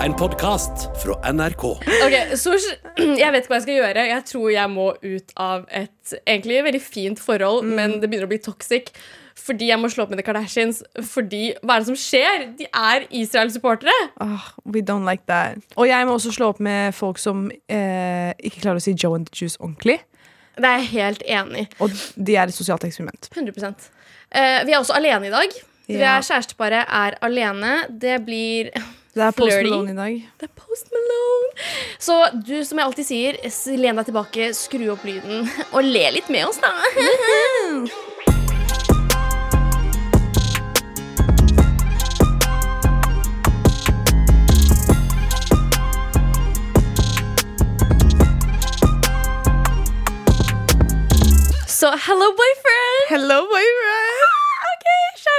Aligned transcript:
En 0.00 0.14
podkast 0.16 1.02
fra 1.02 1.32
NRK. 1.32 1.64
Ok, 1.76 2.14
Sosh, 2.40 2.70
jeg 3.20 3.32
vet 3.34 3.42
ikke 3.42 3.52
hva 3.52 3.58
jeg 3.58 3.64
skal 3.66 3.74
gjøre. 3.74 4.04
Jeg 4.08 4.24
tror 4.30 4.46
jeg 4.48 4.72
må 4.72 4.86
ut 4.96 5.32
av 5.36 5.64
et 5.76 6.12
egentlig 6.22 6.62
veldig 6.64 6.80
fint 6.80 7.20
forhold, 7.20 7.66
men 7.68 7.98
det 8.00 8.08
begynner 8.08 8.24
å 8.24 8.30
bli 8.30 8.38
toxic. 8.40 8.88
Fordi 9.36 9.68
jeg 9.68 9.76
må 9.80 9.90
slå 9.92 10.06
opp 10.06 10.14
med 10.14 10.22
The 10.22 10.24
Kardashians. 10.24 10.80
Fordi, 11.04 11.42
Hva 11.60 11.76
er 11.76 11.84
det 11.84 11.90
som 11.90 11.98
skjer? 12.00 12.46
De 12.56 12.64
er 12.64 13.04
Israel-supportere. 13.12 13.92
Oh, 14.24 14.46
we 14.64 14.80
don't 14.80 15.04
like 15.04 15.28
that. 15.28 15.60
Og 15.76 15.90
jeg 15.90 16.08
må 16.08 16.14
også 16.16 16.32
slå 16.32 16.48
opp 16.54 16.62
med 16.64 16.96
folk 16.96 17.20
som 17.20 17.50
eh, 17.68 18.30
ikke 18.40 18.62
klarer 18.62 18.80
å 18.80 18.84
si 18.84 18.94
Joe 18.96 19.18
and 19.18 19.28
the 19.28 19.36
Juice 19.36 19.60
ordentlig. 19.60 19.98
Det 20.56 20.70
er 20.70 20.80
jeg 20.80 20.90
helt 20.94 21.26
enig 21.28 21.66
i. 21.66 21.74
Og 21.84 21.92
de 22.16 22.38
er 22.38 22.48
et 22.48 22.56
sosialt 22.56 22.88
eksperiment. 22.88 23.28
100 23.36 23.68
eh, 23.68 24.64
Vi 24.64 24.72
er 24.72 24.78
også 24.80 24.96
alene 24.96 25.28
i 25.28 25.34
dag. 25.34 25.60
Vi 25.90 26.00
er 26.00 26.24
Kjæresteparet 26.24 26.88
er 26.88 27.18
alene. 27.26 27.74
Det 28.00 28.16
blir 28.24 28.72
Det 29.14 29.22
er 29.22 29.30
Post 29.34 29.52
Flirty. 29.52 29.70
Malone 29.70 29.90
i 29.90 29.96
dag. 29.96 30.28
Det 30.38 30.46
er 30.46 30.52
Post 30.54 30.92
Malone. 30.94 31.48
Så 31.98 32.14
du, 32.46 32.64
som 32.64 32.78
jeg 32.78 32.86
alltid 32.86 33.08
sier, 33.08 33.40
len 33.80 33.98
deg 33.98 34.06
tilbake, 34.06 34.52
skru 34.54 34.86
opp 34.94 35.02
lyden 35.08 35.50
og 35.74 35.82
le 35.82 36.06
litt 36.14 36.30
med 36.30 36.46
oss, 36.46 36.62
da. 36.62 36.70
Så 51.80 51.88
hello, 52.06 52.28
boyfriend. 52.36 53.08
Hello, 53.08 53.40
boyfriend! 53.48 54.29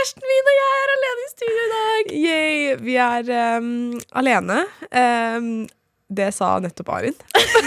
Kjæresten 0.02 0.24
min 0.26 0.48
og 0.50 0.56
jeg 0.58 0.78
er 0.82 0.92
alene 0.96 1.24
i 1.24 1.28
studio 1.30 1.64
i 1.64 1.72
dag. 1.72 2.08
Yay, 2.18 2.62
vi 2.82 2.94
er 2.98 3.28
um, 3.62 3.68
alene. 4.18 4.56
Um, 4.90 5.50
det 6.10 6.32
sa 6.34 6.56
nettopp 6.64 6.90
Arin. 6.96 7.14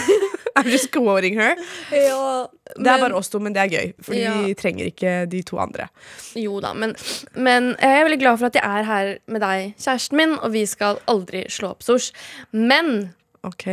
I'm 0.59 0.67
just 0.67 0.91
quoting 0.91 1.39
her. 1.39 1.55
Ja, 1.94 2.47
Det 2.75 2.91
er 2.91 2.98
bare 3.05 3.14
oss 3.14 3.31
to, 3.31 3.39
men 3.39 3.55
det 3.55 3.62
er 3.62 3.70
gøy. 3.70 3.92
For 4.03 4.19
Ja. 4.19 4.33
vi 4.42 4.55
trenger 4.59 4.91
ikke 4.91 5.12
de 5.31 5.44
to 5.47 5.61
andre. 5.62 5.86
Jo 6.34 6.59
da, 6.64 6.72
men, 6.75 6.97
men 7.39 7.70
jeg 7.78 8.00
er 8.00 8.05
veldig 8.09 8.19
glad 8.25 8.42
for 8.42 8.50
at 8.50 8.59
jeg 8.59 8.66
er 8.81 8.89
her 8.91 9.12
med 9.31 9.44
deg, 9.47 9.75
kjæresten 9.78 10.19
min, 10.19 10.34
og 10.41 10.50
vi 10.56 10.64
skal 10.66 10.98
aldri 11.11 11.44
slå 11.55 11.70
opp 11.77 11.87
sors. 11.87 12.11
Men 12.50 13.12
OK. 13.47 13.69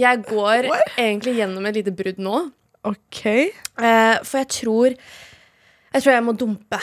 jeg 0.00 0.24
går 0.32 0.70
What? 0.72 0.96
egentlig 0.96 1.36
gjennom 1.42 1.68
et 1.68 1.76
lite 1.82 1.92
brudd 2.00 2.24
nå. 2.24 2.40
OK. 2.88 3.24
Eh, 3.28 4.16
for 4.24 4.38
jeg 4.40 4.48
tror 4.62 4.94
Jeg 5.92 6.02
tror 6.02 6.12
jeg 6.16 6.24
må 6.24 6.32
dumpe 6.40 6.80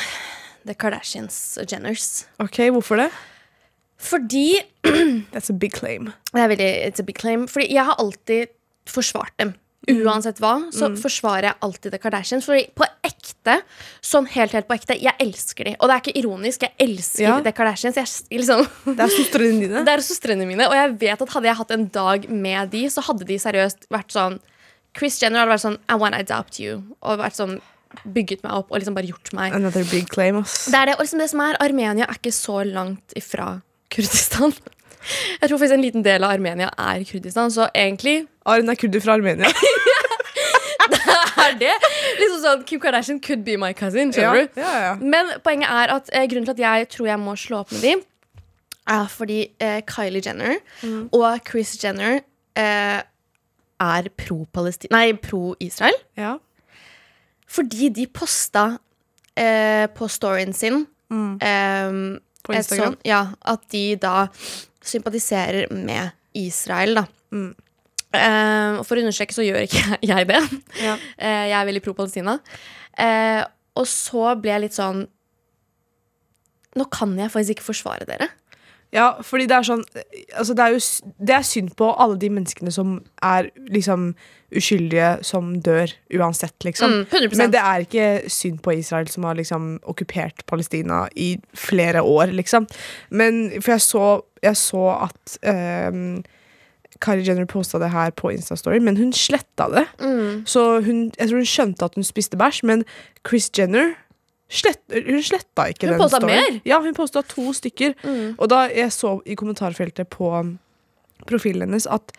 The 0.68 0.76
Kardashians 0.76 1.58
og 1.62 1.68
Jenners. 1.72 2.26
ok, 2.44 2.58
Hvorfor 2.76 3.00
det? 3.04 3.10
Fordi 4.00 4.60
That's 5.34 5.50
a 5.50 5.54
big 5.54 5.74
claim. 5.76 6.12
Det 6.34 6.40
er 6.44 6.52
veldig 6.54 6.70
It's 6.88 7.02
a 7.02 7.04
big 7.08 7.18
claim. 7.20 7.48
Fordi 7.52 7.68
jeg 7.74 7.84
har 7.86 7.98
alltid 8.00 8.48
forsvart 8.90 9.34
dem. 9.40 9.54
Uansett 9.90 10.38
hva, 10.44 10.68
så 10.76 10.92
forsvarer 11.00 11.48
jeg 11.48 11.58
alltid 11.66 11.92
The 11.96 12.00
Kardashians. 12.04 12.46
Fordi 12.46 12.68
på 12.78 12.86
ekte, 13.08 13.56
sånn 14.06 14.28
helt 14.30 14.54
helt 14.54 14.68
på 14.70 14.76
ekte, 14.78 14.96
jeg 15.02 15.16
elsker 15.24 15.66
de. 15.66 15.74
Og 15.80 15.90
det 15.90 15.96
er 15.96 16.04
ikke 16.04 16.20
ironisk, 16.22 16.66
jeg 16.68 16.76
elsker 16.86 17.24
Ja. 17.26 17.38
The 17.44 17.54
Kardashians. 17.58 17.98
Jeg, 17.98 18.40
liksom, 18.40 18.64
Det 19.00 19.06
er 19.08 19.14
søstrene 19.16 19.64
dine. 19.64 19.84
Det 19.88 19.96
er 19.96 20.06
søstrene 20.06 20.46
mine, 20.48 20.68
og 20.70 20.76
jeg 20.78 20.94
vet 21.02 21.26
at 21.26 21.34
hadde 21.36 21.50
jeg 21.50 21.60
hatt 21.64 21.74
en 21.76 21.88
dag 21.96 22.30
med 22.30 22.72
de, 22.76 22.84
så 22.94 23.04
hadde 23.08 23.26
de 23.30 23.40
seriøst 23.42 23.90
vært 23.92 24.14
sånn 24.16 24.40
Chris 24.98 25.20
Jenner 25.22 25.44
hadde 25.44 25.54
vært 25.54 25.66
sånn 25.66 25.80
I 25.90 25.98
wanna 26.02 26.22
adopt 26.24 26.60
you. 26.62 26.80
Og 27.02 27.20
vært 27.22 27.38
sånn 27.40 27.58
bygget 28.04 28.44
meg 28.46 28.54
opp 28.54 28.72
og 28.72 28.80
liksom 28.80 28.98
bare 28.98 29.10
gjort 29.10 29.32
meg. 29.38 29.56
Another 29.58 29.86
big 29.90 30.10
claim, 30.12 30.42
ass. 30.42 30.68
Det 30.70 30.78
er 30.78 30.92
det, 30.92 30.98
og 30.98 31.06
liksom 31.06 31.24
det 31.24 31.30
som 31.32 31.44
er 31.46 31.60
Armenia 31.64 32.06
er 32.06 32.20
ikke 32.20 32.34
så 32.36 32.62
langt 32.68 33.18
ifra 33.20 33.60
Kurdistan. 33.94 34.54
Jeg 35.42 35.50
tror 35.50 35.58
faktisk 35.58 35.78
en 35.78 35.84
liten 35.86 36.04
del 36.06 36.26
av 36.28 36.36
Armenia 36.36 36.70
er 36.78 37.06
Kurdistan, 37.08 37.52
så 37.52 37.70
egentlig 37.74 38.28
Arin 38.46 38.70
er 38.70 38.78
kurder 38.80 39.02
fra 39.04 39.16
Armenia. 39.18 39.50
er 41.40 41.58
det 41.60 41.74
liksom 42.20 42.40
sånn 42.44 42.64
Kim 42.68 42.82
Kardashian 42.84 43.20
could 43.24 43.44
be 43.48 43.58
my 43.60 43.72
cousin. 43.74 44.14
ja, 44.16 44.34
du? 44.36 44.60
ja, 44.60 44.74
ja. 44.86 44.94
Men 45.00 45.34
poenget 45.46 45.72
er 45.72 45.96
at 45.96 46.12
eh, 46.14 46.28
grunnen 46.30 46.50
til 46.50 46.58
at 46.58 46.64
jeg 46.66 46.90
tror 46.96 47.12
jeg 47.12 47.22
må 47.22 47.36
slå 47.40 47.64
opp 47.64 47.74
med 47.76 47.86
dem, 47.86 48.04
er 48.90 49.10
fordi 49.12 49.40
eh, 49.62 49.80
Kylie 49.88 50.22
Jenner 50.26 50.58
og 51.14 51.40
Chris 51.48 51.76
Jenner 51.82 52.22
eh, 52.58 53.00
er 53.80 54.10
pro-Israel. 54.20 56.00
Ja. 56.20 56.38
Fordi 57.50 57.90
de 57.94 58.06
posta 58.14 58.66
eh, 59.34 59.88
på 59.96 60.10
storyen 60.12 60.54
sin 60.54 60.84
eh, 61.42 61.94
På 62.46 62.54
Instagram. 62.54 62.94
Sånt, 62.94 63.08
ja, 63.08 63.24
at 63.42 63.66
de 63.74 63.84
da 64.02 64.28
sympatiserer 64.86 65.72
med 65.74 66.14
Israel, 66.38 67.02
da. 67.02 67.06
Mm. 67.34 67.52
Eh, 68.10 68.80
og 68.80 68.86
for 68.88 68.98
å 68.98 69.04
understreke 69.04 69.36
så 69.36 69.46
gjør 69.46 69.68
ikke 69.68 70.00
jeg 70.12 70.30
det. 70.30 70.42
Ja. 70.82 70.98
Eh, 71.18 71.46
jeg 71.52 71.58
er 71.60 71.70
veldig 71.70 71.84
pro 71.86 71.96
Palestina. 71.98 72.40
Eh, 72.98 73.42
og 73.78 73.88
så 73.90 74.34
ble 74.42 74.54
jeg 74.56 74.66
litt 74.68 74.76
sånn 74.76 75.06
Nå 76.78 76.86
kan 76.94 77.16
jeg 77.18 77.32
faktisk 77.34 77.58
ikke 77.58 77.66
forsvare 77.72 78.06
dere. 78.06 78.28
Ja, 78.96 79.12
fordi 79.22 79.46
det 79.46 79.54
er 79.54 79.66
sånn 79.68 79.84
altså 80.34 80.56
det, 80.58 80.66
er 80.66 80.74
jo, 80.74 80.80
det 81.22 81.36
er 81.38 81.44
synd 81.46 81.76
på 81.78 81.92
alle 81.94 82.18
de 82.22 82.32
menneskene 82.34 82.74
som 82.74 82.96
er 83.22 83.52
liksom 83.70 84.14
uskyldige, 84.56 85.12
som 85.22 85.52
dør 85.62 85.92
uansett, 86.18 86.56
liksom. 86.66 86.90
Mm, 86.90 87.04
100%. 87.12 87.38
Men 87.38 87.54
det 87.54 87.62
er 87.62 87.86
ikke 87.86 88.08
synd 88.34 88.64
på 88.66 88.74
Israel, 88.80 89.08
som 89.12 89.28
har 89.30 89.38
liksom 89.38 89.76
okkupert 89.86 90.42
Palestina 90.50 91.04
i 91.14 91.36
flere 91.54 92.02
år, 92.02 92.34
liksom. 92.34 92.66
Men 93.10 93.62
For 93.62 93.76
jeg 93.76 93.86
så, 93.86 94.08
jeg 94.42 94.58
så 94.58 94.84
at 95.06 95.38
um, 95.94 96.24
Kari 97.00 97.24
Jenner 97.28 97.46
posta 97.46 97.80
det 97.80 97.92
her 97.94 98.12
på 98.12 98.34
Instastory, 98.34 98.80
men 98.84 98.98
hun 98.98 99.14
sletta 99.14 99.70
det. 99.72 99.86
Mm. 100.02 100.46
Så 100.50 100.82
hun, 100.82 101.12
jeg 101.20 101.30
tror 101.30 101.44
hun 101.44 101.54
skjønte 101.54 101.86
at 101.86 101.96
hun 101.96 102.08
spiste 102.08 102.38
bæsj, 102.38 102.66
men 102.66 102.86
Chris 103.28 103.52
Jenner 103.58 103.94
slett, 104.50 104.82
hun 104.92 105.22
sletta 105.24 105.68
ikke 105.72 105.88
Hun 105.92 106.00
den 106.00 106.10
storyen. 106.10 106.28
mer? 106.56 106.62
Ja, 106.66 106.80
hun 106.82 106.94
posta 106.98 107.22
to 107.28 107.52
stykker. 107.54 107.94
Mm. 108.04 108.36
Og 108.40 108.50
da 108.50 108.64
jeg 108.74 108.90
så 108.96 109.22
i 109.26 109.36
kommentarfeltet 109.40 110.10
på 110.10 110.32
profilen 111.30 111.68
hennes 111.68 111.88
at 111.90 112.12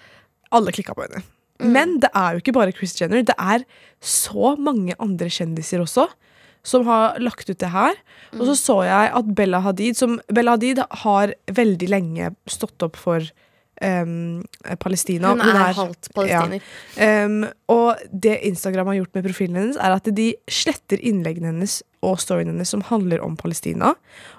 alle 0.52 0.72
klikka 0.74 0.94
på 0.96 1.06
henne. 1.06 1.22
Mm. 1.60 1.72
Men 1.74 1.98
det 2.00 2.10
er 2.16 2.32
jo 2.36 2.40
ikke 2.42 2.54
bare 2.56 2.72
Chris 2.76 2.94
Jenner. 3.00 3.22
Det 3.26 3.34
er 3.38 3.64
så 4.00 4.54
mange 4.58 4.94
andre 5.02 5.28
kjendiser 5.28 5.82
også 5.84 6.08
som 6.62 6.84
har 6.84 7.16
lagt 7.20 7.48
ut 7.48 7.56
det 7.58 7.70
her. 7.72 7.94
Og 8.34 8.40
Mm. 8.40 8.46
så 8.50 8.54
så 8.56 8.76
jeg 8.84 9.12
at 9.16 9.34
Bella 9.34 9.60
Hadid 9.64 9.96
som 9.96 10.20
Bella 10.28 10.52
Hadid 10.52 10.78
har 11.04 11.32
veldig 11.48 11.88
lenge 11.88 12.34
stått 12.46 12.82
opp 12.82 12.96
for 12.96 13.20
em, 13.80 14.42
Palestina. 14.80 15.32
Hun 15.34 15.42
er 15.44 15.74
halvt 15.76 16.10
palestiner. 16.14 16.64
Um, 16.96 17.44
og 17.72 18.00
det 18.12 18.38
Instagram 18.48 18.92
har 18.92 19.00
gjort 19.00 19.18
med 19.18 19.26
profilen 19.28 19.60
hennes, 19.60 19.80
er 19.80 19.96
at 19.96 20.10
de 20.16 20.28
sletter 20.50 21.02
innleggene 21.02 21.52
hennes 21.52 21.80
og 22.06 22.20
storyen 22.22 22.52
hennes 22.52 22.70
som 22.72 22.84
handler 22.88 23.24
om 23.24 23.36
Palestina. 23.40 23.94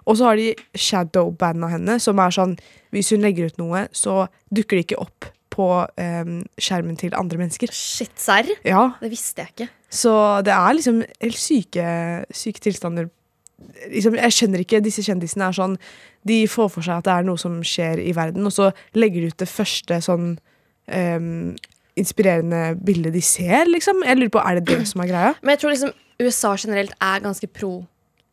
Og 0.06 0.18
så 0.18 0.31
har 0.31 0.40
de 0.40 0.53
shadowbanda 0.78 1.69
henne, 1.75 2.00
som 2.02 2.19
er 2.22 2.34
sånn 2.34 2.57
Hvis 2.91 3.13
hun 3.13 3.22
legger 3.24 3.47
ut 3.47 3.62
noe, 3.62 3.85
så 3.96 4.25
dukker 4.52 4.75
det 4.75 4.90
ikke 4.90 5.00
opp 5.00 5.29
på 5.52 5.68
um, 5.88 6.34
skjermen 6.59 6.97
til 7.00 7.16
andre 7.16 7.40
mennesker. 7.40 7.72
Shit, 7.72 8.12
serr? 8.19 8.50
Ja, 8.68 8.91
Det 9.00 9.12
visste 9.13 9.46
jeg 9.46 9.53
ikke. 9.53 9.68
Så 9.91 10.12
det 10.47 10.52
er 10.56 10.75
liksom 10.75 11.02
helt 11.03 11.40
syke, 11.40 11.85
syke 12.35 12.63
tilstander. 12.63 13.09
Liksom, 13.91 14.16
jeg 14.19 14.35
skjønner 14.35 14.61
ikke 14.63 14.79
Disse 14.83 15.03
kjendisene 15.05 15.47
er 15.47 15.55
sånn 15.57 15.75
De 16.27 16.38
får 16.49 16.69
for 16.75 16.85
seg 16.85 17.01
at 17.01 17.07
det 17.07 17.13
er 17.16 17.27
noe 17.27 17.41
som 17.41 17.59
skjer 17.66 18.01
i 18.03 18.13
verden, 18.16 18.45
og 18.45 18.53
så 18.53 18.69
legger 18.97 19.23
de 19.23 19.31
ut 19.33 19.41
det 19.41 19.49
første 19.49 19.97
sånn 20.05 20.35
um, 20.91 21.55
inspirerende 21.99 22.75
bildet 22.79 23.13
de 23.13 23.22
ser, 23.25 23.66
liksom. 23.69 24.03
Jeg 24.05 24.19
lurer 24.19 24.33
på, 24.33 24.44
Er 24.45 24.59
det 24.59 24.67
det 24.69 24.88
som 24.89 25.01
er 25.03 25.09
greia? 25.11 25.33
Men 25.41 25.55
jeg 25.55 25.63
tror 25.63 25.73
liksom 25.73 25.95
USA 26.22 26.53
generelt 26.55 26.94
er 27.01 27.23
ganske 27.23 27.47
pro 27.49 27.73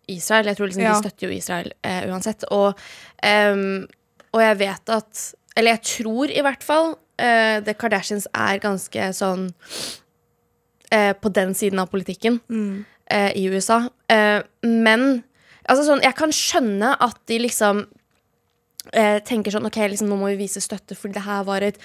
Israel. 0.08 0.46
Jeg 0.46 0.56
tror 0.56 0.66
liksom 0.66 0.82
Ja. 0.82 0.92
De 0.92 1.08
støtter 1.08 1.28
jo 1.28 1.36
Israel 1.36 1.72
eh, 1.84 2.04
uansett. 2.08 2.44
Og, 2.50 2.78
um, 3.24 3.86
og 4.32 4.42
jeg 4.42 4.58
vet 4.58 4.94
at 4.94 5.34
Eller 5.56 5.70
jeg 5.70 5.82
tror 5.82 6.30
i 6.30 6.42
hvert 6.44 6.62
fall 6.62 6.92
uh, 6.94 7.58
The 7.64 7.74
Kardashians 7.74 8.28
er 8.34 8.60
ganske 8.62 9.08
sånn 9.12 9.48
uh, 10.94 11.12
på 11.18 11.32
den 11.34 11.54
siden 11.54 11.78
av 11.82 11.90
politikken 11.90 12.40
eh, 13.10 13.32
i 13.36 13.46
USA. 13.48 13.82
Eh, 14.10 14.40
men 14.66 15.06
altså 15.68 15.86
sånn, 15.88 16.04
jeg 16.04 16.16
kan 16.18 16.34
skjønne 16.34 16.94
at 17.04 17.18
de 17.30 17.40
liksom 17.44 17.84
eh, 18.92 19.18
tenker 19.26 19.54
sånn 19.54 19.68
OK, 19.68 19.80
liksom, 19.94 20.10
nå 20.10 20.18
må 20.20 20.32
vi 20.32 20.42
vise 20.44 20.62
støtte 20.64 20.96
fordi 20.98 21.18
det 21.18 21.26
her 21.28 21.44
var 21.48 21.66
et 21.66 21.80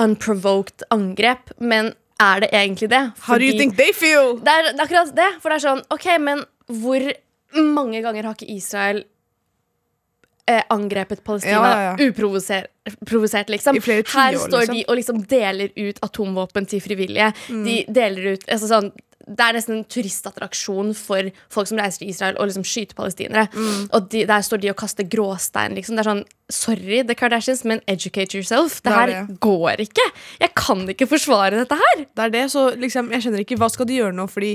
unprovoked 0.00 0.86
angrep. 0.94 1.52
Men 1.58 1.94
er 2.22 2.44
det 2.44 2.52
egentlig 2.52 2.90
det? 2.92 3.02
How 3.26 3.38
do 3.40 3.44
you 3.48 3.58
think 3.58 3.76
they 3.76 3.92
feel? 3.96 4.38
det 4.40 4.52
er, 4.52 4.72
det 4.72 4.80
er 4.80 4.86
akkurat 4.88 5.12
det. 5.16 5.30
For 5.42 5.52
det 5.52 5.60
er 5.60 5.66
sånn, 5.68 5.84
ok, 5.92 6.08
men 6.22 6.46
hvor 6.66 7.10
mange 7.56 8.00
ganger 8.04 8.26
har 8.26 8.36
ikke 8.36 8.56
Israel 8.56 9.04
eh, 10.46 10.62
angrepet 10.72 11.22
Palestina 11.24 11.70
Ja, 11.70 11.82
ja, 11.82 12.08
uprovosert, 12.08 13.48
liksom? 13.52 13.76
I 13.76 13.80
flere 13.84 14.04
Her 14.06 14.36
tiår, 14.36 14.38
står 14.38 14.38
liksom. 14.38 14.50
står 14.50 14.74
de 14.74 14.84
og 14.86 14.98
liksom 15.00 15.22
deler 15.30 15.72
ut 15.76 16.00
atomvåpen 16.02 16.68
til 16.70 16.82
frivillige. 16.84 17.32
De 17.48 17.76
deler 17.88 18.34
ut 18.34 18.48
altså 18.48 18.70
sånn 18.70 18.92
det 19.26 19.42
er 19.42 19.56
nesten 19.56 19.74
en 19.80 19.84
turistattraksjon 19.90 20.92
for 20.94 21.30
folk 21.50 21.66
som 21.66 21.80
reiser 21.80 22.04
til 22.04 22.12
Israel 22.12 22.36
og 22.38 22.46
liksom 22.46 22.62
skyter 22.66 22.94
palestinere. 22.94 23.48
Mm. 23.54 23.88
Og 23.96 24.08
de, 24.12 24.20
der 24.28 24.44
står 24.46 24.60
de 24.62 24.70
og 24.70 24.76
kaster 24.78 25.08
gråstein. 25.10 25.74
Liksom. 25.74 25.96
Det 25.98 26.04
er 26.04 26.10
sånn, 26.12 26.24
Sorry, 26.46 27.00
The 27.02 27.16
Kardashians, 27.18 27.64
men 27.66 27.80
educate 27.90 28.36
yourself. 28.38 28.76
Det 28.78 28.84
Det 28.86 28.92
er 28.92 29.00
her 29.00 29.26
det. 29.26 29.40
går 29.42 29.80
ikke. 29.82 30.04
Jeg 30.38 30.52
kan 30.54 30.84
ikke 30.92 31.08
forsvare 31.10 31.58
dette 31.64 31.74
her. 31.80 32.04
Det 32.06 32.22
er 32.28 32.30
det, 32.36 32.44
så 32.54 32.68
liksom, 32.78 33.10
jeg 33.10 33.24
skjønner 33.24 33.42
ikke 33.42 33.58
Hva 33.58 33.68
skal 33.74 33.86
de 33.90 33.98
gjøre 33.98 34.14
nå, 34.14 34.28
fordi 34.30 34.52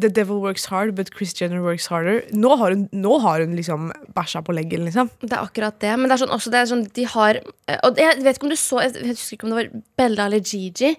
The 0.00 0.08
devil 0.10 0.40
works 0.42 0.64
hard, 0.66 0.96
but 0.98 1.12
Chris 1.14 1.32
Jenner 1.38 1.60
works 1.62 1.86
harder. 1.86 2.24
Nå 2.34 2.56
har 2.58 2.74
hun, 2.74 2.88
nå 2.90 3.18
har 3.22 3.44
hun 3.44 3.52
liksom 3.54 3.92
bæsja 4.16 4.42
på 4.42 4.54
leggen, 4.56 4.82
liksom. 4.88 5.10
Det 5.22 5.30
er 5.30 5.44
akkurat 5.44 5.76
det. 5.84 5.92
Men 6.00 6.10
det 6.10 6.16
er 6.16 6.22
sånn 6.24 6.34
også 6.34 6.50
det 6.50 6.62
er 6.62 6.70
sånn, 6.70 6.82
de 6.96 7.04
har 7.12 7.38
eh, 7.38 7.78
Og 7.86 8.00
jeg 8.02 8.24
vet 8.24 8.38
ikke 8.38 8.48
om 8.48 8.52
du 8.52 8.58
så 8.58 8.80
Jeg 8.82 9.12
husker 9.12 9.36
ikke 9.36 9.46
om 9.46 9.54
det 9.54 9.60
var 9.60 9.70
Bella 10.00 10.26
eller 10.26 10.42
Gigi 10.42 10.90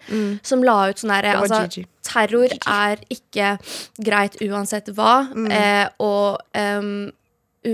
som 0.45 0.63
la 0.63 0.77
ut 0.89 1.01
sånn 1.01 1.11
der 1.11 1.27
altså, 1.33 1.83
Terror 2.07 2.47
Gigi. 2.47 2.61
Er 2.71 3.03
ikke 3.11 3.51
greit 4.07 4.39
uansett 4.45 4.87
hva. 4.95 5.25
Mm. 5.33 5.49
Eh, 5.51 5.83
og 6.05 6.39
um, 6.55 7.11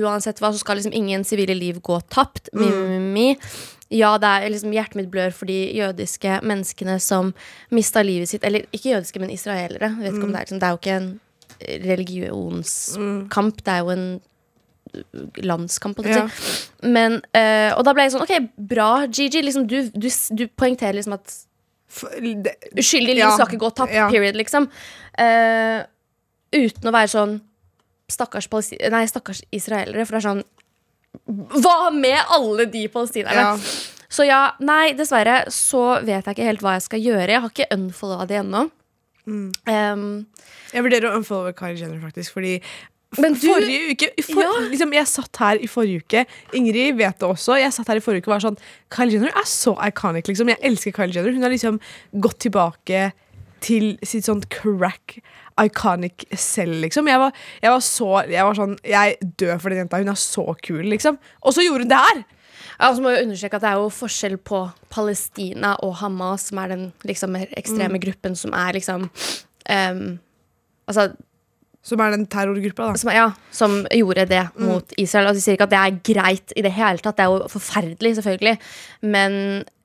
uansett 0.01 0.41
hva, 0.41 0.50
så 0.50 0.62
skal 0.62 0.79
liksom 0.79 0.95
ingen 0.97 1.25
sivile 1.27 1.53
liv 1.57 1.81
gå 1.85 2.00
tapt. 2.09 2.50
Mm. 2.56 2.65
mi, 2.65 2.71
mi, 2.71 3.00
mi. 3.13 3.27
Ja, 3.91 4.13
det 4.17 4.27
er 4.31 4.49
liksom 4.53 4.71
hjertet 4.71 4.95
mitt 4.95 5.09
blør 5.11 5.33
for 5.35 5.45
de 5.51 5.59
jødiske 5.75 6.38
menneskene 6.47 6.95
som 7.03 7.33
mista 7.75 8.01
livet 8.07 8.29
sitt. 8.31 8.43
Eller 8.47 8.63
ikke 8.71 8.93
jødiske, 8.95 9.19
men 9.19 9.29
israelere. 9.33 9.89
Vet 9.99 10.13
ikke 10.13 10.21
Mm. 10.21 10.23
om 10.23 10.31
det, 10.31 10.39
er, 10.39 10.45
liksom, 10.45 10.59
det 10.59 10.67
er 10.67 10.71
jo 10.71 10.79
ikke 10.79 10.95
en 11.01 11.09
religionskamp. 12.31 13.61
Det 13.63 13.73
er 13.73 13.79
jo 13.83 13.89
en 13.89 14.21
landskamp. 15.43 15.99
si. 16.03 16.88
Men, 16.88 17.21
eh, 17.33 17.71
og 17.77 17.83
da 17.85 17.93
ble 17.93 18.03
jeg 18.07 18.13
sånn 18.15 18.25
OK, 18.25 18.33
bra, 18.57 19.05
Gigi. 19.07 19.41
Liksom, 19.43 19.67
du, 19.67 19.77
du, 19.94 20.09
du 20.35 20.47
poengterer 20.59 20.97
liksom 20.99 21.13
at 21.15 21.35
uskyldig 22.79 23.15
liv 23.15 23.23
Ja, 23.23 23.31
skal 23.35 23.47
ikke 23.51 23.61
gå 23.65 23.69
tapt. 23.75 23.94
ja. 23.94 24.09
Period, 24.09 24.35
liksom. 24.39 24.69
Uh, 25.19 25.83
uten 26.55 26.87
å 26.87 26.94
være 26.95 27.11
sånn 27.11 27.39
Stakkars, 28.11 28.49
nei, 28.91 29.05
stakkars 29.07 29.39
israelere. 29.55 30.03
For 30.05 30.17
det 30.17 30.19
er 30.19 30.25
sånn 30.27 30.41
Hva 31.27 31.91
med 31.93 32.19
alle 32.31 32.65
de 32.71 32.85
palestinerne? 32.91 33.35
ja. 33.35 33.55
Så 34.11 34.25
ja, 34.27 34.41
nei, 34.59 34.91
dessverre 34.91 35.45
så 35.55 36.01
vet 36.03 36.25
jeg 36.27 36.33
ikke 36.35 36.43
helt 36.49 36.63
hva 36.65 36.73
jeg 36.75 36.83
skal 36.83 36.99
gjøre. 36.99 37.29
Jeg 37.31 37.39
har 37.45 37.51
ikke 37.53 37.67
unfollowa 37.77 38.25
de 38.27 38.35
ennå. 38.41 38.63
Mm. 39.23 39.45
Um, 39.71 40.25
Jeg 40.73 40.83
vurderer 40.83 41.07
å 41.07 41.13
unfollowe 41.15 41.53
Kylie 41.55 41.79
Jenner, 41.79 42.01
faktisk, 42.03 42.33
fordi 42.35 42.57
men 43.19 43.33
du 43.39 43.45
Forrige 43.47 43.93
uke 43.93 44.09
for, 44.23 44.43
Ja. 44.43 44.51
liksom, 44.67 44.91
Jeg 44.95 45.07
satt 45.07 45.39
her 45.39 45.55
i 45.63 45.67
forrige 45.67 46.03
uke. 46.03 46.25
Ingrid 46.59 46.95
vet 46.99 47.19
det 47.19 47.27
også. 47.27 47.55
Jeg 47.59 47.71
satt 47.71 47.87
her 47.87 47.99
i 47.99 48.03
forrige 48.03 48.23
uke 48.25 48.31
og 48.31 48.35
var 48.35 48.43
sånn 48.49 48.59
Kylie 48.91 49.15
Jenner 49.15 49.31
er 49.35 49.47
så 49.47 49.77
iconic. 49.87 50.27
Liksom. 50.27 50.47
Jeg 50.51 50.59
elsker 50.61 50.91
Kylie 50.91 51.15
Jenner. 51.15 51.31
Hun 51.31 51.43
har 51.47 51.51
liksom 51.55 51.79
gått 52.19 52.39
tilbake 52.39 53.11
til 53.61 53.97
sitt 54.03 54.25
sånt 54.27 54.49
crack 54.49 55.19
iconic 55.63 56.25
selv, 56.37 56.79
liksom. 56.83 57.09
Jeg 57.11 57.21
var, 57.21 57.31
jeg 57.61 57.73
var 57.73 57.81
så 57.85 58.11
Jeg 58.29 58.45
var 58.47 58.57
sånn 58.57 58.77
Jeg 58.87 59.17
dør 59.39 59.57
for 59.61 59.73
den 59.73 59.83
jenta. 59.83 60.01
Hun 60.01 60.13
er 60.13 60.19
så 60.19 60.45
kul, 60.65 60.85
liksom. 60.91 61.19
Og 61.41 61.55
så 61.55 61.65
gjorde 61.65 61.87
hun 61.87 61.91
det 61.91 62.03
her! 62.05 62.23
Ja, 62.81 62.89
og 62.89 62.97
så 62.97 63.03
må 63.03 63.11
jeg 63.13 63.27
understreke 63.27 63.59
at 63.59 63.65
Det 63.65 63.71
er 63.71 63.81
jo 63.81 63.89
forskjell 63.93 64.37
på 64.41 64.61
Palestina 64.93 65.75
og 65.85 65.99
Hamas, 66.01 66.47
som 66.49 66.61
er 66.61 66.71
den 66.73 66.85
liksom, 67.05 67.35
mer 67.37 67.51
ekstreme 67.57 68.01
gruppen 68.01 68.37
som 68.37 68.55
er 68.57 68.73
liksom 68.77 69.05
um, 69.05 70.07
Altså, 70.89 71.11
Som 71.85 72.01
er 72.01 72.11
den 72.13 72.25
terrorgruppa, 72.29 72.89
da. 72.89 72.97
som, 72.99 73.11
ja, 73.13 73.27
som 73.53 73.83
gjorde 73.89 74.25
det 74.29 74.41
mot 74.59 74.91
Israel. 75.01 75.29
Og 75.29 75.37
de 75.37 75.41
sier 75.41 75.55
ikke 75.55 75.65
at 75.69 75.71
det 75.73 75.79
er 75.79 75.99
greit 76.13 76.53
i 76.57 76.61
det 76.65 76.73
hele 76.75 77.01
tatt. 77.01 77.17
Det 77.17 77.23
er 77.23 77.31
jo 77.31 77.47
forferdelig, 77.49 78.11
selvfølgelig. 78.19 78.57
Men 79.01 79.37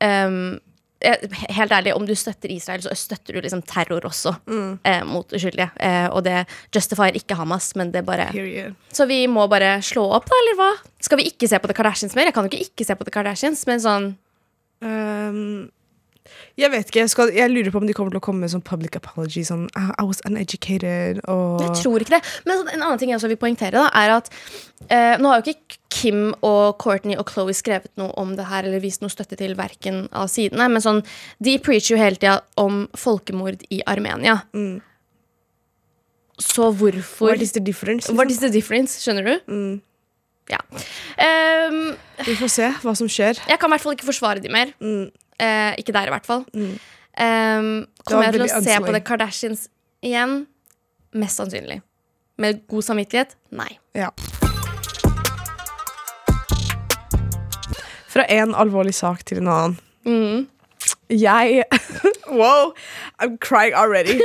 um, 0.05 0.59
helt 1.03 1.73
ærlig, 1.77 1.93
om 1.95 2.07
du 2.09 2.15
støtter 2.17 2.51
Israel, 2.53 2.81
så 2.83 2.95
støtter 2.97 3.37
du 3.37 3.45
liksom 3.45 3.63
terror 3.69 4.07
også 4.09 4.33
eh, 4.49 5.03
mot 5.05 5.33
uskyldige. 5.37 5.69
Eh, 5.77 6.07
og 6.09 6.25
det 6.25 6.47
justifier 6.75 7.19
ikke 7.19 7.37
Hamas, 7.37 7.75
men 7.77 7.93
det 7.93 8.07
bare 8.07 8.31
Period. 8.33 8.77
Så 8.93 9.07
vi 9.07 9.27
må 9.29 9.47
bare 9.53 9.77
slå 9.85 10.07
opp, 10.17 10.29
da, 10.31 10.39
eller 10.43 10.61
hva? 10.61 10.71
Skal 11.05 11.21
vi 11.21 11.29
ikke 11.31 11.49
se 11.51 11.61
på 11.61 11.69
The 11.69 11.77
Kardashians 11.77 12.17
mer? 12.17 12.31
Jeg 12.31 12.37
kan 12.37 12.47
jo 12.47 12.53
ikke 12.53 12.71
ikke 12.71 12.89
se 12.89 12.97
på 12.97 13.09
The 13.09 13.17
Kardashians, 13.19 13.67
men 13.69 13.83
sånn 13.85 14.15
Um, 14.85 15.71
jeg 16.57 16.73
vet 16.73 16.89
ikke, 16.89 17.03
jeg, 17.05 17.11
skal, 17.13 17.31
jeg 17.37 17.51
lurer 17.53 17.73
på 17.73 17.81
om 17.81 17.87
de 17.89 17.95
kommer 17.97 18.15
til 18.15 18.21
å 18.21 18.25
komme 18.25 18.45
med 18.45 18.53
sånn 18.53 18.65
public 18.65 18.97
apology. 18.99 19.45
Sånn 19.47 19.67
I, 19.77 19.85
I 20.01 20.07
was 20.09 20.23
uneducated 20.27 21.21
og 21.31 21.63
Jeg 21.65 21.83
tror 21.83 22.03
ikke 22.03 22.17
det. 22.17 22.23
Men 22.47 22.61
sånn, 22.61 22.71
en 22.75 22.85
annen 22.87 23.01
ting 23.01 23.13
jeg 23.13 23.21
også 23.21 23.31
vil 23.33 23.41
poengtere, 23.41 23.77
da, 23.77 23.87
er 23.97 24.17
at 24.19 24.31
eh, 24.89 25.15
nå 25.21 25.31
har 25.31 25.43
jo 25.43 25.55
ikke 25.55 25.81
Kim 25.97 26.33
og 26.45 26.77
Courtney 26.83 27.17
og 27.17 27.31
Chloé 27.33 27.55
skrevet 27.57 27.89
noe 28.01 28.13
om 28.21 28.35
det 28.37 28.45
her 28.51 28.67
eller 28.69 28.83
vist 28.83 29.01
noe 29.05 29.13
støtte 29.13 29.39
til 29.41 29.55
verken 29.57 30.03
av 30.13 30.29
sidene, 30.33 30.67
men 30.73 30.83
sånn, 30.85 31.01
de 31.41 31.57
preacher 31.65 31.95
jo 31.97 32.01
hele 32.03 32.19
tida 32.21 32.35
om 32.61 32.83
folkemord 32.99 33.65
i 33.73 33.79
Armenia. 33.89 34.43
Mm. 34.53 34.81
Så 36.43 36.69
hvorfor 36.77 37.31
What 37.31 37.41
is 37.43 37.53
the 37.57 37.61
difference? 37.65 38.13
What 38.13 38.29
Liksom? 38.29 38.35
is 38.35 38.41
the 38.45 38.51
difference? 38.53 38.99
Skjønner 39.01 39.25
du? 39.25 39.53
Mm. 39.53 39.81
Ja. 40.53 40.61
Um, 41.71 41.97
Vi 42.27 42.37
får 42.39 42.53
se 42.53 42.69
hva 42.83 42.93
som 42.95 43.09
skjer. 43.11 43.41
jeg 43.49 43.59
kan 43.59 43.71
i 43.71 43.73
hvert 43.75 43.83
fall 43.87 43.97
ikke 43.97 44.07
forsvare 44.13 44.43
de 44.45 44.53
mer. 44.53 44.75
Mm. 44.81 45.09
Uh, 45.41 45.73
ikke 45.81 45.93
der, 45.97 46.07
i 46.07 46.15
hvert 46.15 46.29
fall. 46.29 46.45
Mm. 46.53 46.77
Um, 47.17 47.87
kommer 48.05 48.29
jeg 48.29 48.37
til 48.37 48.45
å 48.47 48.63
se 48.63 48.79
på. 48.85 48.93
The 48.93 49.01
Kardashians 49.01 49.69
igjen? 50.05 50.43
Mest 51.17 51.41
sannsynlig. 51.41 51.81
Med 52.39 52.67
god 52.69 52.85
samvittighet? 52.85 53.33
Nei. 53.57 53.73
Ja. 53.97 54.11
Fra 58.17 58.25
en 58.33 58.55
alvorlig 58.57 58.95
sak 58.97 59.27
til 59.29 59.43
en 59.43 59.49
annen. 59.53 59.81
Mm. 60.09 60.47
Jeg 61.13 61.65
Wow! 62.39 62.73
I'm 63.21 63.37
crying 63.39 63.75
already. 63.77 64.17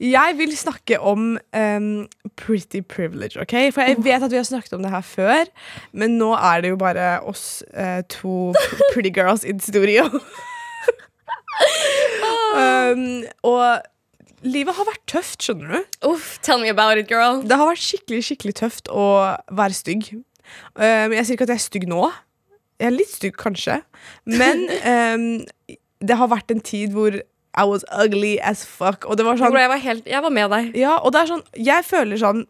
Jeg 0.00 0.34
vil 0.36 0.52
snakke 0.56 1.00
om 1.00 1.38
um, 1.56 2.08
pretty 2.36 2.82
privilege, 2.84 3.40
OK? 3.40 3.72
For 3.72 3.80
jeg 3.80 3.96
vet 4.04 4.22
at 4.22 4.30
vi 4.30 4.36
har 4.36 4.44
snakket 4.44 4.76
om 4.76 4.84
det 4.84 4.92
her 4.92 5.00
før, 5.00 5.48
men 5.92 6.18
nå 6.20 6.34
er 6.36 6.60
det 6.60 6.74
jo 6.74 6.76
bare 6.76 7.08
oss 7.24 7.64
uh, 7.72 8.02
to 8.08 8.52
pretty 8.92 9.10
girls 9.14 9.44
in 9.44 9.60
studio. 9.60 10.04
um, 12.60 13.24
og 13.48 13.80
livet 14.44 14.76
har 14.76 14.92
vært 14.92 15.04
tøft, 15.08 15.40
skjønner 15.42 15.72
du. 15.72 15.98
Uff, 16.12 16.36
tell 16.44 16.60
me 16.60 16.68
about 16.68 17.00
it, 17.00 17.08
girl. 17.08 17.40
Det 17.48 17.56
har 17.56 17.72
vært 17.72 17.82
skikkelig 17.88 18.24
skikkelig 18.28 18.58
tøft 18.60 18.92
å 18.92 19.08
være 19.48 19.80
stygg. 19.80 20.12
Um, 20.76 21.16
jeg 21.16 21.24
sier 21.24 21.38
ikke 21.38 21.48
at 21.48 21.56
jeg 21.56 21.62
er 21.62 21.68
stygg 21.70 21.90
nå. 21.90 22.06
Jeg 22.78 22.86
er 22.86 22.94
litt 22.94 23.10
stygg, 23.10 23.34
kanskje. 23.40 23.80
Men 24.28 24.64
um, 24.86 25.26
det 26.08 26.18
har 26.20 26.30
vært 26.30 26.54
en 26.54 26.62
tid 26.62 26.94
hvor 26.94 27.18
I 27.18 27.64
was 27.66 27.84
ugly 27.90 28.36
as 28.42 28.64
fuck. 28.66 29.04
Og 29.04 29.18
det 29.18 29.26
var 29.26 29.40
sånn 29.40 29.56
jeg, 29.58 29.70
var 29.72 29.82
helt, 29.82 30.06
jeg 30.06 30.22
var 30.22 30.34
med 30.34 30.52
deg. 30.54 30.74
Ja, 30.78 30.98
og 31.02 31.14
det 31.14 31.24
er 31.24 31.32
sånn 31.32 31.46
Jeg 31.58 31.86
føler 31.88 32.20
sånn 32.20 32.44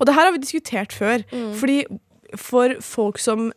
Og 0.00 0.08
det 0.08 0.16
her 0.16 0.26
har 0.26 0.34
vi 0.34 0.42
diskutert 0.42 0.96
før. 0.96 1.22
Fordi 1.30 1.84
for 2.40 2.74
folk 2.82 3.20
som 3.22 3.50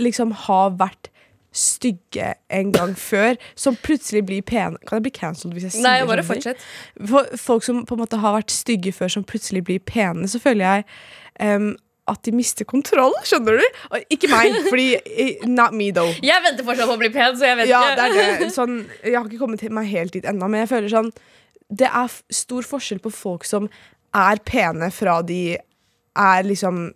liksom 0.00 0.32
har 0.46 0.74
vært 0.80 1.10
stygge 1.52 2.34
en 2.54 2.72
gang 2.72 2.92
før, 2.98 3.34
som 3.58 3.74
plutselig 3.82 4.22
blir 4.28 4.42
pene 4.46 4.78
Kan 4.86 5.00
jeg 5.00 5.06
bli 5.08 5.14
cancelled 5.16 5.56
hvis 5.56 5.66
jeg 5.66 5.72
sier 5.76 5.86
Nei, 5.86 5.96
bare 6.06 6.22
sånne 6.22 6.28
fortsett. 6.28 6.66
For 7.10 7.40
folk 7.42 7.66
som 7.66 7.80
på 7.86 7.96
en 7.96 8.02
måte 8.04 8.20
har 8.22 8.36
vært 8.36 8.54
stygge 8.54 8.92
før, 8.94 9.10
som 9.16 9.26
plutselig 9.26 9.64
blir 9.66 9.82
pene, 9.82 10.28
så 10.30 10.38
føler 10.42 10.66
jeg 10.66 10.84
em, 11.42 11.72
at 12.10 12.20
de 12.26 12.32
mister 12.34 12.66
kontroll. 12.68 13.14
Skjønner 13.26 13.60
du? 13.60 13.80
Og 13.94 14.12
ikke 14.16 14.30
meg, 14.32 14.56
fordi 14.68 14.88
Not 15.48 15.74
me, 15.76 15.90
though. 15.94 16.10
Jeg 16.26 16.42
venter 16.44 16.66
fortsatt 16.66 16.90
på 16.90 16.96
å 16.98 17.00
bli 17.00 17.10
pen, 17.14 17.36
så 17.38 17.48
jeg 17.52 17.60
vet 17.62 17.70
Ja, 17.70 17.82
ikke. 17.92 18.10
det 18.16 18.28
det. 18.44 18.50
Sånn, 18.58 18.76
jeg 19.04 19.14
har 19.16 19.28
ikke 19.30 19.40
kommet 19.44 19.62
meg 19.76 19.90
helt 19.92 20.16
dit 20.18 20.26
ennå, 20.26 20.48
men 20.50 20.64
jeg 20.64 20.72
føler 20.72 20.92
sånn 20.92 21.12
Det 21.70 21.86
er 21.86 22.10
stor 22.34 22.66
forskjell 22.66 22.98
på 23.04 23.12
folk 23.14 23.46
som 23.46 23.68
er 24.16 24.40
pene 24.42 24.88
fra 24.90 25.20
de 25.22 25.54
er 26.18 26.42
liksom 26.48 26.88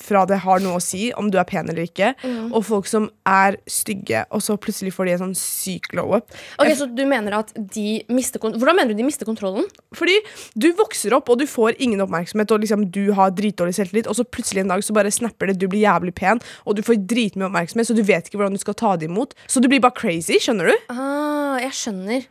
Fra 0.00 0.24
det 0.26 0.38
har 0.44 0.60
noe 0.62 0.78
å 0.78 0.82
si 0.82 1.08
om 1.18 1.28
du 1.30 1.36
er 1.40 1.44
pen 1.48 1.68
eller 1.70 1.84
ikke, 1.86 2.12
Mm. 2.24 2.52
og 2.54 2.64
folk 2.64 2.86
som 2.86 3.08
er 3.26 3.56
stygge, 3.70 4.24
og 4.30 4.40
så 4.42 4.56
plutselig 4.58 4.92
får 4.94 5.06
de 5.06 5.12
en 5.12 5.18
sånn 5.24 5.34
syk 5.36 5.88
glow 5.92 6.14
up. 6.16 6.30
Ok, 6.58 6.68
Så 6.76 6.86
du 6.94 7.04
mener 7.06 7.32
at 7.38 7.52
de 7.54 8.02
mister 8.08 8.38
Hvordan 8.40 8.76
mener 8.76 8.88
du 8.94 8.94
de 8.94 9.04
mister 9.06 9.26
kontrollen? 9.26 9.64
Fordi 9.94 10.16
du 10.58 10.72
vokser 10.72 11.12
opp, 11.16 11.28
og 11.28 11.38
du 11.38 11.46
får 11.46 11.76
ingen 11.78 12.00
oppmerksomhet, 12.00 12.50
og 12.50 12.60
liksom 12.60 12.90
du 12.90 13.12
har 13.12 13.30
dritdårlig 13.30 13.74
selvtillit, 13.74 14.06
og 14.06 14.16
så 14.16 14.24
plutselig 14.24 14.60
en 14.64 14.68
dag 14.68 14.82
så 14.82 14.92
bare 14.94 15.10
snapper 15.10 15.46
det, 15.48 15.58
du 15.58 15.66
blir 15.68 15.82
jævlig 15.86 16.14
pen, 16.14 16.40
og 16.66 16.76
du 16.76 16.82
får 16.82 17.06
dritmye 17.06 17.46
oppmerksomhet, 17.50 17.86
så 17.86 17.94
du 17.96 18.02
vet 18.02 18.26
ikke 18.26 18.38
hvordan 18.38 18.54
du 18.54 18.58
skal 18.62 18.74
ta 18.74 18.96
det 18.96 19.08
imot. 19.10 19.34
Så 19.46 19.60
du 19.60 19.68
blir 19.68 19.80
bare 19.80 19.92
crazy, 19.94 20.38
skjønner 20.38 20.70
du? 20.70 20.76
Ah, 20.94 21.58
jeg 21.60 21.72
skjønner. 21.72 22.26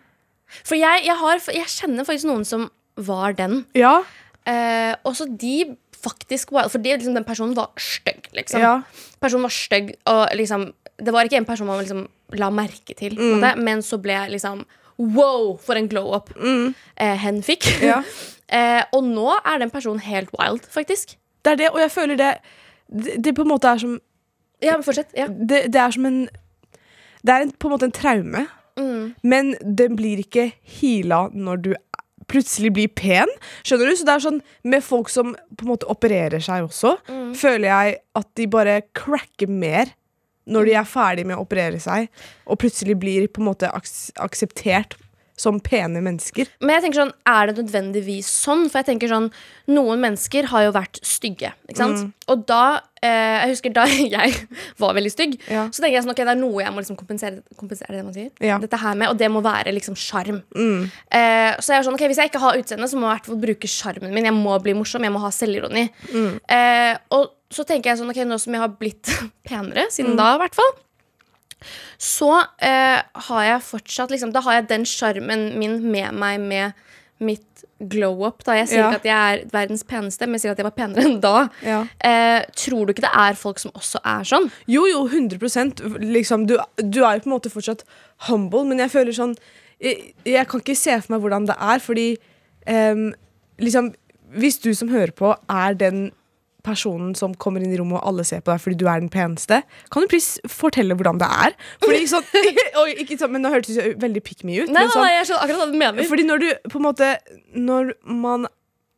For 0.63 0.75
jeg, 0.75 1.05
jeg, 1.05 1.15
har, 1.15 1.39
jeg 1.53 1.65
kjenner 1.67 2.05
faktisk 2.07 2.25
noen 2.25 2.45
som 2.45 2.69
var 2.97 3.33
den. 3.33 3.65
Ja. 3.77 3.99
Eh, 4.49 4.95
og 5.05 5.13
så 5.15 5.27
de 5.29 5.75
faktisk 6.03 6.51
wild. 6.51 6.71
Fordi 6.71 6.93
liksom, 6.97 7.13
den 7.15 7.23
personen 7.27 7.55
var 7.57 7.69
stygg, 7.77 8.27
liksom. 8.35 8.61
Ja. 8.61 8.81
Personen 9.21 9.43
var 9.47 9.49
stygg, 9.55 9.95
og 10.05 10.27
liksom 10.35 10.73
Det 10.99 11.13
var 11.13 11.23
ikke 11.23 11.37
en 11.37 11.45
person 11.47 11.67
man 11.67 11.79
liksom 11.79 12.07
la 12.35 12.49
merke 12.51 12.93
til, 12.97 13.13
Mm. 13.17 13.39
måte, 13.39 13.55
men 13.57 13.79
så 13.81 13.97
ble 14.01 14.11
jeg 14.13 14.31
liksom 14.31 14.65
Wow, 14.99 15.57
for 15.57 15.75
en 15.75 15.87
glow 15.87 16.13
up 16.13 16.29
eh, 16.97 17.15
hen 17.17 17.41
fikk. 17.41 17.63
Mm. 17.79 17.85
Ja. 17.87 18.01
eh, 18.49 18.83
og 18.93 19.03
nå 19.03 19.29
er 19.45 19.59
den 19.59 19.69
personen 19.71 19.99
helt 20.03 20.29
wild, 20.37 20.65
faktisk. 20.69 21.15
Det 21.45 21.51
er 21.53 21.55
det, 21.55 21.69
og 21.69 21.79
jeg 21.79 21.91
føler 21.91 22.15
det 22.19 22.33
Det, 22.91 23.23
det 23.23 23.35
på 23.35 23.41
en 23.45 23.47
måte 23.53 23.67
er 23.67 23.77
som 23.77 23.99
Ja, 24.61 24.73
men 24.75 24.83
fortsett. 24.83 25.07
Ja. 25.15 25.27
Det, 25.27 25.71
det 25.71 25.75
er 25.79 25.91
som 25.91 26.05
en 26.05 26.27
Det 27.23 27.29
er 27.33 27.41
en, 27.41 27.51
på 27.51 27.67
en 27.67 27.71
måte 27.77 27.85
en 27.85 27.91
traume, 27.91 28.47
Mm. 28.79 29.13
men 29.23 29.55
den 29.75 29.95
blir 29.97 30.17
ikke 30.19 30.51
heala 30.63 31.29
når 31.33 31.55
du 31.61 31.73
plutselig 32.29 32.71
blir 32.75 32.91
pen. 32.95 33.31
Skjønner 33.65 33.89
du? 33.89 33.97
Så 33.97 34.07
det 34.07 34.15
er 34.15 34.25
sånn 34.25 34.41
med 34.69 34.85
folk 34.85 35.11
som 35.11 35.33
på 35.57 35.65
en 35.65 35.71
måte 35.73 35.89
opererer 35.91 36.43
seg 36.43 36.67
også, 36.67 36.95
føler 37.37 37.69
jeg 37.69 37.99
at 38.21 38.29
de 38.39 38.47
bare 38.51 38.81
cracker 38.97 39.51
mer 39.51 39.95
når 40.49 40.65
de 40.65 40.73
er 40.79 40.87
ferdig 40.89 41.27
med 41.29 41.37
å 41.37 41.43
operere 41.43 41.77
seg, 41.81 42.07
og 42.49 42.57
plutselig 42.61 42.95
blir 42.97 43.27
på 43.29 43.43
en 43.43 43.49
måte 43.51 43.69
aks 43.69 44.09
akseptert 44.17 44.95
som 45.39 45.55
pene 45.63 46.01
mennesker. 46.03 46.49
Men 46.59 46.75
jeg 46.75 46.83
tenker 46.89 46.99
sånn, 46.99 47.13
er 47.31 47.47
det 47.47 47.61
nødvendigvis 47.61 48.27
sånn? 48.43 48.65
For 48.67 48.81
jeg 48.81 48.89
tenker 48.89 49.07
sånn, 49.11 49.29
noen 49.71 50.01
mennesker 50.03 50.49
har 50.51 50.65
jo 50.67 50.73
vært 50.75 50.99
stygge. 51.07 51.53
Ikke 51.69 51.79
sant? 51.79 52.01
Mm. 52.03 52.09
Og 52.33 52.41
da 52.49 52.63
eh, 53.01 53.37
Jeg 53.39 53.53
husker 53.53 53.73
da 53.77 53.85
jeg 54.17 54.33
var 54.81 54.93
veldig 54.97 55.11
stygg, 55.13 55.37
Ja. 55.47 55.63
så 55.71 55.79
tenker 55.79 55.95
jeg 55.95 56.03
sånn, 56.03 56.11
ok, 56.11 56.19
det 56.27 56.33
er 56.35 56.41
noe 56.41 56.59
jeg 56.65 56.73
må 56.75 56.83
liksom 56.83 56.97
kompensere, 56.99 57.39
kompensere 57.55 57.95
det 57.95 58.03
man 58.03 58.13
sier. 58.17 58.29
Ja. 58.43 58.57
Mm. 58.59 58.65
Dette 58.67 58.81
her 58.83 58.99
med, 58.99 59.13
Og 59.13 59.17
det 59.21 59.31
må 59.31 59.41
være 59.45 59.71
liksom 59.77 59.95
sjarm. 59.95 60.41
Eh, 60.53 61.55
så 61.63 61.71
jeg 61.73 61.79
var 61.79 61.87
sånn, 61.87 61.95
ok, 61.97 62.05
hvis 62.11 62.19
jeg 62.21 62.31
ikke 62.33 62.43
har 62.43 62.59
utseende, 62.59 62.89
så 62.91 62.99
må 62.99 63.07
jeg 63.07 63.13
i 63.13 63.17
hvert 63.19 63.31
fall 63.31 63.41
bruke 63.47 63.71
sjarmen 63.71 64.13
min. 64.13 64.27
Jeg 64.27 64.35
må 64.35 64.59
bli 64.63 64.75
morsom, 64.77 65.07
jeg 65.07 65.15
må 65.15 65.23
ha 65.23 65.31
selvironi. 65.33 65.87
Mm. 66.11 66.29
Eh, 66.59 66.93
og 67.15 67.31
så 67.49 67.63
tenker 67.65 67.93
jeg 67.93 68.01
sånn, 68.03 68.11
ok, 68.11 68.19
nå 68.29 68.37
som 68.43 68.53
jeg 68.53 68.61
har 68.61 68.75
blitt 68.77 69.09
penere, 69.49 69.87
siden 69.93 70.13
Mm. 70.13 70.19
da 70.19 70.33
i 70.35 70.41
hvert 70.43 70.55
fall, 70.59 70.75
så 71.97 72.29
eh, 72.63 73.01
har 73.29 73.43
jeg 73.45 73.61
fortsatt 73.67 74.11
liksom, 74.13 74.31
Da 74.33 74.41
har 74.45 74.53
jeg 74.59 74.69
den 74.69 74.85
sjarmen 74.87 75.49
min 75.59 75.79
med 75.91 76.13
meg 76.15 76.39
med 76.39 76.73
mitt 77.19 77.65
glow 77.79 78.21
up. 78.27 78.43
Da. 78.47 78.53
Jeg 78.55 78.67
sier 78.71 78.79
Ja. 78.79 78.89
ikke 78.91 78.99
at 79.01 79.07
jeg 79.09 79.33
er 79.43 79.45
verdens 79.51 79.83
peneste, 79.83 80.25
men 80.27 80.33
jeg 80.37 80.41
sier 80.45 80.51
at 80.51 80.57
jeg 80.61 80.67
var 80.67 80.75
penere 80.77 81.03
enn 81.03 81.19
da. 81.23 81.49
Ja. 81.63 81.81
Eh, 81.99 82.45
tror 82.55 82.85
du 82.87 82.93
ikke 82.93 83.03
det 83.03 83.11
er 83.13 83.35
folk 83.39 83.59
som 83.59 83.71
også 83.75 83.99
er 84.07 84.23
sånn? 84.27 84.47
Jo, 84.71 84.85
jo, 84.87 85.01
100% 85.07 85.83
liksom, 85.99 86.45
du, 86.47 86.57
du 86.79 87.01
er 87.03 87.17
jo 87.19 87.25
på 87.25 87.29
en 87.31 87.35
måte 87.35 87.51
fortsatt 87.51 87.83
humble, 88.29 88.63
men 88.67 88.79
jeg 88.79 88.91
føler 88.95 89.15
sånn 89.15 89.35
Jeg, 89.79 90.13
jeg 90.27 90.47
kan 90.51 90.59
ikke 90.59 90.75
se 90.75 90.95
for 91.01 91.13
meg 91.13 91.21
hvordan 91.23 91.45
det 91.47 91.55
er, 91.55 91.79
fordi 91.79 92.07
eh, 92.67 93.03
liksom 93.63 93.93
Hvis 94.35 94.59
du 94.63 94.73
som 94.75 94.89
hører 94.91 95.11
på, 95.15 95.31
er 95.49 95.73
den 95.79 96.11
personen 96.69 97.15
som 97.17 97.33
kommer 97.41 97.63
inn 97.65 97.73
i 97.73 97.79
rommet 97.79 97.99
og 97.99 98.11
alle 98.11 98.25
ser 98.27 98.43
på 98.45 98.53
deg 98.53 98.61
fordi 98.63 98.77
du 98.79 98.85
er 98.89 99.01
den 99.01 99.11
peneste, 99.13 99.61
kan 99.91 100.05
du 100.05 100.11
please 100.11 100.39
fortelle 100.49 100.97
hvordan 100.97 101.19
det 101.21 101.29
er? 101.47 101.57
Fordi 101.83 102.05
sånn, 102.11 102.29
og, 102.79 102.93
ikke 103.05 103.19
sånn, 103.19 103.33
men 103.35 103.45
Nå 103.45 103.51
hørtes 103.53 103.79
det 103.79 103.91
veldig 104.01 104.23
pick 104.25 104.45
me 104.47 104.61
ut. 104.61 104.71
Nei, 104.73 104.85
sånn, 104.91 105.05
nei, 105.05 105.17
jeg 105.17 105.29
skjønner 105.29 105.43
akkurat 105.45 105.61
hva 105.63 105.67
du 105.73 105.81
mener. 105.81 106.07
fordi 106.09 106.25
når 106.27 106.43
du 106.43 106.47
på 106.69 106.79
en 106.81 106.85
måte 106.89 107.11
Når 107.55 107.93
man 108.05 108.47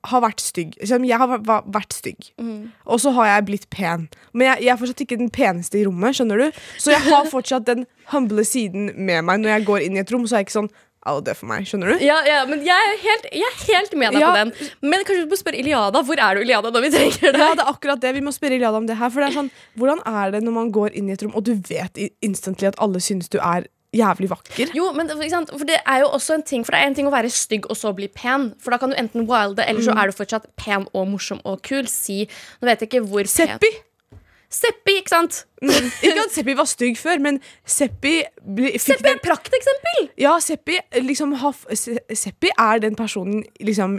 har 0.10 0.24
vært 0.24 0.42
stygg 0.42 0.78
Jeg 0.82 1.18
har 1.22 1.30
vært- 1.46 1.94
stygg, 1.94 2.32
mm. 2.42 2.72
og 2.86 3.00
så 3.00 3.12
har 3.14 3.28
jeg 3.28 3.46
blitt 3.46 3.70
pen. 3.70 4.08
Men 4.34 4.48
jeg, 4.48 4.64
jeg 4.66 4.74
er 4.74 4.80
fortsatt 4.82 5.04
ikke 5.06 5.20
den 5.20 5.30
peneste 5.30 5.78
i 5.78 5.86
rommet, 5.86 6.18
skjønner 6.18 6.42
du? 6.42 6.62
Så 6.82 6.94
jeg 6.96 7.06
har 7.06 7.30
fortsatt 7.30 7.68
den 7.68 7.86
humble 8.10 8.46
siden 8.48 8.90
med 8.98 9.28
meg 9.28 9.44
når 9.44 9.54
jeg 9.56 9.68
går 9.70 9.86
inn 9.86 10.00
i 10.00 10.02
et 10.02 10.12
rom. 10.12 10.26
Så 10.26 10.36
er 10.36 10.42
jeg 10.42 10.50
ikke 10.50 10.58
sånn 10.58 10.72
Alle 11.04 11.22
dø 11.26 11.34
for 11.34 11.50
meg, 11.50 11.66
skjønner 11.66 11.96
du? 11.96 12.04
Ja, 12.06 12.20
ja, 12.28 12.46
men 12.46 12.60
jeg 12.66 12.78
er 12.78 12.98
helt, 13.02 13.24
jeg 13.34 13.42
er 13.48 13.56
helt 13.74 13.94
med 13.98 14.14
deg 14.14 14.22
Ja. 14.22 14.30
på 14.30 14.38
den. 14.38 14.52
Men 14.86 15.02
kanskje 15.08 15.24
du 15.26 15.32
må 15.34 15.38
spørre 15.40 15.58
Iliada. 15.58 16.04
Hvor 16.06 16.20
er 16.22 16.36
du, 16.36 16.42
Iliada, 16.46 16.70
når 16.70 16.82
vi 16.86 16.92
trenger 16.94 17.32
deg? 17.32 17.40
Ja, 17.42 17.56
det 17.58 17.66
er 17.66 17.72
akkurat 17.74 18.00
det. 18.04 18.14
Vi 18.14 18.22
må 18.22 18.30
spørre 18.36 18.54
Iliada 18.60 18.78
om 18.78 18.86
det 18.86 18.98
her. 19.00 19.10
For 19.10 19.22
det 19.26 19.32
er 19.32 19.38
sånn, 19.42 19.50
Hvordan 19.82 20.04
er 20.06 20.32
det 20.38 20.44
når 20.46 20.54
man 20.60 20.72
går 20.72 20.94
inn 20.94 21.10
i 21.10 21.14
et 21.18 21.24
rom, 21.26 21.34
og 21.36 21.44
du 21.44 21.56
vet 21.56 21.98
instantly 22.22 22.68
at 22.70 22.78
alle 22.78 23.02
synes 23.02 23.30
du 23.34 23.40
er 23.42 23.66
jævlig 23.98 24.30
vakker? 24.30 24.70
Jo, 24.78 24.92
men? 24.94 25.10
For 25.10 25.66
det 25.68 25.82
er 25.86 26.00
jo 26.06 26.08
også 26.14 26.38
en 26.38 26.44
ting 26.48 26.64
For 26.64 26.72
det 26.72 26.80
er 26.84 26.88
en 26.88 26.96
ting 26.96 27.08
å 27.10 27.12
være 27.12 27.30
stygg 27.34 27.66
og 27.68 27.76
så 27.76 27.92
bli 27.98 28.08
pen. 28.08 28.54
For 28.62 28.70
da 28.72 28.78
kan 28.78 28.94
du 28.94 28.96
enten 28.96 29.26
wilde, 29.28 29.66
eller 29.66 29.82
Mm. 29.82 29.88
så 29.90 29.98
er 29.98 30.06
du 30.06 30.14
fortsatt 30.22 30.46
pen 30.56 30.86
og 30.94 31.08
morsom 31.10 31.42
og 31.44 31.64
kul. 31.64 31.88
Si 31.90 32.28
Nå 32.62 32.70
vet 32.70 32.80
jeg 32.86 32.90
ikke 32.94 33.08
hvor 33.10 33.26
pen 33.26 33.58
Seppi! 34.52 34.98
Ikke 35.00 35.14
sant? 35.14 35.38
Ikke 35.64 36.26
at 36.26 36.34
Seppi 36.36 36.54
var 36.60 36.68
stygg 36.68 36.98
før, 37.00 37.22
men 37.24 37.38
Seppi 37.66 38.18
Seppi 38.82 39.08
er 39.08 39.16
et 39.16 39.24
prakteksempel! 39.24 40.10
Ja, 40.20 40.34
Seppi, 40.44 40.76
liksom, 41.06 41.36
har 41.40 41.56
Seppi 41.76 42.52
er 42.60 42.82
den 42.84 42.98
personen 43.00 43.46
liksom, 43.64 43.96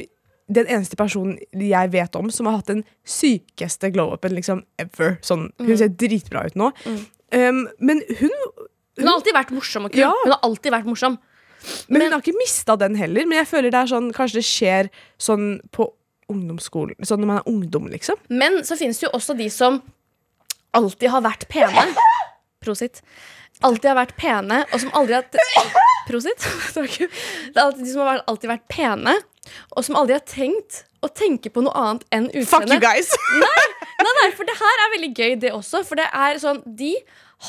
Den 0.53 0.67
eneste 0.69 0.99
personen 1.01 1.39
jeg 1.57 1.93
vet 1.95 2.19
om 2.19 2.29
som 2.35 2.51
har 2.51 2.59
hatt 2.59 2.69
den 2.69 2.83
sykeste 3.09 3.89
glow-upen 3.95 4.35
liksom, 4.37 4.65
ever. 4.83 5.17
Sånn, 5.25 5.49
Mm. 5.59 5.67
hun 5.71 5.79
ser 5.81 5.89
dritbra 5.89 6.45
ut 6.47 6.55
nå. 6.61 6.69
Um, 7.33 7.63
men 7.81 8.03
hun, 8.19 8.31
Hun 8.99 9.07
har 9.09 9.15
alltid 9.17 9.33
vært 9.39 9.53
morsom 9.57 9.87
og 9.89 9.93
kul. 9.95 10.03
Ja. 10.05 10.11
Hun 10.25 10.33
har 10.35 10.41
alltid 10.45 10.73
vært 10.75 10.85
morsom. 10.85 11.17
men 11.89 11.99
Men- 11.99 12.03
hun 12.03 12.13
har 12.13 12.21
ikke 12.21 12.37
mista 12.37 12.77
den 12.77 12.95
heller. 12.97 13.25
Men 13.25 13.39
jeg 13.39 13.47
føler 13.49 13.71
det 13.71 13.81
er 13.81 13.87
sånn, 13.95 14.13
kanskje 14.13 14.35
det 14.43 14.45
skjer 14.45 14.91
sånn 15.19 15.61
på 15.73 15.89
ungdomsskolen. 16.29 16.97
Sånn 17.07 17.21
når 17.21 17.27
man 17.27 17.39
er 17.39 17.49
ungdom, 17.49 17.89
liksom. 17.89 18.17
Men 18.29 18.61
så 18.67 18.77
finnes 18.77 18.99
det 19.01 19.09
jo 19.09 19.17
også 19.17 19.37
de 19.39 19.49
som 19.49 19.81
alltid 20.76 21.12
har 21.12 21.25
vært 21.25 21.49
pene. 21.52 21.87
Prosit. 22.62 23.02
Alltid 23.62 23.91
har 23.93 23.99
vært 24.00 24.17
pene, 24.19 24.62
og 24.73 24.83
som 24.83 24.95
aldri 24.99 25.19
har 25.19 25.29
Prosit. 26.09 26.47
Takk. 26.75 26.97
Det 26.99 27.55
er 27.55 27.64
alltid 27.67 27.85
de 27.85 27.93
som 27.93 28.07
har 28.07 28.25
alltid 28.26 28.50
vært 28.50 28.67
pene, 28.73 29.14
og 29.76 29.87
som 29.87 29.99
aldri 29.99 30.17
har 30.19 30.25
tenkt 30.26 30.83
å 31.02 31.11
tenke 31.11 31.50
på 31.50 31.64
noe 31.64 31.75
annet 31.79 32.05
enn 32.14 32.29
Fuck 32.47 32.69
you 32.71 32.79
guys! 32.83 33.11
guys! 33.43 33.73
Nei, 34.02 34.12
nei, 34.19 34.29
for 34.35 34.47
det 34.49 34.55
her 34.59 34.85
er 34.85 34.95
veldig 34.97 35.11
gøy, 35.14 35.35
det 35.43 35.52
også. 35.55 35.83
For 35.87 35.99
det 35.99 36.09
er 36.11 36.38
sånn, 36.43 36.62
de 36.67 36.95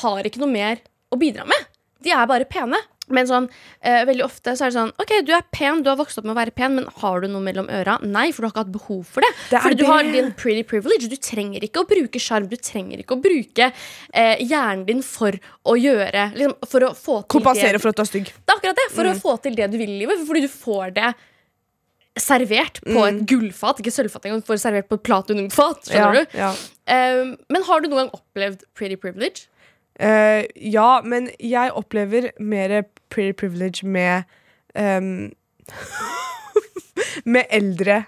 har 0.02 0.26
ikke 0.26 0.42
noe 0.42 0.50
mer 0.50 0.82
å 1.14 1.18
bidra 1.18 1.46
med. 1.48 1.70
De 2.04 2.12
er 2.14 2.28
bare 2.30 2.46
pene. 2.50 2.78
Men 3.12 3.26
sånn, 3.28 3.48
eh, 3.84 4.04
veldig 4.08 4.24
ofte 4.24 4.54
så 4.56 4.64
er 4.64 4.70
det 4.72 4.78
sånn 4.78 4.92
OK, 5.02 5.10
du 5.26 5.32
er 5.36 5.42
pen, 5.52 5.82
du 5.84 5.90
har 5.90 5.98
vokst 5.98 6.16
opp 6.18 6.24
med 6.24 6.32
å 6.32 6.38
være 6.38 6.54
pen, 6.56 6.76
men 6.78 6.86
har 7.02 7.20
du 7.20 7.26
noe 7.28 7.42
mellom 7.44 7.68
øra? 7.68 7.98
Nei, 8.02 8.30
for 8.32 8.40
du 8.42 8.46
har 8.48 8.54
ikke 8.54 8.62
hatt 8.64 8.72
behov 8.72 9.02
for 9.04 9.20
det. 9.26 9.30
Det 9.50 9.60
Fordi 9.60 9.76
du 9.76 9.82
det. 9.84 9.90
har 9.90 10.02
din 10.14 10.32
pretty 10.32 10.62
privilege. 10.62 11.10
Du 11.12 11.16
trenger 11.16 11.60
ikke 11.66 11.82
å 11.84 11.88
bruke 11.90 12.22
sjarm. 12.22 12.48
Du 12.48 12.56
trenger 12.56 13.02
ikke 13.02 13.18
å 13.18 13.20
bruke 13.20 13.68
eh, 14.14 14.36
hjernen 14.40 14.86
din 14.88 15.02
for 15.04 15.36
å 15.64 15.76
gjøre 15.76 16.30
liksom, 16.34 16.56
For 16.68 16.80
å 16.88 16.94
få 16.96 17.20
til 17.22 17.28
Kompensere 17.38 17.76
det. 17.76 17.82
for 17.84 17.92
at 17.92 17.96
du 18.00 18.02
er 18.06 18.10
stygg. 18.12 18.32
Det 18.32 18.54
er 18.54 18.58
akkurat 18.62 18.80
det. 18.80 18.88
For 18.94 19.04
å 19.10 19.14
få 19.20 19.36
til 19.42 19.54
det 19.60 19.70
du 19.72 19.78
vil 19.78 19.90
i 19.90 20.00
livet. 20.04 20.24
Fordi 20.26 20.44
du 20.46 20.48
får 20.48 20.94
det 20.96 21.12
servert 22.16 22.78
på 22.86 23.02
et 23.08 23.24
gullfat. 23.26 23.80
Ikke 23.82 23.92
sølvfat 23.94 24.28
engang, 24.28 24.44
får 24.46 24.60
servert 24.62 24.88
på 24.90 24.98
et 25.00 25.04
platinumfat. 25.08 25.88
Skjønner 25.90 26.20
du? 26.20 26.36
Ja. 26.38 26.52
Eh, 26.86 27.34
men 27.50 27.66
har 27.66 27.82
du 27.82 27.88
noen 27.90 28.04
gang 28.04 28.14
opplevd 28.14 28.62
pretty 28.78 28.96
privilege? 29.00 29.48
Eh, 29.98 30.46
ja, 30.58 31.00
men 31.06 31.28
jeg 31.38 31.70
opplever 31.78 32.32
mer 32.42 32.80
pretty 33.14 33.36
privilege 33.38 33.86
med 33.86 34.26
um, 34.74 35.30
Med 37.34 37.48
eldre 37.54 38.02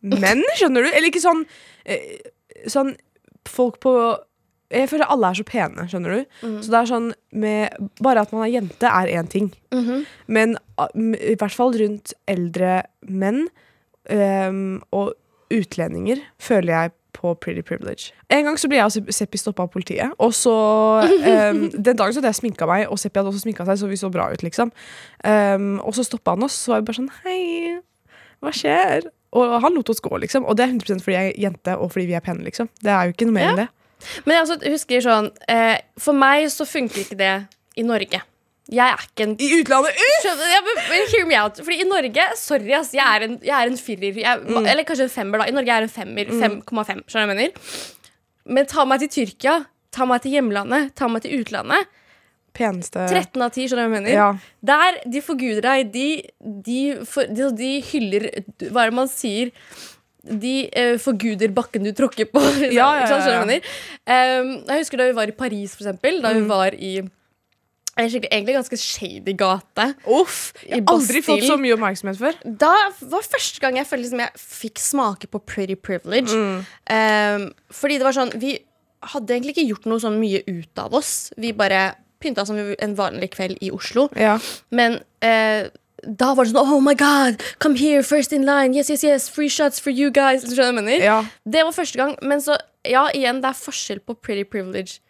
menn, 0.00 0.42
skjønner 0.56 0.86
du? 0.86 0.90
Eller 0.90 1.10
ikke 1.10 1.22
sånn 1.22 1.44
eh, 1.84 2.18
Sånn 2.70 2.94
folk 3.48 3.78
på 3.84 3.92
Jeg 4.72 4.88
føler 4.90 5.10
alle 5.12 5.30
er 5.30 5.38
så 5.38 5.44
pene, 5.46 5.86
skjønner 5.90 6.16
du? 6.16 6.38
Så 6.64 6.72
det 6.72 6.78
er 6.80 6.90
sånn 6.90 7.10
med 7.36 7.90
Bare 8.00 8.24
at 8.24 8.32
man 8.34 8.46
er 8.46 8.54
jente, 8.54 8.88
er 8.88 9.12
én 9.20 9.28
ting. 9.28 9.52
Men 9.70 9.84
-hmm. 9.84 10.06
Men 10.26 11.16
i 11.18 11.36
hvert 11.36 11.54
fall 11.54 11.76
rundt 11.76 12.14
eldre 12.26 12.82
menn 13.02 13.48
um, 14.10 14.82
og 14.92 15.14
utlendinger 15.50 16.22
føler 16.38 16.72
jeg 16.72 16.92
på 17.16 17.34
pretty 17.42 17.62
privilege. 17.66 18.12
En 18.30 18.44
gang 18.46 18.58
så 18.60 18.68
ble 18.70 18.78
jeg 18.80 18.86
og 19.06 19.12
Seppi 19.14 19.38
stoppa 19.40 19.64
av 19.66 19.70
politiet. 19.72 20.12
Og 20.18 20.34
så 20.36 20.52
um, 21.04 21.62
Den 21.86 21.96
dagen 21.98 22.12
så 22.14 22.20
hadde 22.20 22.32
jeg 22.32 22.40
sminka 22.40 22.68
meg, 22.70 22.86
og 22.90 22.98
Seppi 23.00 23.20
hadde 23.20 23.32
også 23.32 23.44
sminka 23.44 23.66
seg, 23.68 23.80
så 23.80 23.88
vi 23.90 23.98
så 24.00 24.10
bra 24.12 24.28
ut, 24.32 24.44
liksom. 24.46 24.72
Um, 25.24 25.72
og 25.84 25.94
så 25.96 26.04
stoppa 26.06 26.36
han 26.36 26.46
oss, 26.46 26.58
så 26.64 26.74
var 26.74 26.82
vi 26.82 26.90
bare 26.90 27.00
sånn 27.00 27.10
Hei, 27.24 27.40
hva 28.40 28.54
skjer? 28.56 29.10
Og 29.36 29.52
han 29.62 29.76
lot 29.76 29.90
oss 29.92 30.02
gå, 30.02 30.10
liksom. 30.24 30.46
Og 30.50 30.56
det 30.58 30.66
er 30.66 30.72
100 30.74 31.04
fordi 31.04 31.16
jeg 31.18 31.34
er 31.34 31.42
jente, 31.48 31.76
og 31.76 31.92
fordi 31.94 32.08
vi 32.10 32.16
er 32.18 32.24
pene, 32.24 32.42
liksom. 32.46 32.70
Det 32.82 32.90
er 32.90 33.06
jo 33.06 33.14
ikke 33.14 33.28
noe 33.30 33.38
mer 33.38 33.46
Ja. 33.46 33.52
enn 33.52 33.62
det. 33.64 33.68
Men 34.24 34.34
jeg 34.34 34.46
altså, 34.46 34.56
husker 34.72 35.02
sånn 35.04 35.26
eh, 35.52 35.76
For 36.00 36.16
meg 36.16 36.46
så 36.48 36.64
funker 36.64 37.02
ikke 37.02 37.18
det 37.20 37.34
i 37.76 37.84
Norge. 37.84 38.22
Jeg 38.70 38.86
er 38.94 39.02
ikke 39.02 39.24
en 39.26 39.32
I 39.42 39.48
utlandet 39.58 39.96
men 40.90 41.06
hear 41.10 41.26
me 41.26 41.38
out. 41.40 41.56
Fordi 41.58 41.80
i 41.82 41.86
Norge, 41.88 42.26
sorry 42.38 42.70
ass, 42.78 42.92
jeg 42.94 43.02
er 43.02 43.24
en, 43.26 43.38
jeg 43.42 43.54
er 43.56 43.70
en 43.72 43.78
firer. 43.80 44.20
Jeg, 44.22 44.44
Mm. 44.46 44.66
Eller 44.66 44.84
kanskje 44.86 45.08
en 45.08 45.14
femmer, 45.14 45.42
da. 45.42 45.48
I 45.50 45.54
Norge 45.56 45.74
er 45.74 45.82
jeg 45.82 45.88
en 45.88 45.94
femmer. 45.96 46.30
5,5. 46.30 47.02
Skjønner 47.10 47.10
du 47.10 47.16
hva 47.16 47.24
jeg 47.26 47.32
mener? 47.34 47.52
Men 48.46 48.66
ta 48.70 48.84
meg 48.86 49.02
til 49.02 49.10
Tyrkia. 49.16 49.56
Ta 49.90 50.06
meg 50.06 50.22
til 50.22 50.36
hjemlandet. 50.38 50.94
Ta 50.94 51.08
meg 51.10 51.22
til 51.26 51.40
utlandet. 51.42 51.90
Peneste 52.54 53.04
13 53.10 53.42
av 53.42 53.50
10, 53.54 53.68
skjønner 53.70 53.70
du 53.70 53.76
hva 53.76 53.86
jeg 53.86 53.94
mener? 53.96 54.10
Ja. 54.14 54.28
Der 54.70 54.98
de 55.06 55.22
forguder 55.22 55.66
deg. 55.66 55.92
De, 55.94 56.06
de, 56.66 56.80
for, 57.06 57.26
de, 57.30 57.50
de 57.58 57.70
hyller 57.92 58.28
Hva 58.70 58.84
er 58.86 58.90
det 58.92 58.98
man 59.02 59.10
sier? 59.10 59.52
De 60.20 60.54
eh, 60.76 60.96
forguder 61.00 61.50
bakken 61.56 61.86
du 61.86 61.92
tråkker 61.96 62.26
på. 62.30 62.42
Ja, 62.78 62.90
ja, 63.02 63.06
ja? 63.08 63.46
Um, 64.06 64.50
jeg 64.68 64.82
husker 64.84 65.00
da 65.00 65.06
vi 65.10 65.16
var 65.16 65.30
i 65.30 65.36
Paris, 65.38 65.74
for 65.74 65.86
eksempel. 65.86 66.20
Da 66.22 66.34
vi 66.36 66.42
Mm. 66.44 66.48
var 66.50 66.74
i 66.76 66.92
skikkelig- 67.96 68.30
egentlig 68.32 68.54
ganske 68.54 68.78
shady 68.78 69.32
gate. 69.36 69.94
Uff! 70.06 70.52
Jeg 70.62 70.84
har 70.86 70.94
aldri 70.94 71.22
fått 71.22 71.44
så 71.44 71.58
mye 71.60 71.74
oppmerksomhet 71.74 72.18
før. 72.18 72.34
Da 72.44 72.72
var 73.02 73.22
første 73.22 73.60
gang 73.60 73.76
jeg 73.76 73.86
følte 73.86 74.06
liksom 74.06 74.22
jeg 74.24 74.30
fikk 74.36 74.78
smake 74.78 75.26
på 75.30 75.42
pretty 75.44 75.74
privilege. 75.74 76.30
Mm. 76.30 76.64
Um, 76.90 77.52
fordi 77.70 77.98
det 77.98 78.06
var 78.06 78.16
sånn 78.16 78.32
Vi 78.40 78.58
hadde 79.02 79.32
egentlig 79.34 79.56
ikke 79.56 79.68
gjort 79.68 79.86
noe 79.86 80.00
sånn 80.00 80.20
mye 80.20 80.42
ut 80.46 80.78
av 80.78 80.94
oss. 80.94 81.32
Vi 81.36 81.52
bare 81.52 81.94
pynta 82.20 82.44
som 82.46 82.56
en 82.56 82.96
vanlig 82.96 83.30
kveld 83.34 83.58
i 83.64 83.70
Oslo. 83.72 84.08
Ja. 84.16 84.38
Men 84.70 85.00
uh, 85.24 85.68
da 86.04 86.34
var 86.34 86.44
det 86.44 86.52
sånn 86.52 86.68
Oh 86.68 86.80
my 86.80 86.94
god, 86.94 87.42
come 87.58 87.76
here, 87.76 88.02
first 88.02 88.32
in 88.32 88.46
line. 88.46 88.74
Yes, 88.74 88.90
yes, 88.90 89.04
yes, 89.04 89.28
free 89.28 89.48
shots 89.48 89.80
for 89.80 89.90
you 89.90 90.10
guys. 90.10 90.44
Ja. 90.44 91.24
Det 91.44 91.64
var 91.64 91.72
første 91.72 91.96
gang. 91.96 92.16
Men 92.22 92.40
så, 92.40 92.56
ja, 92.84 93.08
igjen, 93.12 93.42
det 93.42 93.50
er 93.50 93.60
forskjell 93.60 94.00
på 94.00 94.16
pretty 94.20 94.44
privilege 94.44 95.00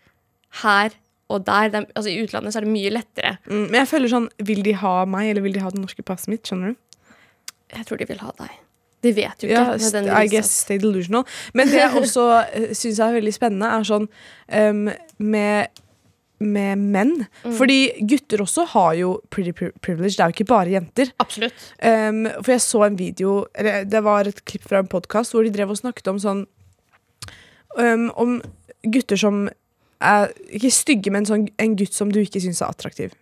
her 0.62 0.90
og 1.30 1.44
der. 1.46 1.70
Er, 1.70 1.86
altså 1.94 2.10
I 2.10 2.18
utlandet 2.24 2.54
så 2.54 2.60
er 2.60 2.66
det 2.66 2.72
mye 2.74 2.92
lettere. 2.94 3.36
Mm, 3.46 3.66
men 3.68 3.78
jeg 3.82 3.90
føler 3.92 4.12
sånn 4.12 4.30
Vil 4.50 4.64
de 4.66 4.74
ha 4.80 4.94
meg, 5.08 5.30
eller 5.32 5.46
vil 5.46 5.54
de 5.56 5.62
ha 5.64 5.70
det 5.72 5.82
norske 5.82 6.04
passet 6.06 6.32
mitt? 6.32 6.42
Skjønner 6.48 6.74
du? 6.74 6.80
Jeg 7.70 7.86
tror 7.86 8.00
de 8.00 8.08
vil 8.10 8.24
ha 8.24 8.34
deg. 8.40 8.58
De 9.00 9.12
vet 9.16 9.44
jo 9.44 9.48
ikke. 9.48 9.60
Ja, 9.96 10.16
I 10.20 10.28
guess 10.28 10.50
stay 10.66 10.80
delusional. 10.80 11.24
Men 11.56 11.70
det 11.70 11.80
jeg 11.80 12.02
også 12.02 12.26
syns 12.80 13.00
er 13.00 13.14
veldig 13.16 13.32
spennende, 13.32 13.70
er 13.70 13.86
sånn 13.88 14.08
um, 14.10 14.82
med, 15.32 15.80
med 16.42 16.82
menn. 16.96 17.14
Mm. 17.44 17.54
Fordi 17.56 17.78
gutter 18.10 18.44
også 18.44 18.66
har 18.74 18.92
jo 18.98 19.14
pretty 19.32 19.54
privilege. 19.54 20.18
Det 20.18 20.24
er 20.24 20.34
jo 20.34 20.36
ikke 20.36 20.50
bare 20.52 20.74
jenter. 20.74 21.14
Absolutt. 21.22 21.70
Um, 21.78 22.26
for 22.42 22.54
jeg 22.56 22.64
så 22.66 22.84
en 22.86 23.00
video 23.00 23.38
eller 23.54 23.88
Det 23.88 24.04
var 24.04 24.28
et 24.28 24.44
klipp 24.44 24.68
fra 24.68 24.82
en 24.82 24.90
podkast 24.90 25.32
hvor 25.32 25.46
de 25.46 25.54
drev 25.54 25.72
og 25.72 25.80
snakket 25.80 26.12
om 26.12 26.20
sånn 26.20 26.44
um, 27.78 28.10
Om 28.20 28.40
gutter 28.84 29.18
som 29.20 29.46
er 30.00 30.30
ikke 30.56 30.72
stygge, 30.74 31.12
men 31.12 31.26
sånn 31.28 31.48
en 31.60 31.76
gutt 31.78 31.96
som 31.96 32.12
du 32.12 32.20
ikke 32.22 32.40
syns 32.42 32.62
er 32.62 32.72
attraktiv. 32.72 33.14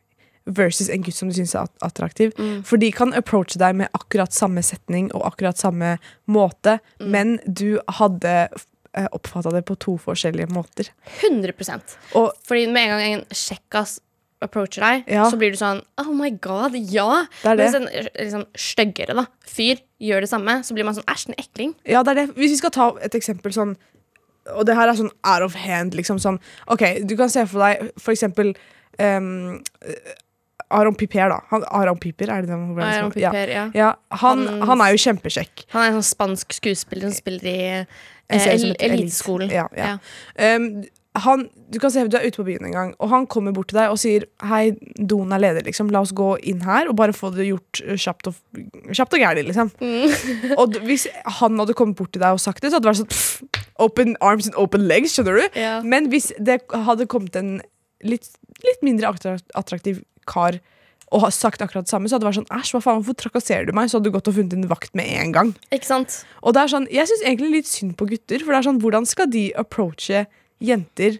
Versus 0.48 0.88
en 0.88 1.02
gutt 1.04 1.16
som 1.18 1.28
du 1.28 1.36
syns 1.36 1.54
er 1.58 1.68
attraktiv. 1.84 2.32
Mm. 2.38 2.62
For 2.64 2.80
de 2.80 2.90
kan 2.94 3.12
approache 3.18 3.60
deg 3.60 3.76
med 3.82 3.92
akkurat 3.98 4.32
samme 4.32 4.62
setning 4.64 5.10
og 5.12 5.26
akkurat 5.32 5.58
samme 5.60 5.96
måte, 6.26 6.78
Mm. 7.00 7.10
men 7.10 7.38
du 7.44 7.80
hadde 7.88 8.48
uh, 8.96 9.06
oppfatta 9.12 9.52
det 9.52 9.64
på 9.68 9.76
to 9.78 9.98
forskjellige 9.98 10.48
måter. 10.50 10.90
100 11.22 11.98
Og 12.14 12.32
Fordi 12.44 12.66
med 12.66 12.82
en 12.82 12.88
gang 12.88 13.02
en 13.12 13.24
kjekkas 13.30 14.00
approacher 14.40 14.80
deg, 14.80 15.04
Ja. 15.08 15.28
så 15.30 15.36
blir 15.36 15.50
du 15.50 15.56
sånn 15.56 15.82
Oh 15.98 16.14
my 16.14 16.30
god, 16.30 16.74
ja! 16.74 17.26
det 17.42 17.56
det. 17.58 17.66
Hvis 17.66 17.74
en 17.74 17.88
liksom, 18.14 18.46
styggere 18.54 19.26
fyr 19.44 19.80
gjør 20.00 20.20
det 20.20 20.28
samme, 20.30 20.62
så 20.62 20.74
blir 20.74 20.84
man 20.84 20.94
sånn 20.94 21.08
æsj, 21.10 21.28
en 21.28 21.34
ekling. 21.42 21.74
Ja, 21.84 22.02
det 22.02 22.10
er 22.10 22.14
det. 22.26 22.34
Hvis 22.36 22.54
vi 22.54 22.56
skal 22.56 22.70
ta 22.70 22.92
et 23.02 23.14
eksempel 23.18 23.52
sånn 23.52 23.76
Og 24.56 24.64
det 24.68 24.76
her 24.78 24.88
er 24.88 24.98
sånn 24.98 25.10
out 25.26 25.42
of 25.44 25.54
hand, 25.58 25.94
liksom 25.98 26.18
sånn 26.22 26.38
OK, 26.72 26.84
du 27.04 27.16
kan 27.18 27.28
se 27.32 27.44
for 27.50 27.60
deg 27.66 27.90
for 28.00 28.14
eksempel 28.14 28.54
um, 28.98 29.58
Aron 30.70 30.94
Piper, 30.94 31.30
da. 31.32 31.38
Han, 31.50 31.64
Aron 31.72 31.98
Piper, 32.00 32.28
er 32.28 32.42
det 32.44 32.50
det? 32.50 32.54
Aron 32.58 32.80
Aaron 32.82 33.12
ja. 33.16 33.30
Piper, 33.32 33.48
ja. 33.54 33.70
Ja, 33.74 33.90
han, 34.20 34.46
Han- 34.48 34.68
han 34.68 34.80
er 34.84 34.92
jo 34.92 35.00
kjempekjekk. 35.06 35.64
Han 35.72 35.82
er 35.82 35.86
en 35.92 35.98
sånn 36.02 36.10
spansk 36.10 36.52
skuespiller 36.58 37.08
som 37.08 37.16
spiller 37.16 37.48
i 37.48 37.56
eh. 37.78 37.86
Eliteskolen. 38.84 39.48
Ja, 39.50 39.64
ja. 39.76 39.94
Um, 40.56 40.84
han, 41.24 41.46
du 41.72 41.78
kan 41.82 41.92
se 41.92 42.04
Du 42.08 42.16
er 42.18 42.26
ute 42.26 42.40
på 42.40 42.46
byen 42.46 42.68
en 42.68 42.74
gang, 42.74 42.90
og 42.98 43.10
han 43.12 43.26
kommer 43.30 43.54
bort 43.56 43.70
til 43.72 43.78
deg 43.80 43.92
og 43.92 44.00
sier 44.00 44.26
Hei, 44.48 44.72
doen 44.98 45.32
er 45.34 45.42
ledig, 45.42 45.66
liksom. 45.68 45.92
La 45.94 46.02
oss 46.04 46.14
gå 46.16 46.34
inn 46.48 46.64
her 46.66 46.90
og 46.90 46.96
bare 47.00 47.16
få 47.16 47.30
det 47.34 47.48
gjort 47.48 47.82
uh, 47.84 47.94
kjapt 47.98 48.30
og, 48.30 48.38
kjapt 48.92 49.16
og 49.18 49.24
gærlig, 49.24 49.46
liksom. 49.50 49.72
Mm. 49.82 50.56
og 50.60 50.78
hvis 50.88 51.08
han 51.38 51.58
hadde 51.60 51.76
kommet 51.78 51.98
bort 51.98 52.12
til 52.16 52.24
deg 52.24 52.36
og 52.36 52.42
sagt 52.42 52.62
det, 52.62 52.72
så 52.72 52.78
hadde 52.78 52.88
det 52.88 52.94
vært 52.94 53.02
sånn 53.04 53.12
pff, 53.14 53.64
Open 53.78 54.16
arms 54.26 54.48
and 54.48 54.56
open 54.58 54.88
legs, 54.90 55.12
skjønner 55.14 55.36
du? 55.38 55.58
Ja. 55.60 55.76
Men 55.86 56.08
hvis 56.10 56.32
det 56.42 56.64
hadde 56.74 57.06
kommet 57.06 57.36
en 57.38 57.60
litt, 58.02 58.26
litt 58.64 58.82
mindre 58.82 59.12
attraktiv 59.54 60.02
kar 60.26 60.58
og 61.14 61.22
har 61.24 61.32
sagt 61.32 61.62
akkurat 61.64 61.86
det 61.86 61.92
samme, 61.92 62.08
så 62.08 62.16
hadde 62.16 62.26
det 62.26 62.30
vært 62.30 62.40
sånn 62.42 62.58
Æsj, 62.58 62.72
hva 62.74 62.80
faen, 62.84 62.98
hvorfor 63.00 63.16
trakasserer 63.22 63.68
du 63.68 63.72
meg? 63.76 63.88
Så 63.88 63.96
hadde 63.96 64.10
du 64.10 64.14
gått 64.16 64.28
og 64.28 64.36
funnet 64.36 64.56
en 64.56 64.68
vakt 64.68 64.92
med 64.98 65.08
en 65.22 65.32
gang. 65.32 65.52
Ikke 65.72 65.88
sant? 65.88 66.18
Og 66.42 66.52
det 66.56 66.64
er 66.64 66.72
sånn, 66.74 66.88
Jeg 66.92 67.08
syns 67.08 67.24
egentlig 67.24 67.52
litt 67.54 67.70
synd 67.70 67.94
på 67.96 68.08
gutter. 68.10 68.44
For 68.44 68.52
det 68.52 68.58
er 68.58 68.68
sånn, 68.68 68.82
Hvordan 68.82 69.08
skal 69.08 69.30
de 69.32 69.46
approache 69.56 70.26
jenter 70.60 71.18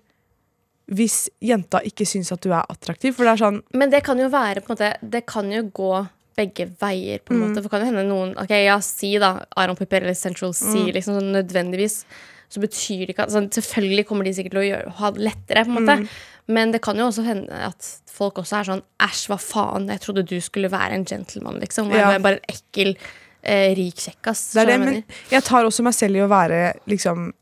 hvis 0.89 1.29
jenta 1.45 1.83
ikke 1.85 2.07
syns 2.09 2.31
at 2.33 2.41
du 2.41 2.49
er 2.49 2.65
attraktiv? 2.73 3.13
For 3.17 3.25
det 3.29 3.35
er 3.35 3.43
sånn 3.43 3.59
Men 3.77 3.91
det 3.93 4.01
kan 4.07 4.19
jo 4.19 4.31
være 4.33 4.63
på 4.65 4.73
en 4.73 4.77
måte 4.77 4.93
Det 5.05 5.27
kan 5.29 5.51
jo 5.53 5.63
gå 5.77 5.91
begge 6.39 6.65
veier. 6.81 7.19
på 7.21 7.35
en 7.35 7.43
måte 7.43 7.61
For 7.61 7.67
det 7.69 7.73
kan 7.75 7.83
jo 7.85 7.91
hende 7.91 8.07
noen 8.09 8.33
Ok, 8.41 8.55
ja, 8.65 8.79
si 8.81 9.11
da 9.21 9.35
Aron 9.61 9.77
Piper 9.77 10.01
eller 10.07 10.17
Central 10.17 10.55
C, 10.57 10.87
liksom 10.95 11.19
sånn 11.19 11.33
nødvendigvis. 11.35 12.05
Så 12.49 12.63
betyr 12.63 13.03
det 13.05 13.13
ikke 13.13 13.27
at 13.27 13.35
sånn, 13.35 13.51
Selvfølgelig 13.53 14.07
kommer 14.09 14.25
de 14.25 14.33
sikkert 14.33 14.55
til 14.57 14.63
å 14.63 14.69
gjøre, 14.71 14.93
ha 15.03 15.11
det 15.13 15.27
lettere, 15.27 15.65
på 15.69 15.75
en 15.75 15.77
måte. 15.77 16.09
Men 16.49 16.73
det 16.73 16.81
kan 16.81 16.97
jo 16.97 17.11
også 17.11 17.27
hende 17.27 17.53
at 17.53 17.91
folk 18.09 18.39
også 18.41 18.57
er 18.63 18.65
sånn 18.71 18.83
Æsj, 19.05 19.27
hva 19.29 19.37
faen, 19.43 19.89
jeg 19.93 20.01
trodde 20.01 20.25
du 20.31 20.39
skulle 20.41 20.71
være 20.73 20.97
en 20.97 21.05
gentleman, 21.05 21.61
liksom. 21.61 21.91
Og 21.93 21.99
Ja. 21.99 22.07
jeg 22.13 22.21
er 22.23 22.25
bare 22.25 22.41
en 22.41 22.55
ekkel, 22.55 22.97
eh, 23.43 23.75
rik 23.77 23.95
kjekkas. 24.01 24.55
det 24.55 24.63
er 24.63 24.67
det, 24.73 24.81
Men 24.81 25.05
jeg 25.31 25.45
tar 25.45 25.65
også 25.69 25.83
meg 25.85 25.93
selv 25.93 26.17
i 26.17 26.25
å 26.25 26.29
være 26.33 26.81
liksom 26.89 27.33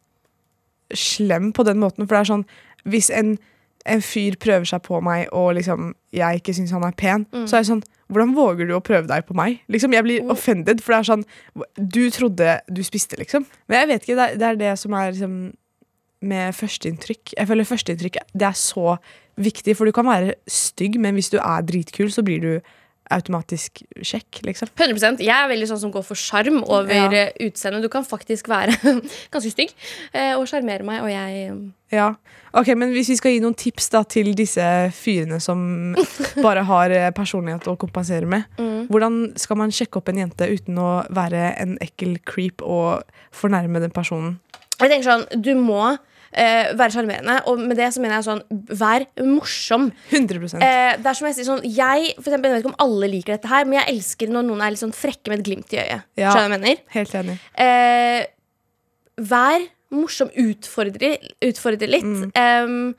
slem 0.95 1.53
på 1.53 1.65
den 1.65 1.79
måten. 1.83 2.07
For 2.07 2.15
det 2.17 2.21
er 2.25 2.33
sånn 2.35 2.47
Hvis 2.87 3.11
en, 3.11 3.39
en 3.87 4.01
fyr 4.01 4.37
prøver 4.39 4.65
seg 4.65 4.83
på 4.83 5.01
meg, 5.03 5.29
og 5.33 5.55
liksom 5.57 5.93
jeg 6.15 6.39
ikke 6.41 6.55
syns 6.55 6.71
han 6.71 6.85
er 6.85 6.93
pen, 6.93 7.27
Mm. 7.33 7.47
så 7.49 7.57
er 7.57 7.61
det 7.65 7.71
sånn 7.73 7.83
hvordan 8.13 8.35
våger 8.37 8.69
du 8.69 8.75
å 8.77 8.81
prøve 8.81 9.09
deg 9.09 9.27
på 9.27 9.35
meg? 9.35 9.59
Liksom, 9.69 9.93
jeg 9.93 10.05
blir 10.05 10.21
Mm. 10.23 10.31
offended, 10.31 10.81
for 10.81 10.93
det 10.93 10.99
er 11.01 11.17
sånn 11.17 11.25
Du 11.77 12.11
trodde 12.11 12.61
du 12.73 12.83
spiste, 12.83 13.17
liksom. 13.19 13.45
Men 13.69 13.81
jeg 13.81 13.89
vet 13.89 14.03
ikke, 14.03 14.17
det 14.17 14.31
er 14.33 14.37
det, 14.37 14.43
er 14.43 14.57
det 14.57 14.79
som 14.79 14.93
er 14.95 15.11
liksom 15.13 15.55
med 16.23 16.55
førsteinntrykk. 16.55 17.35
Jeg 17.37 17.47
føler 17.49 17.65
førsteinntrykk 17.65 18.17
det 18.35 18.47
er 18.47 18.53
så 18.57 18.99
viktig, 19.39 19.77
for 19.77 19.85
du 19.85 19.93
kan 19.93 20.07
være 20.07 20.35
stygg, 20.49 20.99
men 20.99 21.15
hvis 21.15 21.31
du 21.31 21.39
er 21.39 21.63
dritkul, 21.63 22.09
så 22.11 22.23
blir 22.25 22.41
du 22.41 22.61
automatisk 23.11 23.83
sjekk, 24.03 24.41
liksom. 24.47 24.69
100 24.77 25.21
Jeg 25.23 25.33
er 25.35 25.49
veldig 25.51 25.69
sånn 25.71 25.81
som 25.81 25.93
går 25.95 26.05
for 26.05 26.15
sjarm 26.19 26.63
over 26.65 26.93
Ja. 26.95 27.11
eh, 27.13 27.33
utseendet. 27.47 27.83
Du 27.83 27.89
kan 27.89 28.05
faktisk 28.05 28.49
være 28.49 28.75
ganske 29.35 29.51
stygg 29.53 29.73
eh, 30.13 30.35
og 30.37 30.47
sjarmere 30.51 30.83
meg, 30.87 31.03
og 31.03 31.11
jeg 31.11 31.51
eh, 31.51 31.57
Ja, 31.95 32.09
ok, 32.53 32.73
men 32.75 32.91
Hvis 32.93 33.09
vi 33.13 33.17
skal 33.17 33.33
gi 33.37 33.41
noen 33.45 33.55
tips 33.55 33.89
da 33.95 34.03
til 34.03 34.33
disse 34.35 34.65
fyrene 34.97 35.39
som 35.41 35.95
bare 36.47 36.65
har 36.67 36.91
personlighet 37.15 37.69
å 37.71 37.77
kompensere 37.79 38.27
med, 38.27 38.45
Mm. 38.59 38.89
hvordan 38.89 39.37
skal 39.39 39.57
man 39.57 39.71
sjekke 39.71 39.97
opp 39.99 40.09
en 40.09 40.19
jente 40.25 40.47
uten 40.51 40.77
å 40.79 41.07
være 41.15 41.55
en 41.63 41.77
ekkel 41.83 42.19
creep 42.25 42.63
og 42.63 43.03
fornærme 43.35 43.81
den 43.83 43.91
personen? 43.95 44.39
Jeg 44.81 44.91
tenker 44.91 45.09
sånn, 45.09 45.43
Du 45.43 45.55
må 45.55 45.97
eh, 46.37 46.73
være 46.77 46.93
sjarmerende, 46.95 47.37
og 47.49 47.59
med 47.63 47.79
det 47.81 47.89
så 47.95 48.03
mener 48.05 48.19
jeg 48.19 48.27
sånn 48.29 48.43
Vær 48.79 49.07
morsom. 49.25 49.89
100 50.13 50.61
Eh, 50.61 50.97
det 51.01 51.09
er 51.11 51.17
som 51.19 51.27
Jeg 51.31 51.37
sier 51.39 51.49
sånn 51.49 51.65
Jeg 51.65 52.13
for 52.19 52.29
eksempel, 52.31 52.51
jeg 52.51 52.59
vet 52.59 52.65
ikke 52.65 52.73
om 52.75 52.81
alle 52.87 53.09
liker 53.13 53.37
dette 53.37 53.51
her, 53.51 53.65
men 53.65 53.79
jeg 53.81 53.95
elsker 53.97 54.33
når 54.33 54.47
noen 54.49 54.63
er 54.65 54.75
litt 54.75 54.83
sånn 54.85 54.95
frekke 54.97 55.33
med 55.33 55.41
et 55.41 55.47
glimt 55.49 55.73
i 55.75 55.81
øyet. 55.83 56.05
Ja. 56.21 56.31
Skjønner 56.35 56.47
du 56.47 56.53
hva 56.53 56.59
jeg 56.59 56.61
mener? 56.61 56.85
Helt 56.97 57.17
enig. 57.23 57.39
Eh, 57.67 58.27
vær 59.33 59.67
morsom. 59.97 60.31
Utfordre, 60.37 61.17
utfordre 61.47 61.89
litt. 61.91 62.05
Mm. 62.05 62.31
Em, 62.37 62.95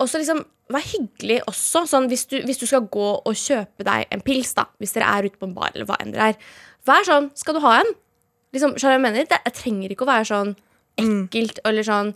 og 0.00 0.10
så 0.10 0.20
liksom 0.22 0.44
Vær 0.66 0.82
hyggelig 0.82 1.36
også. 1.46 1.84
Sånn, 1.86 2.08
hvis, 2.10 2.24
du, 2.26 2.40
hvis 2.42 2.58
du 2.58 2.64
skal 2.66 2.88
gå 2.90 3.10
og 3.22 3.36
kjøpe 3.38 3.84
deg 3.86 4.08
en 4.10 4.22
pils, 4.26 4.50
da 4.56 4.64
hvis 4.82 4.96
dere 4.96 5.06
er 5.14 5.28
ute 5.28 5.38
på 5.38 5.46
en 5.46 5.54
bar, 5.54 5.70
eller 5.76 5.86
hva 5.86 5.94
enn 6.02 6.10
dere 6.10 6.32
er, 6.32 6.40
vær 6.88 7.06
sånn 7.06 7.28
Skal 7.38 7.54
du 7.54 7.60
ha 7.62 7.76
en? 7.84 7.92
Liksom, 8.50 8.72
skjønner 8.74 8.80
du 8.80 8.86
hva 8.88 8.96
jeg 8.96 9.04
mener? 9.04 9.28
Det 9.30 9.38
jeg 9.46 9.54
trenger 9.60 9.94
ikke 9.94 10.02
å 10.08 10.10
være 10.10 10.26
sånn 10.32 10.56
Mm. 10.96 11.26
ekkelt 11.28 11.58
eller 11.68 11.84
sånn 11.84 12.14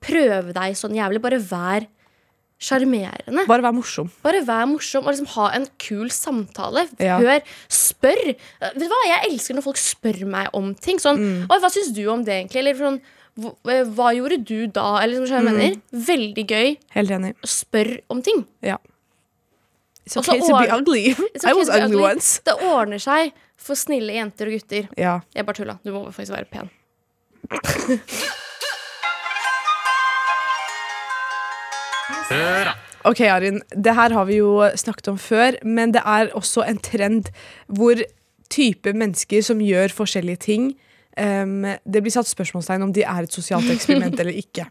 Prøve 0.00 0.52
deg 0.56 0.76
sånn 0.78 0.94
jævlig. 0.96 1.20
Bare 1.24 1.38
vær 1.38 1.86
sjarmerende. 2.60 3.46
Bare 3.48 3.64
vær 3.64 3.72
morsom. 3.72 4.10
Bare 4.24 4.42
vær 4.44 4.66
morsom 4.68 5.06
og 5.06 5.14
liksom 5.14 5.30
ha 5.36 5.46
en 5.56 5.66
kul 5.80 6.10
samtale. 6.12 6.86
Ja. 7.00 7.16
Hør, 7.22 7.40
spør. 7.72 8.20
Eh, 8.34 8.74
Vet 8.74 8.82
du 8.82 8.88
hva, 8.92 9.00
Jeg 9.08 9.30
elsker 9.30 9.56
når 9.56 9.64
folk 9.64 9.80
spør 9.80 10.20
meg 10.28 10.50
om 10.52 10.74
ting. 10.74 10.98
Sånn, 11.00 11.18
Mm. 11.20 11.46
Hva 11.48 11.70
syns 11.72 11.92
du 11.96 12.04
om 12.12 12.22
det, 12.24 12.34
egentlig? 12.44 12.60
Eller 12.60 12.74
sånn, 12.74 13.00
hva, 13.38 14.10
eh, 14.10 14.16
gjorde 14.18 14.44
du 14.44 14.66
da? 14.66 14.98
Eller, 15.02 15.20
liksom, 15.20 15.36
jeg 15.40 15.44
mener? 15.44 15.80
Veldig 15.92 16.46
gøy 16.46 16.76
Helt 16.90 17.10
enig. 17.10 17.34
Spør 17.44 18.00
om 18.10 18.20
ting. 18.22 18.46
Ja. 18.62 18.76
It's 20.06 20.16
okay 20.16 20.40
to 20.40 20.58
be 20.58 20.68
ugly. 20.68 21.12
Okay 21.12 21.50
I 21.50 21.52
was 21.54 21.68
ugly 21.68 21.84
ugly. 21.94 22.02
once. 22.02 22.40
Det 22.44 22.54
ordner 22.60 22.98
seg 22.98 23.32
for 23.56 23.74
snille 23.76 24.12
jenter 24.16 24.48
og 24.48 24.52
gutter. 24.58 24.88
Ja. 24.98 25.20
Jeg 25.34 25.46
bare 25.46 25.54
tulla. 25.54 25.78
Du 25.84 25.92
må 25.92 26.04
faktisk 26.12 26.32
være 26.36 26.50
pen. 26.50 26.70
Ok, 33.04 33.20
Arin. 33.24 33.60
Det 33.72 33.94
her 33.96 34.12
har 34.12 34.26
vi 34.28 34.36
jo 34.40 34.58
snakket 34.76 35.08
om 35.08 35.18
før, 35.18 35.56
men 35.64 35.92
det 35.94 36.02
er 36.04 36.28
også 36.36 36.64
en 36.68 36.78
trend 36.84 37.30
hvor 37.66 38.00
type 38.52 38.92
mennesker 38.92 39.42
som 39.46 39.60
gjør 39.62 39.92
forskjellige 39.94 40.40
ting 40.44 40.64
um, 41.16 41.62
Det 41.86 42.02
blir 42.02 42.10
satt 42.12 42.28
spørsmålstegn 42.28 42.82
om 42.82 42.92
de 42.92 43.04
er 43.06 43.24
et 43.24 43.32
sosialt 43.32 43.70
eksperiment 43.72 44.18
eller 44.20 44.36
ikke. 44.36 44.66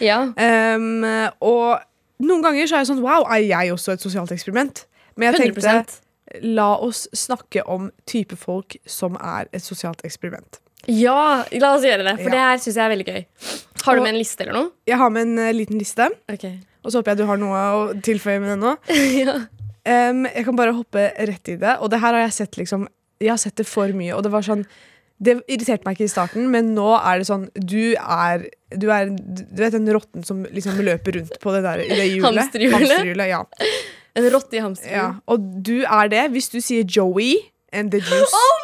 Ja. 0.00 0.20
Um, 0.32 1.02
og 1.44 1.82
noen 2.24 2.44
ganger 2.46 2.66
så 2.70 2.78
er 2.78 2.84
jeg 2.84 2.92
sånn 2.94 3.02
Wow, 3.04 3.26
er 3.28 3.42
jeg 3.44 3.72
også 3.74 3.96
et 3.98 4.04
sosialt 4.04 4.32
eksperiment? 4.34 4.84
Men 5.18 5.28
jeg 5.32 5.50
100 5.50 5.60
tenkte 5.60 6.00
la 6.42 6.70
oss 6.82 7.04
snakke 7.14 7.62
om 7.70 7.90
type 8.10 8.34
folk 8.40 8.78
som 8.90 9.18
er 9.20 9.50
et 9.54 9.62
sosialt 9.62 10.00
eksperiment. 10.08 10.56
ja, 10.88 11.44
la 11.60 11.74
oss 11.76 11.84
gjøre 11.84 12.02
det. 12.06 12.14
For 12.22 12.30
Ja. 12.30 12.32
det 12.32 12.40
her 12.46 12.62
syns 12.64 12.76
jeg 12.80 12.84
er 12.84 12.90
veldig 12.96 13.06
gøy. 13.06 13.24
Har 13.84 13.94
du 13.94 14.00
Og- 14.00 14.04
med 14.06 14.14
en 14.14 14.18
liste 14.18 14.40
eller 14.42 14.52
noe? 14.56 14.70
Jeg 14.88 14.96
har 14.98 15.10
med 15.12 15.22
en 15.28 15.38
uh, 15.38 15.52
liten 15.52 15.78
liste, 15.78 16.08
Ok. 16.32 16.46
Og 16.84 16.92
så 16.92 17.00
håper 17.00 17.14
jeg 17.14 17.22
du 17.22 17.28
har 17.28 17.38
noe 17.40 17.60
å 17.74 17.84
tilføye 18.04 18.40
med 18.42 18.54
den 18.54 18.64
nå. 18.64 18.74
ja. 19.24 19.36
um, 20.10 20.24
jeg 20.28 20.46
kan 20.46 20.58
bare 20.58 20.74
hoppe 20.76 21.06
rett 21.16 21.52
i 21.54 21.56
det. 21.60 21.78
Og 21.80 21.92
det 21.92 22.02
her 22.02 22.12
har 22.16 22.26
jeg 22.26 22.36
sett 22.42 22.58
liksom 22.60 22.88
Jeg 23.22 23.30
har 23.32 23.40
sett 23.40 23.56
det 23.56 23.66
for 23.68 23.88
mye, 23.96 24.12
og 24.16 24.24
det 24.26 24.32
var 24.34 24.44
sånn 24.44 24.64
Det 25.22 25.36
irriterte 25.46 25.86
meg 25.86 25.96
ikke 25.96 26.08
i 26.08 26.12
starten, 26.12 26.48
men 26.52 26.72
nå 26.76 26.90
er 26.98 27.22
det 27.22 27.28
sånn 27.30 27.46
Du 27.54 27.94
er 27.94 28.44
Du, 28.74 28.88
er, 28.92 29.12
du 29.14 29.62
vet 29.62 29.76
den 29.76 29.88
rotten 29.94 30.26
som 30.26 30.42
liksom 30.50 30.80
løper 30.82 31.20
rundt 31.20 31.38
på 31.40 31.54
det 31.54 31.62
der 31.64 31.84
i 31.84 31.88
det 31.94 32.08
hjulet? 32.10 32.42
Hamsterhjulet? 32.42 32.76
Hamsterhjulet, 32.82 33.30
ja. 33.30 33.42
En 34.14 34.28
rotte 34.34 34.58
i 34.58 34.62
hamsterhjulet. 34.62 34.98
ja. 34.98 35.08
Og 35.30 35.48
du 35.64 35.76
er 35.86 36.10
det 36.12 36.26
hvis 36.34 36.50
du 36.52 36.60
sier 36.60 36.84
Joey 36.84 37.38
and 37.72 37.94
the 37.94 38.02
juice. 38.02 38.34
Oh! 38.44 38.63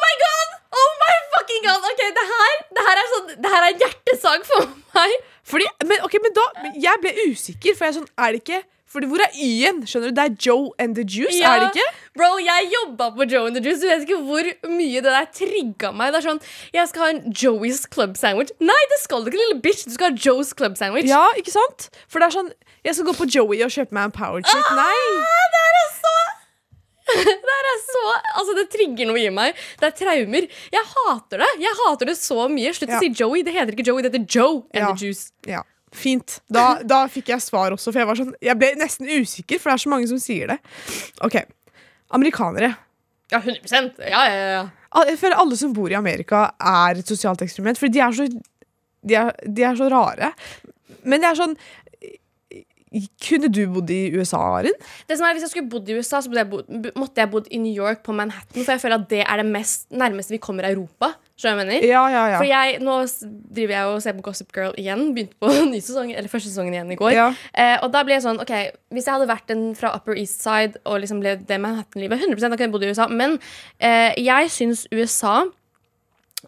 My 1.61 1.67
god! 1.67 1.87
Ok, 1.91 2.01
Det 2.17 2.25
her, 2.33 2.57
det 2.75 2.87
her, 2.89 3.01
er, 3.03 3.09
sånn, 3.15 3.31
det 3.45 3.53
her 3.53 3.61
er 3.67 3.75
en 3.75 3.81
hjertesak 3.85 4.45
for 4.49 4.67
meg. 4.97 5.15
Fordi, 5.51 5.65
men, 5.85 5.97
okay, 6.05 6.19
men 6.21 6.33
da 6.37 6.43
men 6.61 6.75
Jeg 6.83 6.99
ble 7.01 7.11
usikker, 7.31 7.73
for 7.77 7.87
jeg 7.87 7.93
er 7.95 7.95
sånn 7.97 8.09
Er 8.21 8.35
det 8.35 8.41
ikke 8.43 8.59
Fordi 8.91 9.07
hvor 9.09 9.23
er 9.25 9.33
Y-en? 9.41 9.79
Skjønner 9.89 10.11
du? 10.11 10.15
Det 10.19 10.23
er 10.27 10.35
Joe 10.45 10.67
and 10.83 10.95
the 10.99 11.05
Juice, 11.07 11.39
Ja. 11.39 11.55
er 11.55 11.63
det 11.63 11.69
ikke? 11.71 11.87
Bro, 12.19 12.29
jeg 12.43 12.67
jobba 12.73 13.07
på 13.15 13.25
Joe 13.31 13.47
and 13.47 13.55
the 13.55 13.63
Juice. 13.63 13.79
Du 13.81 13.87
vet 13.87 14.03
ikke 14.03 14.17
hvor 14.27 14.49
mye 14.67 14.99
det 15.01 15.13
der 15.15 15.29
trigga 15.31 15.93
meg. 15.95 16.11
Det 16.11 16.19
er 16.19 16.25
sånn, 16.27 16.41
Jeg 16.75 16.89
skal 16.91 17.05
ha 17.05 17.09
en 17.15 17.21
Joey's 17.31 17.85
Club 17.89 18.17
Sandwich. 18.19 18.51
Nei, 18.59 18.81
det 18.91 18.99
skal 18.99 19.23
du 19.23 19.31
ikke, 19.31 19.39
lille 19.39 19.61
bitch. 19.63 19.85
Du 19.87 19.95
skal 19.95 20.11
ha 20.11 20.17
Joe's 20.27 20.51
Club 20.53 20.75
Sandwich. 20.77 21.07
Ja, 21.09 21.23
ikke 21.39 21.53
sant? 21.55 21.87
For 22.11 22.19
det 22.19 22.27
er 22.29 22.35
sånn 22.37 22.51
Jeg 22.83 22.97
skal 22.99 23.07
gå 23.09 23.15
på 23.21 23.29
Joey 23.31 23.63
og 23.63 23.71
kjøpe 23.71 23.95
meg 23.95 24.09
en 24.11 24.15
power 24.19 24.43
chick. 24.43 24.69
Ah! 24.75 24.83
Nei! 24.83 25.23
Det 25.55 25.63
er 25.71 25.81
så 26.01 26.15
Altså, 28.35 28.55
det 28.57 28.67
trigger 28.73 29.07
noe 29.09 29.19
i 29.21 29.29
meg. 29.33 29.55
Det 29.79 29.89
er 29.89 29.95
traumer. 29.97 30.47
Jeg 30.73 30.85
hater 30.93 31.43
det. 31.43 31.49
Jeg 31.63 31.77
hater 31.85 32.11
det 32.11 32.17
så 32.19 32.47
mye. 32.51 32.73
Slutt 32.77 32.89
Ja. 32.89 32.97
å 32.97 33.03
si 33.03 33.09
Joey. 33.09 33.43
Det 33.47 33.53
heter 33.55 33.73
ikke 33.75 33.85
Joey, 33.87 34.01
det 34.05 34.11
heter 34.13 34.25
Joe 34.39 34.63
and 34.73 34.81
Ja. 34.81 34.91
the 34.93 35.05
Juice. 35.05 35.31
Ja, 35.47 35.61
Fint. 35.91 36.37
Da, 36.49 36.79
da 36.87 37.01
fikk 37.11 37.27
jeg 37.33 37.41
svar 37.43 37.71
også, 37.75 37.91
for 37.91 37.99
jeg, 37.99 38.07
var 38.07 38.15
sånn, 38.15 38.33
jeg 38.41 38.57
ble 38.57 38.69
nesten 38.79 39.09
usikker, 39.11 39.59
for 39.59 39.71
det 39.71 39.73
er 39.75 39.83
så 39.83 39.89
mange 39.91 40.07
som 40.07 40.19
sier 40.23 40.47
det. 40.53 40.59
Ok, 41.21 41.35
Amerikanere. 42.15 42.75
Ja, 43.31 43.39
100 43.39 43.99
Ja, 44.09 44.21
ja, 44.27 44.47
ja. 44.55 44.69
Jeg 45.07 45.17
føler 45.19 45.37
alle 45.39 45.55
som 45.59 45.71
bor 45.75 45.91
i 45.91 45.95
Amerika, 45.95 46.49
er 46.59 46.99
et 46.99 47.07
sosialt 47.07 47.41
eksperiment, 47.43 47.77
for 47.79 47.87
de 47.91 47.99
er 48.03 48.11
så, 48.15 48.25
de 49.07 49.15
er, 49.15 49.31
de 49.47 49.63
er 49.63 49.75
så 49.79 49.87
rare. 49.91 50.33
Men 51.03 51.21
det 51.23 51.29
er 51.31 51.39
sånn 51.39 51.55
Kunne 53.23 53.47
du 53.47 53.61
bodd 53.71 53.91
i 53.95 54.09
USA, 54.11 54.41
Arin? 54.57 54.75
Det 55.07 55.15
som 55.15 55.23
er, 55.23 55.37
Hvis 55.37 55.45
jeg 55.45 55.51
skulle 55.53 55.69
bodd 55.71 55.87
i 55.87 55.93
USA, 55.95 56.19
så 56.19 56.31
jeg 56.35 56.49
bodd, 56.51 56.67
måtte 56.99 57.21
jeg 57.23 57.29
bodd 57.31 57.45
i 57.47 57.59
New 57.63 57.71
York, 57.71 58.01
på 58.03 58.11
Manhattan. 58.11 58.65
For 58.65 58.73
jeg 58.73 58.81
føler 58.83 58.97
at 58.99 59.05
det 59.13 59.21
er 59.23 59.39
det 59.39 59.45
mest 59.47 59.85
nærmeste 59.95 60.35
vi 60.35 60.41
kommer 60.43 60.67
Europa. 60.67 61.13
Skjønner 61.39 61.63
jeg 61.63 61.69
mener? 61.69 61.85
Ja, 61.87 62.01
ja, 62.11 62.23
ja. 62.33 62.41
For 62.41 62.49
jeg, 62.49 62.81
Nå 62.83 62.97
driver 63.55 63.75
jeg 63.77 63.93
og 63.93 64.01
ser 64.03 64.17
på 64.17 64.25
Gossip 64.27 64.51
Girl 64.55 64.75
igjen. 64.81 65.05
Begynte 65.15 65.39
på 65.39 65.53
ny 65.71 65.79
sesong, 65.79 66.11
eller 66.11 66.27
første 66.33 66.51
sesongen 66.51 66.75
igjen 66.75 66.91
i 66.91 66.99
går. 66.99 67.13
Ja. 67.15 67.29
Eh, 67.55 67.77
og 67.79 67.93
da 67.95 68.03
ble 68.03 68.17
jeg 68.17 68.25
sånn, 68.27 68.41
ok 68.43 68.51
Hvis 68.91 69.07
jeg 69.07 69.15
hadde 69.15 69.29
vært 69.31 69.55
en 69.55 69.63
fra 69.79 69.93
Upper 69.95 70.19
East 70.19 70.43
Side 70.43 70.83
og 70.83 70.99
liksom 71.05 71.23
ble 71.23 71.37
det 71.47 71.61
Manhattan-livet, 71.63 72.19
100% 72.27 72.43
da 72.51 72.59
kunne 72.59 72.67
jeg 72.67 72.75
bodd 72.75 72.83
i 72.85 72.91
USA. 72.91 73.07
Men 73.07 73.39
eh, 73.79 74.11
jeg 74.19 74.51
syns 74.51 74.83
USA 74.91 75.45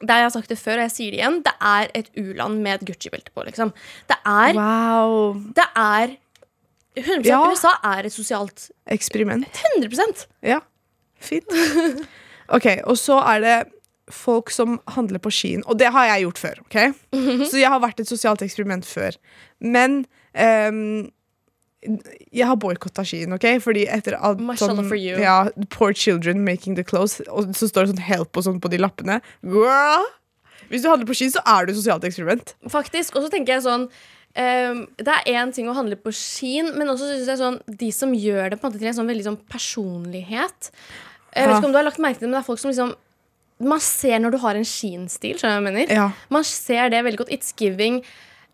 det 0.02 0.10
har 0.10 0.32
sagt 0.34 0.50
det 0.50 0.58
før, 0.58 0.80
og 0.82 0.88
jeg 0.88 0.92
sier 0.92 1.14
det 1.14 1.20
igjen. 1.20 1.36
Det 1.46 1.52
er 1.62 1.92
et 1.96 2.08
u-land 2.18 2.58
med 2.66 2.80
et 2.82 2.86
Gucci-belte 2.90 3.30
på. 3.32 3.44
liksom 3.46 3.70
Det 4.10 4.18
er, 4.26 4.56
Wow. 4.58 5.36
det 5.54 5.68
er 5.78 6.16
100% 6.96 7.26
Ja. 7.26 7.40
USA 7.50 7.72
er 7.84 8.06
et 8.06 8.14
sosialt 8.14 8.68
Eksperiment. 8.92 9.48
100% 9.78 10.28
Ja, 10.44 10.60
fint. 11.20 11.48
Ok, 12.54 12.68
og 12.86 12.98
så 13.00 13.18
er 13.24 13.40
det 13.42 13.56
folk 14.12 14.50
som 14.52 14.80
handler 14.94 15.18
på 15.24 15.32
Skien. 15.32 15.64
og 15.66 15.78
det 15.80 15.88
har 15.96 16.06
jeg 16.12 16.26
gjort 16.26 16.38
før. 16.42 16.60
ok? 16.68 16.78
Så 17.50 17.58
jeg 17.58 17.70
har 17.72 17.80
vært 17.80 18.02
et 18.04 18.08
sosialt 18.10 18.42
eksperiment 18.44 18.86
før. 18.86 19.16
Men 19.64 20.04
um, 20.36 21.10
jeg 22.32 22.46
har 22.48 22.56
boikotta 22.60 23.04
Skien, 23.08 23.32
ok? 23.34 23.48
Fordi 23.64 23.86
etter 23.88 24.16
at 24.20 24.38
sånn. 24.60 24.84
Ja, 25.24 25.38
Poor 25.70 25.94
children 25.94 26.44
making 26.46 26.76
the 26.76 26.84
clothes, 26.84 27.22
og 27.32 27.56
så 27.56 27.68
står 27.72 27.88
det 27.88 27.96
sånn 27.96 28.06
help 28.12 28.38
og 28.38 28.44
sånn 28.46 28.60
på 28.64 28.70
de 28.72 28.78
lappene. 28.84 29.22
Hvis 30.70 30.84
du 30.84 30.90
handler 30.92 31.08
på 31.10 31.16
Skien, 31.18 31.32
så 31.34 31.42
er 31.48 31.66
du 31.66 31.74
et 31.74 31.80
sosialt 31.80 32.04
eksperiment. 32.08 32.54
Faktisk. 32.72 33.16
Og 33.18 33.26
så 33.26 33.32
tenker 33.34 33.56
jeg 33.58 33.66
sånn 33.66 33.88
ehm, 34.40 34.84
Det 34.98 35.14
er 35.14 35.32
én 35.34 35.54
ting 35.56 35.70
å 35.70 35.76
handle 35.78 35.98
på 36.00 36.14
Shein, 36.16 36.74
men 36.78 36.92
også 36.92 37.10
synes 37.12 37.32
jeg 37.32 37.42
sånn 37.42 37.62
de 37.68 37.92
som 37.96 38.14
gjør 38.18 38.54
det 38.54 38.60
på 38.60 38.68
en 38.68 38.72
måte 38.72 38.82
til 38.82 38.92
en 38.92 39.00
sånn 39.00 39.10
veldig 39.12 39.28
sånn 39.30 39.40
personlighet 39.52 40.70
Jeg 41.34 41.48
vet 41.48 41.58
ikke 41.58 41.70
om 41.70 41.74
du 41.74 41.80
har 41.80 41.88
lagt 41.88 42.02
merke 42.04 42.20
til 42.20 42.28
det, 42.28 42.32
men 42.32 42.40
det 42.40 42.44
er 42.44 42.50
folk 42.52 42.62
som 42.62 42.74
liksom 42.74 42.94
Man 43.64 43.82
ser 43.84 44.20
når 44.20 44.36
du 44.36 44.38
har 44.44 44.58
en 44.60 44.68
Shein-stil. 44.68 45.38
Skjønner 45.40 45.62
du 45.62 45.64
hva 45.64 45.72
jeg 45.72 45.72
mener? 45.72 45.96
Ja. 45.96 46.12
Man 46.34 46.44
ser 46.44 46.90
det 46.92 47.04
veldig 47.06 47.22
godt. 47.22 47.32
It's 47.32 47.54
giving 47.56 48.02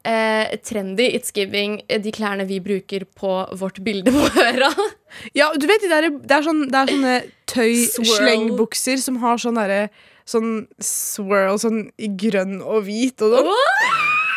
eh, 0.04 0.58
trendy. 0.64 1.08
It's 1.16 1.32
giving 1.34 1.82
eh, 1.88 2.02
de 2.02 2.12
klærne 2.12 2.46
vi 2.46 2.60
bruker 2.62 3.06
på 3.18 3.34
vårt 3.58 3.80
bilde 3.84 4.14
på 4.14 4.30
øra. 4.44 4.72
Ja, 5.34 5.48
du 5.58 5.66
vet, 5.66 5.82
det 5.82 5.90
er, 5.90 6.06
det, 6.14 6.36
er 6.36 6.44
sånn, 6.46 6.68
det 6.70 6.78
er 6.78 6.92
sånne 6.94 7.14
tøy-slengbukser 7.50 9.00
som 9.02 9.18
har 9.24 9.42
sånn 9.42 9.58
derre 9.58 9.88
Sånn 10.30 10.68
swirl 10.78 11.58
sånn 11.58 11.88
i 11.98 12.06
grønn 12.14 12.60
og 12.62 12.84
hvit 12.86 13.24
og 13.26 13.32
sånn. 13.34 13.48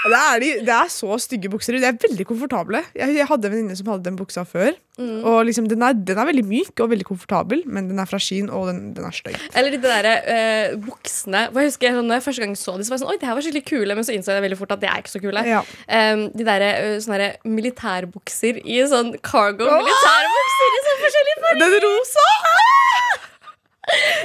Det 0.03 0.19
er, 0.19 0.41
de, 0.43 0.49
det 0.67 0.75
er 0.75 0.89
så 0.91 1.17
stygge 1.23 1.51
bukser. 1.53 1.77
De 1.79 1.87
er 1.87 1.99
veldig 2.03 2.27
komfortable. 2.27 2.83
Jeg, 2.97 3.15
jeg 3.21 3.29
hadde 3.29 3.49
en 3.49 3.55
venninne 3.55 3.77
som 3.79 3.91
hadde 3.93 4.07
den 4.09 4.19
buksa 4.19 4.43
før. 4.49 4.73
Mm. 4.99 5.23
Og 5.25 5.39
liksom, 5.49 5.69
den, 5.71 5.83
er, 5.87 5.95
den 5.97 6.19
er 6.21 6.29
veldig 6.29 6.45
myk 6.45 6.83
og 6.85 6.91
veldig 6.93 7.07
komfortabel, 7.09 7.63
men 7.65 7.89
den 7.89 8.03
er 8.03 8.09
fra 8.11 8.19
Skien, 8.21 8.51
og 8.53 8.67
den, 8.69 8.81
den 8.97 9.07
er 9.09 9.15
stygg. 9.17 9.39
Eller 9.57 9.73
de 9.73 9.81
der 9.81 10.09
eh, 10.11 10.75
buksene. 10.83 11.47
For 11.53 11.63
jeg 11.63 11.73
husker 11.73 11.97
sånn, 11.97 12.11
når 12.11 12.21
jeg 12.21 12.27
første 12.27 12.45
gang 12.45 12.59
så 12.59 12.77
de, 12.77 12.87
så 12.87 12.93
var 12.93 12.99
jeg 12.99 13.05
sånn 13.05 13.13
Oi, 13.15 13.19
det 13.21 13.31
her 13.31 13.39
var 13.39 13.47
skikkelig 13.47 13.65
kule, 13.71 13.99
men 13.99 14.09
så 14.09 14.17
innså 14.17 14.37
jeg 14.37 14.47
veldig 14.49 14.61
fort 14.61 14.77
at 14.77 14.83
de 14.83 14.91
er 14.91 15.05
ikke 15.05 15.15
så 15.15 15.23
kule. 15.23 15.47
Ja. 15.49 15.63
Um, 15.87 16.27
de 16.35 16.49
der 16.49 16.67
uh, 16.69 16.99
sånne 17.05 17.23
der 17.23 17.55
militærbukser 17.59 18.61
i 18.63 18.83
sånn 18.91 19.15
cargo 19.25 19.71
militærbukser 19.71 20.77
i 20.77 20.85
sånn 20.89 21.03
forskjellige 21.07 21.41
farger. 21.47 21.65
Den 21.65 21.81
rosa! 21.87 22.29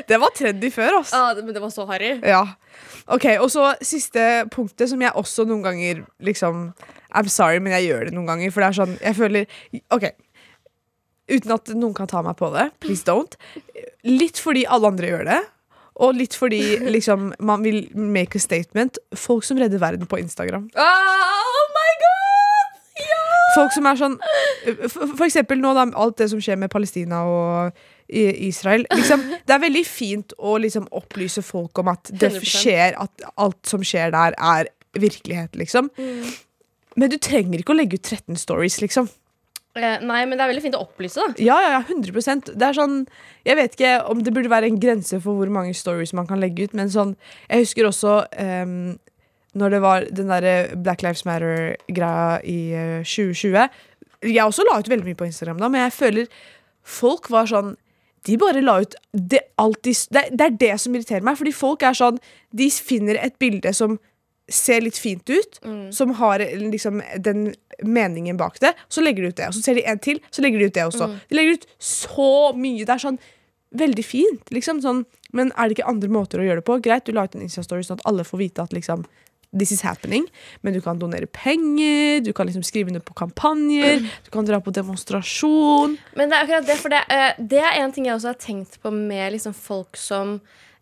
Det 0.08 0.20
var 0.22 0.32
trendy 0.36 0.70
før, 0.72 1.02
altså. 1.02 1.20
Ja, 1.20 1.42
men 1.44 1.54
det 1.56 1.62
var 1.62 1.72
så 1.74 1.86
harry. 1.90 2.14
Ja. 2.24 2.44
Ok, 3.08 3.26
Og 3.42 3.50
så 3.52 3.74
siste 3.84 4.46
punktet, 4.54 4.90
som 4.92 5.02
jeg 5.04 5.12
også 5.16 5.46
noen 5.48 5.66
ganger 5.66 6.06
liksom 6.24 6.70
I'm 7.16 7.28
sorry, 7.32 7.60
men 7.64 7.74
jeg 7.78 7.90
gjør 7.90 8.08
det 8.08 8.16
noen 8.16 8.28
ganger. 8.28 8.52
For 8.52 8.64
det 8.64 8.70
er 8.72 8.80
sånn, 8.82 8.96
jeg 9.04 9.18
føler 9.18 9.46
Ok. 9.96 10.10
Uten 11.28 11.52
at 11.58 11.72
noen 11.76 11.96
kan 11.96 12.08
ta 12.08 12.22
meg 12.24 12.38
på 12.40 12.48
det. 12.54 12.70
Please 12.84 13.04
don't. 13.08 13.36
Litt 14.08 14.40
fordi 14.40 14.64
alle 14.64 14.94
andre 14.94 15.10
gjør 15.12 15.26
det. 15.28 15.42
Og 16.04 16.14
litt 16.16 16.36
fordi 16.38 16.62
liksom 16.94 17.32
man 17.44 17.64
vil 17.66 17.88
make 17.98 18.38
a 18.38 18.42
statement. 18.44 19.00
Folk 19.18 19.44
som 19.44 19.60
redder 19.60 19.82
verden 19.82 20.08
på 20.08 20.20
Instagram. 20.22 20.70
Ah, 20.76 21.52
oh 21.52 21.68
my 21.76 21.92
god! 22.04 22.80
Ja! 23.02 23.24
Folk 23.58 23.74
som 23.76 23.86
er 23.90 24.00
sånn 24.00 24.16
For, 24.90 25.12
for 25.18 25.26
eksempel 25.28 25.60
nå 25.62 25.74
da, 25.78 25.84
alt 26.00 26.18
det 26.22 26.30
som 26.32 26.42
skjer 26.42 26.58
med 26.62 26.72
Palestina 26.74 27.24
og 27.30 27.84
Israel. 28.08 28.86
Liksom, 28.94 29.24
det 29.48 29.56
er 29.56 29.64
veldig 29.64 29.86
fint 29.88 30.34
å 30.38 30.58
liksom 30.64 30.88
opplyse 30.96 31.44
folk 31.46 31.80
om 31.84 31.92
at 31.92 32.12
det 32.14 32.32
100%. 32.34 32.48
skjer 32.48 32.98
At 33.04 33.30
alt 33.36 33.62
som 33.68 33.84
skjer 33.86 34.14
der, 34.16 34.38
er 34.38 34.72
virkelighet, 34.98 35.56
liksom. 35.60 35.92
Men 36.98 37.12
du 37.12 37.18
trenger 37.22 37.62
ikke 37.62 37.76
å 37.76 37.78
legge 37.78 38.00
ut 38.00 38.08
13 38.08 38.40
stories, 38.42 38.80
liksom. 38.82 39.10
Eh, 39.78 40.00
nei, 40.02 40.24
men 40.26 40.38
det 40.38 40.46
er 40.46 40.50
veldig 40.50 40.64
fint 40.64 40.78
å 40.78 40.84
opplyse, 40.88 41.22
da. 41.22 41.36
Ja, 41.44 41.58
ja, 41.62 41.74
ja, 41.76 41.82
100% 41.86 42.48
Det 42.58 42.66
er 42.66 42.74
sånn 42.74 42.96
Jeg 43.46 43.58
vet 43.60 43.76
ikke 43.76 43.92
om 44.10 44.24
det 44.26 44.32
burde 44.34 44.50
være 44.50 44.72
en 44.72 44.80
grense 44.82 45.20
for 45.22 45.38
hvor 45.38 45.52
mange 45.54 45.76
stories 45.78 46.16
man 46.18 46.26
kan 46.30 46.42
legge 46.42 46.66
ut, 46.66 46.74
men 46.78 46.90
sånn 46.90 47.14
Jeg 47.46 47.68
husker 47.68 47.90
også 47.92 48.16
um, 48.42 48.96
når 49.58 49.74
det 49.74 49.82
var 49.82 50.08
den 50.14 50.30
derre 50.30 50.56
Black 50.76 51.02
Lives 51.06 51.24
Matter-greia 51.26 52.40
i 52.46 52.58
eh, 52.78 53.00
2020. 53.02 53.78
Jeg 54.28 54.44
også 54.44 54.66
la 54.68 54.76
ut 54.78 54.90
veldig 54.92 55.08
mye 55.08 55.18
på 55.18 55.26
Instagram 55.26 55.62
da, 55.62 55.70
men 55.74 55.86
jeg 55.88 55.96
føler 55.96 56.28
folk 56.86 57.30
var 57.34 57.50
sånn 57.50 57.72
de 58.26 58.38
bare 58.42 58.62
la 58.62 58.80
ut 58.82 58.96
det, 59.14 59.40
alltid, 59.62 59.96
det, 60.12 60.24
det 60.34 60.46
er 60.46 60.58
det 60.60 60.74
som 60.82 60.96
irriterer 60.96 61.26
meg. 61.26 61.38
Fordi 61.40 61.54
folk 61.56 61.84
er 61.86 61.96
sånn 61.98 62.18
De 62.52 62.70
finner 62.72 63.20
et 63.22 63.38
bilde 63.40 63.74
som 63.76 64.00
ser 64.48 64.80
litt 64.80 64.96
fint 64.96 65.28
ut, 65.28 65.58
som 65.92 66.14
har 66.16 66.40
liksom 66.40 67.02
den 67.20 67.50
meningen 67.84 68.38
bak 68.40 68.62
det. 68.64 68.72
Så 68.88 69.04
legger 69.04 69.26
de 69.26 69.34
ut 69.34 69.40
det. 69.40 69.48
Og 69.50 69.58
så 69.58 69.62
ser 69.66 69.76
de 69.76 69.84
en 69.84 70.00
til, 70.00 70.22
så 70.32 70.42
legger 70.42 70.60
de 70.60 70.70
ut 70.70 70.74
det 70.78 70.86
også. 70.88 71.10
De 71.28 71.36
legger 71.36 71.58
ut 71.60 71.68
så 71.84 72.30
mye. 72.56 72.86
Det 72.88 72.96
er 72.96 73.04
sånn 73.04 73.20
veldig 73.76 74.06
fint, 74.08 74.52
liksom. 74.56 74.80
Sånn, 74.82 75.04
men 75.36 75.52
er 75.58 75.68
det 75.68 75.78
ikke 75.78 75.90
andre 75.92 76.10
måter 76.12 76.40
å 76.40 76.48
gjøre 76.48 76.62
det 76.62 76.68
på? 76.70 76.80
Greit, 76.86 77.04
du 77.06 77.12
la 77.12 77.26
ut 77.28 77.36
en 77.36 77.44
Insta-story 77.44 77.84
sånn 77.84 78.00
at 78.00 78.08
alle 78.08 78.24
får 78.28 78.40
vite 78.40 78.64
at 78.64 78.76
liksom 78.76 79.04
This 79.58 79.74
is 79.76 79.82
happening, 79.86 80.28
men 80.62 80.76
du 80.76 80.82
kan 80.84 81.00
donere 81.02 81.26
penger, 81.26 82.22
du 82.26 82.32
kan 82.38 82.50
liksom 82.50 82.66
skrive 82.66 82.92
under 82.94 83.04
på 83.04 83.16
kampanjer, 83.18 84.06
du 84.26 84.32
kan 84.34 84.48
dra 84.48 84.62
på 84.64 84.74
demonstrasjon. 84.76 85.98
Men 86.16 86.30
det 86.30 86.38
er 86.38 86.48
akkurat 86.48 86.70
det, 86.70 86.78
for 86.82 86.94
det, 86.94 87.04
eh, 87.10 87.42
det 87.56 87.64
er 87.64 87.82
en 87.82 87.96
ting 87.96 88.08
jeg 88.10 88.18
også 88.18 88.34
har 88.34 88.40
tenkt 88.42 88.80
på 88.84 88.94
med 88.94 89.36
liksom 89.36 89.56
folk 89.58 89.98
som 90.00 90.38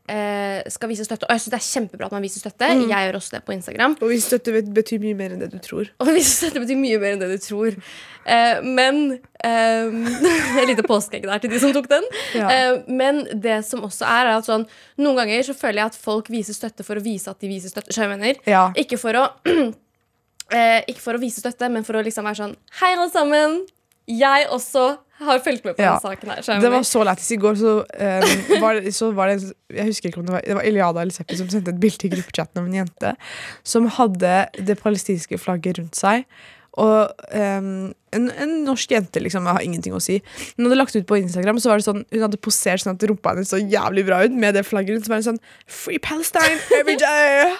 eh, 0.10 0.62
skal 0.72 0.92
vise 0.92 1.06
støtte. 1.06 1.28
Og 1.28 1.36
jeg 1.36 1.44
synes 1.44 1.54
det 1.54 1.60
er 1.60 1.68
kjempebra 1.68 2.10
at 2.10 2.16
man 2.16 2.26
viser 2.26 2.44
støtte. 2.44 2.70
Jeg 2.70 2.90
gjør 2.90 3.20
også 3.20 3.38
det 3.38 3.44
på 3.46 3.56
Instagram. 3.56 3.98
Og 4.02 4.12
vise 4.12 4.30
støtte 4.30 4.66
betyr 4.76 5.02
mye 5.04 5.18
mer 5.18 5.36
enn 5.36 5.42
det 5.44 5.52
du 5.54 5.60
tror. 5.64 5.90
Og 6.00 6.12
vise 6.14 6.36
støtte 6.36 6.62
betyr 6.64 6.80
mye 6.80 7.00
mer 7.02 7.16
enn 7.16 7.24
det 7.24 7.32
du 7.34 7.42
tror. 7.42 7.80
Eh, 8.26 8.58
men 8.66 9.20
um, 9.46 9.98
Et 10.60 10.68
lite 10.72 10.82
påskeegg 10.88 11.28
der 11.30 11.42
til 11.44 11.52
de 11.54 11.60
som 11.62 11.74
tok 11.76 11.86
den. 11.92 12.08
Ja. 12.34 12.48
Eh, 12.50 12.80
men 12.90 13.22
det 13.38 13.60
som 13.68 13.84
også 13.86 14.06
er, 14.08 14.32
er 14.32 14.40
at 14.40 14.48
sånn 14.50 14.66
Noen 14.98 15.20
ganger 15.20 15.46
så 15.46 15.54
føler 15.58 15.84
jeg 15.84 15.92
at 15.94 16.00
folk 16.02 16.32
viser 16.34 16.58
støtte 16.58 16.82
for 16.88 16.98
å 16.98 17.04
vise 17.06 17.30
at 17.30 17.40
de 17.44 17.52
viser 17.52 17.70
støtte. 17.70 17.94
Mener? 18.10 18.40
Ja. 18.50 18.72
Ikke 18.82 18.98
for 18.98 19.14
å 19.22 19.28
eh, 20.54 20.82
Ikke 20.90 21.02
for 21.04 21.18
å 21.18 21.22
vise 21.22 21.42
støtte, 21.44 21.70
men 21.70 21.86
for 21.86 21.98
å 22.00 22.04
liksom 22.06 22.26
være 22.28 22.42
sånn 22.42 22.56
Hei, 22.82 22.94
alle 22.98 23.10
sammen! 23.14 23.62
Jeg 24.06 24.46
også 24.54 24.82
har 25.26 25.40
fulgt 25.42 25.64
med 25.66 25.74
på 25.78 25.82
Ja. 25.82 25.96
denne 25.96 26.04
saken 26.04 26.30
her. 26.30 26.42
skjønner 26.46 26.62
Det 26.62 26.70
var 26.76 26.84
så 26.86 27.02
lættis. 27.08 27.30
I 27.34 27.38
går 27.42 27.56
så, 27.58 27.72
um, 27.88 28.60
var, 28.62 28.76
det- 28.78 28.92
så 28.94 29.08
var 29.18 29.32
det 29.32 29.38
Jeg 29.74 29.86
husker 29.88 30.10
ikke 30.12 30.20
om 30.22 30.26
det 30.28 30.34
var 30.36 30.42
Det 30.46 30.58
var 30.60 30.68
Iliada 30.70 31.02
eller 31.02 31.16
Seppi 31.16 31.38
som 31.40 31.48
sendte 31.50 31.72
et 31.74 31.80
bilde 31.82 32.06
i 32.06 32.12
gruppechatten 32.14 32.62
av 32.62 32.68
en 32.68 32.76
jente 32.82 33.16
som 33.64 33.88
hadde 33.98 34.36
det 34.62 34.78
palestinske 34.82 35.40
flagget 35.42 35.80
rundt 35.80 35.96
seg. 35.98 36.26
Og 36.82 37.28
um, 37.32 37.94
en, 38.16 38.28
en 38.32 38.54
norsk 38.66 38.94
jente, 38.96 39.20
liksom, 39.24 39.48
har 39.50 39.64
ingenting 39.64 39.96
å 39.96 40.02
si. 40.04 40.18
Hun 40.56 40.68
hadde 40.68 40.78
lagt 40.80 40.96
ut 40.96 41.08
på 41.08 41.20
Instagram, 41.20 41.60
så 41.62 41.72
var 41.72 41.82
det 41.82 41.88
sånn 41.88 42.04
hun 42.04 42.24
hadde 42.24 42.40
posert 42.42 42.84
sånn 42.84 42.96
at 42.96 43.06
rumpa 43.10 43.34
hennes 43.34 43.52
så 43.52 43.60
jævlig 43.60 44.06
bra 44.08 44.22
ut 44.26 44.36
med 44.36 44.56
det 44.58 44.66
flagget. 44.68 45.04
Så 45.06 45.12
var 45.12 45.22
det 45.22 45.28
sånn 45.28 45.42
Free 45.68 46.02
Palestine 46.04 46.60
every 46.80 46.98
day! 47.02 47.54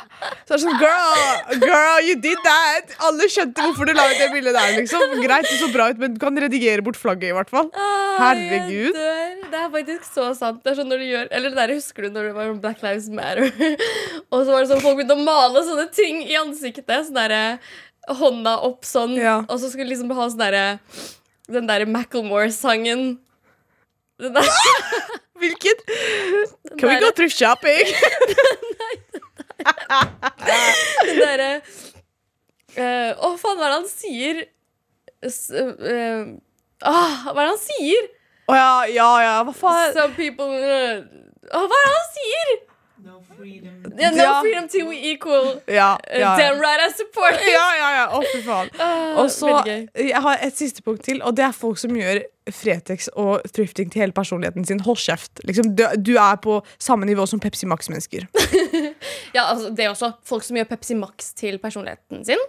Så 0.46 0.56
var 0.56 0.60
det 0.60 0.64
sånn 0.66 0.82
Girl, 0.82 1.64
girl, 1.64 2.08
you 2.08 2.18
did 2.22 2.40
that! 2.46 2.96
Alle 3.08 3.28
skjønte 3.32 3.66
hvorfor 3.68 3.90
du 3.90 3.96
la 3.98 4.08
ut 4.12 4.22
det 4.22 4.30
bildet 4.34 4.58
der. 4.58 4.76
liksom 4.80 5.18
Greit, 5.24 5.50
det 5.50 5.60
så 5.60 5.72
bra 5.74 5.90
ut, 5.92 6.02
men 6.02 6.16
du 6.16 6.22
kan 6.24 6.44
redigere 6.46 6.86
bort 6.86 7.00
flagget, 7.00 7.32
i 7.32 7.36
hvert 7.36 7.52
fall. 7.52 7.72
Herregud. 8.20 8.96
Det 8.96 9.62
er 9.62 9.72
faktisk 9.74 10.08
så 10.12 10.30
sant. 10.38 10.62
Det 10.64 10.74
er 10.74 10.80
sånn 10.80 10.90
når 10.92 11.02
du 11.02 11.06
gjør 11.06 11.28
Eller 11.36 11.52
det 11.52 11.60
der 11.60 11.74
husker 11.76 12.06
du 12.06 12.16
når 12.16 12.30
det 12.30 12.36
var 12.38 12.54
Black 12.64 12.84
Lives 12.86 13.10
Matter. 13.12 13.50
og 14.32 14.40
så 14.40 14.52
var 14.52 14.64
det 14.64 14.72
sånn 14.72 14.84
folk 14.84 15.00
begynte 15.00 15.18
å 15.18 15.26
male 15.26 15.64
sånne 15.68 15.88
ting 15.96 16.24
i 16.26 16.38
ansiktet. 16.40 16.96
Sånn 17.08 17.18
derre 17.18 17.44
hånda 18.08 18.58
opp 18.68 18.86
sånn. 18.88 19.16
Ja. 19.20 19.40
Og 19.50 19.60
så 19.62 19.72
skulle 19.72 19.90
liksom 19.92 20.12
ha 20.16 20.30
sånn 20.30 20.42
derre 20.42 20.66
Den 21.50 21.68
derre 21.70 21.86
Macclemore-sangen. 21.86 23.20
Den 24.22 24.34
der, 24.34 24.50
Hvilken? 25.42 25.82
den 25.88 26.78
Can 26.80 26.90
we 26.90 27.00
go 27.00 27.12
through 27.12 27.30
shopping? 27.30 27.86
Nei, 28.80 28.96
Den 31.06 31.20
derre 31.20 31.50
eh, 32.76 33.12
Å, 33.14 33.36
faen, 33.40 33.58
hva 33.60 33.68
er 33.68 33.74
det 33.74 33.80
han 33.80 33.90
sier? 33.92 34.44
Uh, 35.26 36.36
ah, 36.86 37.32
hva 37.32 37.40
er 37.40 37.46
det 37.46 37.52
han 37.52 37.62
sier? 37.62 38.08
Å 38.46 38.58
ja, 38.58 38.72
ja, 38.94 39.10
ja, 39.24 39.36
hva 39.48 39.56
faen? 39.58 39.94
Some 39.96 40.14
people 40.18 40.50
uh, 40.54 41.02
Å, 41.50 41.66
Hva 41.66 41.82
er 41.82 41.88
det 41.88 41.94
han 41.96 42.10
sier? 42.14 42.56
Freedom. 43.38 43.94
Yeah, 44.00 44.12
no 44.16 44.24
Ja. 44.24 44.42
freedom 44.42 44.68
till 44.70 44.86
we 44.88 44.96
equal. 45.12 45.62
Ja, 45.68 45.98
Uh, 46.14 46.20
ja, 46.20 46.38
Damn 46.38 46.60
right 46.60 46.80
I 46.88 46.92
support 46.98 47.34
it. 47.34 47.48
ja, 47.54 47.68
ja, 47.78 47.90
ja. 47.98 48.06
Å, 48.18 48.22
fy 48.34 48.42
faen. 48.46 48.70
Ah, 48.80 49.20
Og 49.24 49.30
så. 49.32 49.52
Jeg 49.96 50.22
har 50.22 50.38
et 50.42 50.58
siste 50.58 50.82
punkt 50.86 51.04
til, 51.04 51.22
og 51.24 51.36
det 51.36 51.46
er 51.46 51.52
folk 51.52 51.78
som 51.78 51.92
gjør 51.96 52.24
Fretex 52.52 53.08
og 53.18 53.42
thrifting 53.56 53.90
til 53.92 54.02
hele 54.04 54.14
personligheten 54.14 54.66
sin. 54.70 54.80
Hold 54.86 54.98
kjeft. 55.02 55.42
Liksom, 55.50 55.72
du, 55.76 55.84
du 55.98 56.14
er 56.22 56.36
på 56.38 56.60
samme 56.78 57.06
nivå 57.10 57.26
som 57.28 57.40
Pepsi 57.40 57.66
Max-mennesker. 57.66 58.28
Ja, 59.36 59.50
altså, 59.52 59.70
det 59.76 59.84
er 59.84 59.90
også 59.92 60.14
folk 60.24 60.44
som 60.44 60.56
gjør 60.56 60.68
Pepsi 60.70 60.96
Max 60.96 61.34
til 61.36 61.58
personligheten 61.60 62.24
sin. 62.26 62.40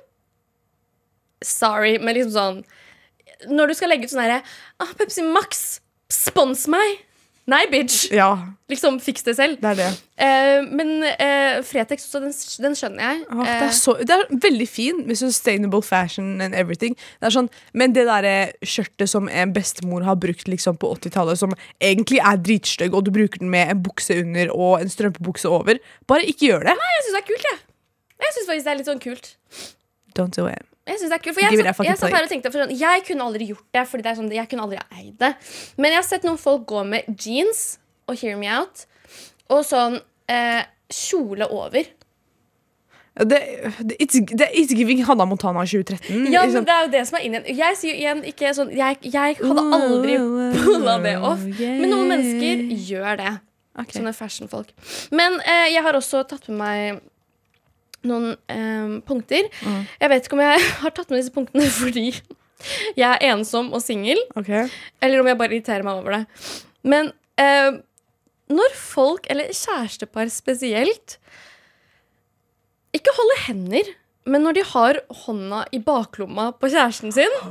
Sorry, 1.45 1.99
men 1.99 2.15
liksom 2.17 2.33
sånn 2.33 2.61
Når 3.53 3.69
du 3.69 3.75
skal 3.77 3.91
legge 3.93 4.07
ut 4.09 4.13
sånn 4.13 4.23
herre 4.25 4.39
ah, 4.81 4.93
Pepsi 4.97 5.25
Max, 5.27 5.81
spons 6.13 6.67
meg! 6.73 7.03
Nei, 7.47 7.65
bitch! 7.71 8.09
Ja, 8.11 8.33
Liksom, 8.67 8.97
fiks 8.99 9.23
det 9.23 9.37
selv. 9.39 9.61
det 9.63 9.69
er 9.71 9.77
det. 9.79 9.89
Eh, 10.19 10.65
men 10.75 10.89
eh, 11.07 11.61
Fretex 11.63 12.09
også, 12.09 12.19
den, 12.25 12.33
den 12.65 12.75
skjønner 12.75 13.05
jeg. 13.05 13.21
Åh, 13.31 13.43
det, 13.45 13.53
Eh, 13.53 13.63
er 13.69 13.77
så, 13.79 13.95
det 14.01 14.11
er 14.17 14.25
veldig 14.43 14.67
fin 14.67 15.05
med 15.07 15.21
sustainable 15.21 15.83
fashion 15.87 16.41
and 16.43 16.57
everything. 16.59 16.97
Det 17.23 17.31
sånn, 17.31 17.47
men 17.79 17.95
det 17.95 18.09
der 18.09 18.51
skjørtet 18.67 19.13
som 19.13 19.31
en 19.31 19.55
bestemor 19.55 20.03
har 20.03 20.19
brukt 20.19 20.51
liksom 20.51 20.81
på 20.83 20.91
80-tallet, 20.97 21.39
som 21.39 21.55
egentlig 21.79 22.19
er 22.19 22.43
dritstygg, 22.43 22.91
og 22.99 23.07
du 23.07 23.13
bruker 23.15 23.39
den 23.45 23.55
med 23.55 23.71
en 23.71 23.85
bukse 23.87 24.19
under 24.25 24.51
og 24.51 24.81
en 24.83 24.91
strømpebukse 24.91 25.47
over, 25.47 25.79
bare 26.11 26.27
ikke 26.27 26.51
gjør 26.51 26.67
det. 26.67 26.75
Nei, 26.83 26.93
jeg 26.97 27.07
syns 27.07 27.15
det 27.15 27.23
er 27.23 27.29
kult, 27.31 27.51
jeg. 27.53 27.63
Jeg 28.27 28.35
syns 28.35 28.51
faktisk 28.51 28.67
det 28.67 28.75
er 28.75 28.81
litt 28.83 28.91
sånn 28.91 29.05
kult. 29.07 29.37
Don't 30.19 30.35
do 30.35 30.51
it. 30.51 30.67
Jeg 30.87 31.01
synes 31.01 31.11
det 31.11 31.17
er 31.17 31.23
kult, 31.25 31.35
for 31.35 31.43
jeg, 31.43 31.59
jeg, 31.59 31.75
jeg 31.89 31.99
satt 31.99 32.15
her 32.15 32.27
og 32.29 32.31
tenkte 32.31 32.53
sånn, 32.55 32.73
Jeg 32.79 33.03
kunne 33.09 33.25
aldri 33.27 33.49
gjort 33.51 33.67
det, 33.75 33.83
Fordi 33.91 34.05
det 34.07 34.11
er 34.13 34.19
sånn, 34.21 34.31
jeg 34.31 34.51
kunne 34.53 34.67
aldri 34.69 34.79
eid 34.95 35.17
det. 35.19 35.33
Men 35.77 35.95
jeg 35.95 35.99
har 35.99 36.07
sett 36.07 36.27
noen 36.29 36.39
folk 36.39 36.67
gå 36.71 36.85
med 36.87 37.09
jeans 37.19 37.65
og 38.07 38.15
hear 38.21 38.39
me 38.39 38.47
out, 38.47 38.85
og 39.51 39.65
sånn 39.67 39.97
eh, 40.31 40.63
kjole 40.95 41.49
over. 41.51 41.89
Det, 43.17 43.41
det, 43.81 43.97
it's, 43.99 44.21
det, 44.21 44.47
it's 44.55 44.75
giving 44.77 45.03
Hanna 45.09 45.25
Montana 45.27 45.65
2013. 45.65 46.31
Ja, 46.31 46.45
liksom. 46.45 46.61
men 46.61 46.65
Det 46.69 46.75
er 46.75 46.85
jo 46.85 46.93
det 46.93 47.03
som 47.09 47.19
er 47.19 47.25
inn 47.27 47.35
igjen. 47.35 47.59
Jeg 47.59 47.79
sier 47.81 47.95
jo 47.95 47.99
igjen 48.03 48.23
ikke 48.29 48.53
sånn 48.55 48.73
Jeg, 48.77 48.99
jeg 49.09 49.39
hadde 49.41 49.65
aldri 49.79 50.19
pulla 50.61 50.99
det 51.03 51.17
off. 51.19 51.43
Men 51.59 51.89
noen 51.91 52.13
mennesker 52.13 52.65
gjør 52.93 53.21
det. 53.23 53.35
Okay. 53.77 53.99
Sånne 53.99 54.13
fashionfolk. 54.17 54.71
Men 55.17 55.41
eh, 55.43 55.71
jeg 55.73 55.85
har 55.85 55.97
også 55.97 56.23
tatt 56.29 56.47
med 56.53 56.61
meg 56.61 57.01
noen 58.09 58.33
eh, 58.53 58.97
punkter. 59.09 59.49
Mm. 59.63 59.83
Jeg 60.01 60.13
vet 60.13 60.27
ikke 60.29 60.39
om 60.39 60.45
jeg 60.47 60.65
har 60.83 60.95
tatt 60.97 61.11
med 61.13 61.21
disse 61.23 61.35
punktene 61.35 61.69
fordi 61.83 62.07
jeg 62.97 63.05
er 63.11 63.21
ensom 63.35 63.69
og 63.77 63.83
singel, 63.85 64.19
okay. 64.39 64.65
eller 65.05 65.21
om 65.21 65.29
jeg 65.29 65.37
bare 65.39 65.53
irriterer 65.53 65.85
meg 65.87 65.99
over 66.01 66.17
det. 66.17 66.25
Men 66.89 67.11
eh, 67.41 67.77
når 68.49 68.71
folk, 68.79 69.27
eller 69.31 69.51
kjærestepar 69.53 70.31
spesielt, 70.33 71.19
ikke 72.97 73.13
holder 73.13 73.43
hender, 73.51 73.91
men 74.27 74.43
når 74.43 74.57
de 74.57 74.63
har 74.73 74.97
hånda 75.27 75.61
i 75.77 75.79
baklomma 75.87 76.49
på 76.59 76.67
kjæresten 76.73 77.13
sin 77.15 77.31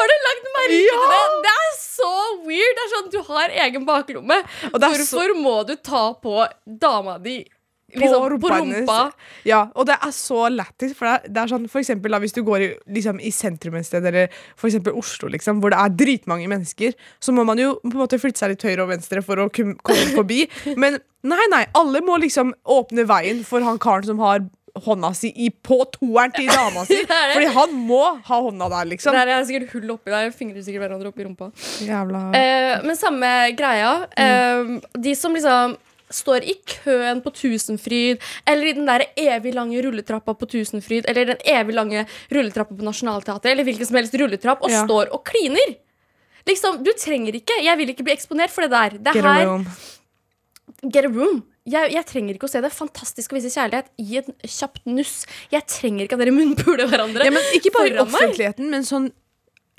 Har 0.00 0.08
du 0.10 0.14
lagt 0.24 0.48
merke 0.54 0.72
til 0.72 0.86
Ja! 0.88 1.04
det? 1.12 1.38
Det 1.44 1.52
er 1.52 1.70
så 1.78 2.10
weird. 2.46 2.74
Det 2.78 2.82
er 2.84 2.90
sånn, 2.94 3.10
Du 3.12 3.20
har 3.28 3.54
egen 3.66 3.86
baklomme. 3.88 4.38
Er 4.70 5.04
så- 5.04 5.26
må 5.36 5.56
du 5.66 5.74
ta 5.76 6.12
på 6.14 6.46
dama 6.66 7.18
di 7.18 7.44
liksom, 7.94 8.38
på 8.40 8.52
hennes. 8.54 8.80
rumpa? 8.84 9.12
Ja, 9.48 9.62
og 9.74 9.86
det 9.86 9.96
er 10.02 10.12
så 10.14 10.46
lættis. 10.52 10.94
For, 10.96 11.06
det 11.06 11.14
er- 11.14 11.32
det 11.34 11.42
er 11.42 11.52
sånn, 11.54 11.68
for 11.70 11.80
eksempel 11.80 12.10
da, 12.10 12.18
hvis 12.22 12.32
du 12.36 12.42
går 12.46 12.60
i, 12.60 12.70
liksom, 12.88 13.20
i 13.20 13.30
sentrum 13.30 13.74
et 13.80 13.86
sted, 13.86 14.04
eller 14.06 14.28
for 14.56 14.68
eksempel 14.68 14.94
Oslo, 14.96 15.28
liksom, 15.28 15.60
hvor 15.60 15.70
det 15.74 15.78
er 15.80 15.96
dritmange 16.04 16.48
mennesker, 16.48 16.94
så 17.20 17.32
må 17.32 17.44
man 17.44 17.58
jo 17.58 17.74
på 17.82 17.92
en 17.94 18.00
måte 18.04 18.18
flytte 18.20 18.38
seg 18.38 18.50
litt 18.54 18.62
høyre 18.62 18.82
og 18.86 18.88
venstre 18.94 19.22
for 19.22 19.36
å 19.36 19.48
komme 19.50 19.76
forbi. 20.14 20.46
Men 20.76 21.00
nei, 21.22 21.44
nei, 21.50 21.66
alle 21.74 22.00
må 22.04 22.16
liksom 22.22 22.54
åpne 22.64 23.04
veien 23.08 23.44
for 23.44 23.60
han 23.66 23.78
karen 23.78 24.04
som 24.06 24.18
har 24.22 24.40
hånda 24.80 25.08
si 25.18 25.32
i, 25.34 25.48
på 25.50 25.80
toeren 25.96 26.30
til 26.32 26.46
dama 26.46 26.84
si. 26.86 26.94
Det 27.02 27.08
det. 27.10 27.32
Fordi 27.34 27.46
han 27.56 27.72
må 27.88 28.02
ha 28.28 28.36
hånda 28.40 28.68
der, 28.70 28.86
liksom. 28.92 29.12
Der 29.12 29.26
er 29.34 29.42
sikkert 29.44 29.72
hull 29.74 29.90
oppi 29.96 30.12
der. 30.14 30.30
Fingrer 30.30 30.62
sikkert 30.62 30.84
hverandre 30.86 31.10
oppi 31.10 31.26
rumpa. 31.26 31.48
Eh, 32.38 32.76
men 32.86 32.94
samme 32.96 33.50
greia. 33.58 34.06
Eh, 34.14 34.76
de 34.94 35.14
som 35.18 35.34
liksom 35.34 35.74
står 36.10 36.44
i 36.50 36.54
køen 36.66 37.20
på 37.22 37.30
Tusenfryd, 37.34 38.18
eller 38.46 38.66
i 38.70 38.72
den 38.76 38.86
der 38.88 39.04
evig 39.16 39.52
lange 39.54 39.82
rulletrappa 39.84 40.34
på 40.34 40.48
Tusenfryd, 40.50 41.06
eller 41.08 41.32
den 41.34 41.42
evig 41.46 41.74
lange 41.76 42.06
rulletrappa 42.32 42.74
på 42.76 42.86
Nationaltheatret, 42.86 43.52
eller 43.52 43.64
hvilken 43.68 43.86
som 43.86 43.96
helst 44.00 44.14
rulletrapp, 44.18 44.62
og 44.62 44.70
Ja. 44.70 44.84
står 44.86 45.12
og 45.14 45.24
kliner. 45.24 45.76
Liksom, 46.48 46.82
Du 46.82 46.90
trenger 46.96 47.34
ikke 47.36 47.62
Jeg 47.62 47.76
vil 47.78 47.88
ikke 47.92 48.02
bli 48.04 48.14
eksponert 48.16 48.50
for 48.50 48.62
det 48.62 48.70
der. 48.70 48.90
Det 48.98 49.12
get 49.14 49.24
a 49.24 49.44
room. 49.44 49.66
Get 50.90 51.04
a 51.04 51.08
room. 51.08 51.42
Jeg, 51.68 51.92
jeg 51.92 52.06
trenger 52.08 52.34
ikke 52.34 52.48
å 52.48 52.50
se 52.50 52.60
det. 52.64 52.70
Fantastisk 52.72 53.32
å 53.32 53.36
vise 53.36 53.50
kjærlighet 53.52 53.90
i 54.00 54.16
et 54.16 54.30
kjapt 54.48 54.86
nuss. 54.86 55.26
Jeg 55.52 55.66
trenger 55.68 56.06
ikke 56.06 56.16
at 56.16 56.22
dere 56.24 56.32
munnpuler 56.34 56.88
hverandre. 56.88 57.26
Ja, 57.28 57.30
men 57.34 57.42
ikke 57.54 57.70
bare 57.74 57.90
i 57.90 57.92
foran 57.92 58.06
meg. 58.10 58.14
offentligheten, 58.16 58.70
men 58.72 58.82
sånn 58.88 59.10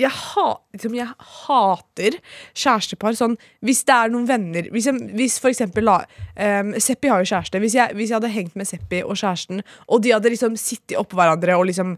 jeg, 0.02 0.12
ha, 0.12 0.48
liksom, 0.76 0.96
jeg 0.98 1.08
hater 1.46 2.18
kjærestepar 2.58 3.18
sånn 3.18 3.36
Hvis 3.66 3.84
det 3.88 3.96
er 3.96 4.14
noen 4.14 4.28
venner 4.30 4.70
Hvis, 4.74 4.90
jeg, 4.90 5.10
hvis 5.18 5.38
for 5.42 5.52
eksempel 5.52 5.88
la, 5.88 6.00
um, 6.36 6.74
Seppi 6.82 7.12
har 7.12 7.22
jo 7.22 7.32
kjæreste. 7.32 7.62
Hvis 7.62 7.78
jeg, 7.78 7.96
hvis 7.98 8.12
jeg 8.12 8.20
hadde 8.20 8.34
hengt 8.34 8.58
med 8.60 8.70
Seppi 8.70 9.04
og 9.04 9.18
kjæresten, 9.20 9.62
og 9.88 10.04
de 10.04 10.14
hadde 10.16 10.32
liksom 10.34 10.58
sittet 10.60 10.98
oppå 11.00 11.20
hverandre 11.20 11.58
og 11.60 11.68
liksom 11.70 11.96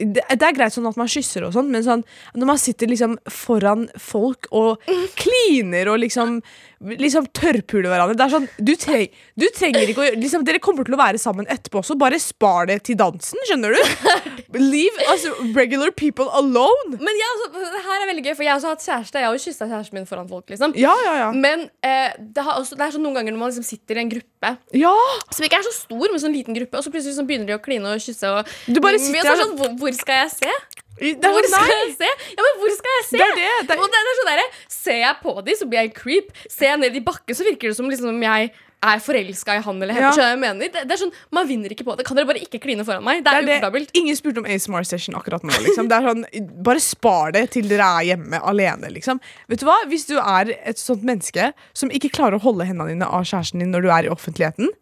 det, 0.00 0.22
det 0.24 0.46
er 0.46 0.56
greit 0.56 0.74
sånn 0.74 0.88
at 0.88 0.96
man 0.96 1.10
kysser 1.10 1.44
og 1.44 1.52
sånn, 1.54 1.68
men 1.72 1.84
sånn, 1.84 2.02
når 2.38 2.48
man 2.52 2.60
sitter 2.60 2.88
liksom 2.88 3.18
foran 3.28 3.86
folk 4.00 4.48
og 4.56 4.80
kliner 5.20 5.90
og 5.92 6.00
liksom, 6.04 6.38
liksom 6.80 7.26
tørrpuler 7.36 7.90
hverandre 7.92 8.16
Det 8.16 8.24
er 8.24 8.32
sånn, 8.32 8.46
du, 8.56 8.72
treng, 8.80 9.10
du 9.36 9.46
trenger 9.52 9.90
ikke 9.92 10.00
å 10.00 10.12
liksom, 10.16 10.44
Dere 10.48 10.60
kommer 10.64 10.86
til 10.86 10.96
å 10.96 11.00
være 11.00 11.20
sammen 11.20 11.48
etterpå 11.52 11.82
også, 11.82 11.96
bare 12.00 12.20
spar 12.22 12.70
det 12.70 12.78
til 12.88 12.96
dansen, 13.00 13.40
skjønner 13.48 13.76
du? 13.76 13.80
Leave 14.60 15.04
altså, 15.12 15.30
regular 15.54 15.92
people 15.94 16.26
alone. 16.34 16.96
Men 16.98 17.18
jeg, 17.20 17.34
altså, 17.36 17.62
det 17.76 17.82
her 17.84 18.02
er 18.02 18.08
veldig 18.10 18.24
gøy, 18.24 18.32
for 18.32 18.44
jeg 18.46 18.50
har 18.50 18.58
også 18.58 18.72
hatt 18.72 18.82
kjæreste. 18.82 19.20
Jeg 19.20 19.28
har 19.28 19.36
jo 19.36 19.42
kyssa 19.44 19.68
kjæresten 19.70 19.98
min 20.00 20.08
foran 20.08 20.30
folk. 20.30 20.48
liksom 20.50 20.74
Ja, 20.80 20.94
ja, 21.04 21.12
ja. 21.20 21.28
Men 21.36 21.68
eh, 21.86 22.16
det, 22.18 22.42
har 22.42 22.58
også, 22.58 22.78
det 22.80 22.86
er 22.88 22.96
sånn 22.96 23.04
noen 23.06 23.20
ganger 23.20 23.36
når 23.36 23.42
man 23.44 23.52
liksom 23.52 23.68
sitter 23.68 24.00
i 24.00 24.04
en 24.04 24.10
gruppe 24.10 24.54
Ja! 24.80 24.96
som 25.30 25.46
ikke 25.46 25.60
er 25.60 25.68
så 25.68 25.74
stor, 25.76 26.06
men 26.08 26.22
sånn 26.22 26.34
liten 26.34 26.56
gruppe, 26.56 26.80
og 26.80 26.86
så 26.86 26.92
plutselig 26.92 27.14
sånn, 27.18 27.28
begynner 27.30 27.52
de 27.52 27.58
å 27.58 27.62
kline 27.62 27.94
og 27.94 28.02
kysse. 28.02 28.32
Og, 28.34 28.54
Du 28.66 28.82
bare 28.82 28.98
sitter 29.02 29.30
er 29.30 29.42
sånn, 29.44 29.54
hvor, 29.60 29.76
hvor 29.78 29.94
skal 30.00 30.24
jeg 30.24 30.34
se? 30.40 30.79
Hvor 31.00 31.46
skal 31.50 31.74
jeg 31.74 31.92
se? 31.98 32.10
Ja, 32.36 32.40
men 32.46 32.58
hvor 32.62 32.72
skal 32.76 32.96
jeg 32.98 33.04
se? 33.10 33.18
Det 33.18 33.26
er 33.26 33.36
det, 33.40 33.52
det 33.68 33.76
er- 33.76 33.82
Og 33.84 33.92
det 33.92 34.00
er 34.00 34.16
sånn 34.22 34.32
der, 34.32 34.42
Ser 34.80 34.98
jeg 35.02 35.16
på 35.22 35.36
de, 35.44 35.54
så 35.56 35.66
blir 35.68 35.80
jeg 35.82 35.90
en 35.90 35.94
creep. 36.02 36.32
Ser 36.48 36.74
jeg 36.74 36.80
ned 36.86 36.96
i 36.96 37.00
bakken, 37.04 37.34
så 37.36 37.44
virker 37.46 37.68
det 37.72 37.76
som 37.76 37.88
liksom 37.90 38.08
om 38.14 38.20
jeg 38.22 38.50
er 38.82 38.96
forelska 39.04 39.58
i 39.58 39.60
han 39.60 39.76
eller 39.82 39.92
henne. 39.92 40.08
Ja. 40.16 40.28
Jeg 40.32 40.38
mener? 40.40 40.70
Det, 40.72 40.86
det 40.88 40.94
er 40.94 41.00
sånn, 41.02 41.10
Man 41.36 41.44
vinner 41.46 41.68
ikke 41.74 41.84
på 41.84 41.96
det. 41.98 42.06
Kan 42.08 42.16
dere 42.16 42.24
bare 42.30 42.40
ikke 42.40 42.60
kline 42.62 42.80
foran 42.88 43.04
meg? 43.04 43.20
Det 43.24 43.28
er, 43.28 43.42
Det 43.44 43.52
er 43.52 43.58
ukomfortabelt. 43.60 43.90
Ingen 44.00 44.16
spurte 44.16 44.38
om 44.40 44.46
ASMR 44.48 44.86
session 44.88 45.14
akkurat 45.18 45.44
nå. 45.44 45.52
Liksom. 45.66 45.90
Sånn, 45.92 46.24
bare 46.64 46.80
spar 46.80 47.32
det 47.36 47.50
til 47.52 47.68
dere 47.68 47.84
er 48.00 48.06
hjemme 48.14 48.40
alene. 48.40 48.88
Liksom. 48.94 49.20
Vet 49.52 49.60
du 49.60 49.66
hva? 49.68 49.76
Hvis 49.90 50.06
du 50.08 50.16
er 50.16 50.54
et 50.64 50.80
sånt 50.80 51.04
menneske 51.04 51.52
som 51.76 51.90
ikke 51.92 52.08
klarer 52.10 52.38
å 52.40 52.44
holde 52.46 52.64
hendene 52.64 52.88
dine 52.94 53.04
av 53.10 53.28
kjæresten 53.28 53.60
din 53.60 53.70
når 53.74 53.84
du 53.84 53.90
er 53.92 54.08
i 54.08 54.14
offentligheten 54.16 54.72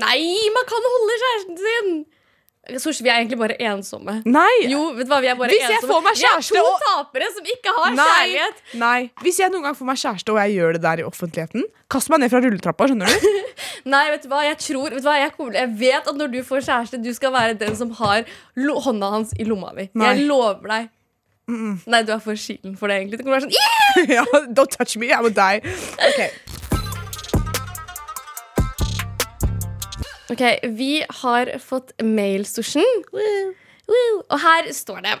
Nei, 0.00 0.20
man 0.54 0.64
kan 0.68 0.86
holde 0.88 1.16
kjæresten 1.22 1.58
sin! 1.60 1.90
Sosh, 2.78 3.00
vi 3.02 3.10
er 3.10 3.18
egentlig 3.18 3.40
bare 3.40 3.56
ensomme. 3.66 4.20
Nei! 4.22 4.68
Jo, 4.70 4.92
vet 4.94 5.08
du 5.08 5.10
hva, 5.10 5.18
vi 5.24 5.26
er 5.32 5.34
bare 5.34 5.50
Hvis 5.50 5.64
jeg 5.66 5.82
får 5.82 6.02
meg 6.04 6.14
kjæreste 6.20 6.54
Vi 6.54 6.60
er 6.60 6.62
to 6.62 6.70
og- 6.70 6.84
tapere 6.86 7.30
som 7.34 7.48
ikke 7.54 7.72
har 7.78 7.90
Nei. 7.96 8.04
kjærlighet. 8.06 8.60
Nei. 8.78 9.10
Hvis 9.24 9.40
jeg 9.42 9.50
noen 9.50 9.64
gang 9.66 9.74
får 9.74 9.88
meg 9.88 9.98
kjæreste 9.98 10.30
og 10.30 10.38
jeg 10.38 10.54
gjør 10.56 10.72
det 10.78 10.82
der 10.84 11.02
i 11.02 11.06
offentligheten, 11.08 11.64
kast 11.90 12.08
meg 12.08 12.20
ned 12.22 12.30
fra 12.30 12.38
rulletrappa. 12.44 12.86
skjønner 12.86 13.10
du? 13.10 13.42
Nei, 13.96 14.04
vet 14.14 14.22
du 14.22 14.28
hva, 14.30 14.44
jeg 14.46 14.58
tror 14.62 14.94
Vet 14.94 15.02
du 15.02 15.08
hva, 15.08 15.18
jeg, 15.18 15.34
kommer, 15.36 15.58
jeg 15.58 15.74
vet 15.82 16.06
at 16.06 16.14
når 16.14 16.32
du 16.32 16.40
får 16.46 16.62
kjæreste, 16.70 17.02
du 17.02 17.12
skal 17.12 17.34
være 17.34 17.58
den 17.58 17.74
som 17.76 17.90
har 17.98 18.22
hånda 18.56 19.10
hans 19.10 19.34
i 19.34 19.44
lomma. 19.44 19.74
Nei. 19.74 19.88
Jeg 20.14 20.26
lover 20.30 20.68
deg. 20.68 20.90
Nei, 21.50 22.02
du 22.06 22.12
er 22.14 22.22
for 22.22 22.38
skilen 22.38 22.78
for 22.78 22.86
det, 22.86 23.02
egentlig. 23.02 23.18
Det 23.18 23.26
kommer 23.26 23.42
til 23.42 23.50
å 23.50 23.50
være 23.50 23.50
sånn 23.50 24.06
yeah! 24.06 24.22
ja, 24.22 24.24
don't 24.54 24.70
touch 24.70 24.96
me, 24.96 25.10
jeg 25.10 25.18
må 25.26 25.34
die. 25.34 25.74
Ok. 25.98 26.51
Ok, 30.32 30.42
vi 30.78 31.02
har 31.22 31.50
fått 31.60 31.92
woo. 33.12 34.22
Og 34.30 34.38
her 34.40 34.70
står 34.72 35.02
det 35.04 35.18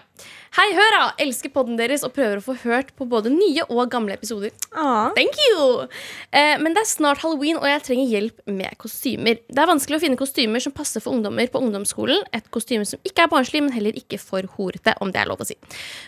Hei, 0.52 0.66
høra! 0.76 1.06
Elsker 1.20 1.48
podden 1.52 1.78
deres 1.80 2.02
og 2.04 2.12
prøver 2.12 2.36
å 2.38 2.44
få 2.44 2.54
hørt 2.66 2.90
på 2.98 3.06
både 3.08 3.30
nye 3.32 3.64
og 3.72 3.86
gamle 3.92 4.18
episoder. 4.18 4.52
Aww. 4.76 5.14
Thank 5.16 5.38
you! 5.46 5.86
Eh, 6.28 6.58
men 6.60 6.76
det 6.76 6.82
er 6.82 6.90
snart 6.90 7.22
halloween, 7.24 7.56
og 7.56 7.64
jeg 7.70 7.80
trenger 7.86 8.10
hjelp 8.12 8.52
med 8.52 8.76
kostymer. 8.80 9.40
Det 9.48 9.64
er 9.64 9.70
vanskelig 9.70 9.96
å 9.96 10.02
finne 10.04 10.20
kostymer 10.20 10.60
som 10.60 10.76
passer 10.76 11.00
for 11.00 11.16
ungdommer 11.16 11.48
på 11.48 11.64
ungdomsskolen. 11.64 12.20
Et 12.36 12.52
kostyme 12.52 12.84
som 12.88 13.00
ikke 13.00 13.24
er 13.24 13.32
barnslig, 13.32 13.64
men 13.64 13.72
heller 13.72 13.96
ikke 13.96 14.20
for 14.20 14.44
horete, 14.58 14.92
om 15.00 15.12
det 15.12 15.24
er 15.24 15.32
lov 15.32 15.40
å 15.40 15.48
si. 15.48 15.56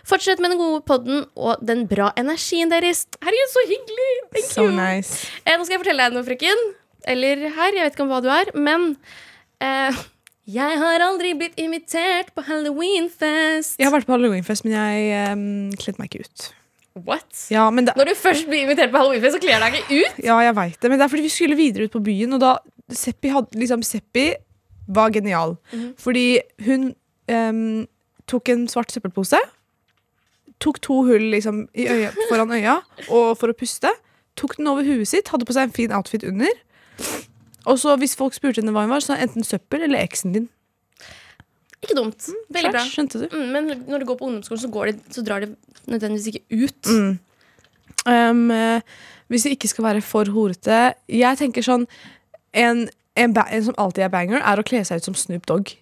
Fortsett 0.05 0.45
med 0.45 0.53
den 0.53 0.61
gode 0.61 0.85
podden 0.93 1.25
og 1.41 1.65
den 1.65 1.89
bra 1.89 2.13
energien 2.21 2.73
deres. 2.73 3.07
Herregud, 3.25 3.53
så 3.57 3.69
hyggelig! 3.73 4.13
Thank 4.37 4.51
So 4.53 4.69
you! 4.69 4.77
nice. 4.77 5.25
Eh, 5.45 5.57
nå 5.57 5.65
skal 5.65 5.79
jeg 5.79 5.87
fortelle 5.87 6.05
deg 6.11 6.21
noe, 6.21 6.29
frøken. 6.29 6.67
Eller 7.11 7.47
her, 7.55 7.77
jeg 7.77 7.87
vet 7.87 7.97
ikke 7.97 8.05
om 8.07 8.13
hva 8.13 8.21
du 8.25 8.29
er, 8.33 8.51
men 8.57 8.91
eh, 9.63 10.03
jeg 10.55 10.81
har 10.81 11.05
aldri 11.05 11.33
blitt 11.39 11.57
invitert 11.61 12.35
på 12.37 12.45
halloweenfest. 12.45 13.79
Jeg 13.81 13.89
har 13.89 13.95
vært 13.95 14.09
på 14.09 14.17
halloweenfest, 14.17 14.67
men 14.67 14.77
jeg 14.77 15.33
um, 15.33 15.73
kledde 15.81 16.01
meg 16.01 16.13
ikke 16.13 16.27
ut. 16.27 16.47
What? 16.95 17.47
Ja, 17.51 17.67
men 17.75 17.89
det, 17.89 17.97
Når 17.99 18.13
du 18.13 18.15
først 18.19 18.47
blir 18.49 18.67
invitert 18.67 18.93
på 18.93 19.01
halloweenfest, 19.01 19.39
så 19.39 19.43
kler 19.43 19.59
du 19.59 19.67
deg 19.67 19.79
ikke 19.81 20.01
ut? 20.03 20.21
ja, 20.29 20.37
jeg 20.45 20.57
vet 20.61 20.77
det, 20.79 20.91
men 20.91 21.01
det 21.01 21.07
er 21.07 21.13
fordi 21.15 21.27
vi 21.27 21.33
skulle 21.33 21.59
videre 21.59 21.89
ut 21.89 21.97
på 21.97 22.05
byen, 22.05 22.37
og 22.37 22.45
da 22.45 22.53
Seppi, 22.93 23.33
had, 23.33 23.49
liksom, 23.57 23.83
Seppi 23.83 24.29
var 24.93 25.11
genial. 25.15 25.57
Fordi 25.99 26.39
hun 26.67 26.91
um, 27.33 27.87
tok 28.29 28.53
en 28.53 28.67
svart 28.69 28.93
søppelpose, 28.93 29.41
tok 30.61 30.81
to 30.85 31.01
hull 31.09 31.31
liksom, 31.33 31.65
i 31.75 31.89
øya, 31.89 32.13
foran 32.29 32.53
øya 32.53 32.79
og 33.09 33.33
for 33.41 33.51
å 33.51 33.57
puste, 33.57 33.91
tok 34.39 34.59
den 34.59 34.69
over 34.71 34.87
huet 34.87 35.09
sitt, 35.09 35.33
hadde 35.33 35.49
på 35.49 35.57
seg 35.57 35.69
en 35.69 35.75
fin 35.75 35.95
outfit 35.97 36.25
under. 36.29 36.53
Og 37.65 37.79
så 37.81 37.95
hvis 38.01 38.17
folk 38.19 38.37
spurte 38.37 38.61
henne 38.61 38.75
hva 38.75 38.85
hun 38.85 38.93
var, 38.93 39.05
så 39.05 39.17
enten 39.17 39.47
søppel 39.47 39.87
eller 39.87 40.05
eksen 40.05 40.35
din. 40.37 40.49
Ikke 41.85 41.97
dumt. 41.99 42.29
Veldig 42.53 42.73
bra. 42.73 42.81
Klart, 42.81 42.93
skjønte 42.93 43.23
du? 43.23 43.27
Mm, 43.33 43.47
men 43.53 43.71
når 43.89 44.03
du 44.03 44.09
går 44.09 44.19
på 44.21 44.29
ungdomsskolen, 44.29 44.63
så, 44.63 44.71
går 44.73 44.91
det, 44.91 44.97
så 45.13 45.25
drar 45.25 45.45
de 45.45 45.55
nødvendigvis 45.91 46.27
ikke 46.33 46.65
ut. 46.65 46.93
Um, 48.09 48.51
eh, 48.51 48.81
hvis 49.33 49.47
det 49.47 49.55
ikke 49.57 49.69
skal 49.69 49.85
være 49.85 50.01
for 50.05 50.29
horete 50.29 50.93
Jeg 51.09 51.39
tenker 51.41 51.65
sånn 51.65 51.87
en, 52.53 52.83
en, 53.17 53.33
en 53.33 53.65
som 53.65 53.79
alltid 53.81 54.05
er 54.05 54.13
banger, 54.13 54.43
er 54.45 54.61
å 54.61 54.67
kle 54.67 54.83
seg 54.85 55.01
ut 55.01 55.09
som 55.09 55.17
Snoop 55.19 55.49
Dogg. 55.49 55.73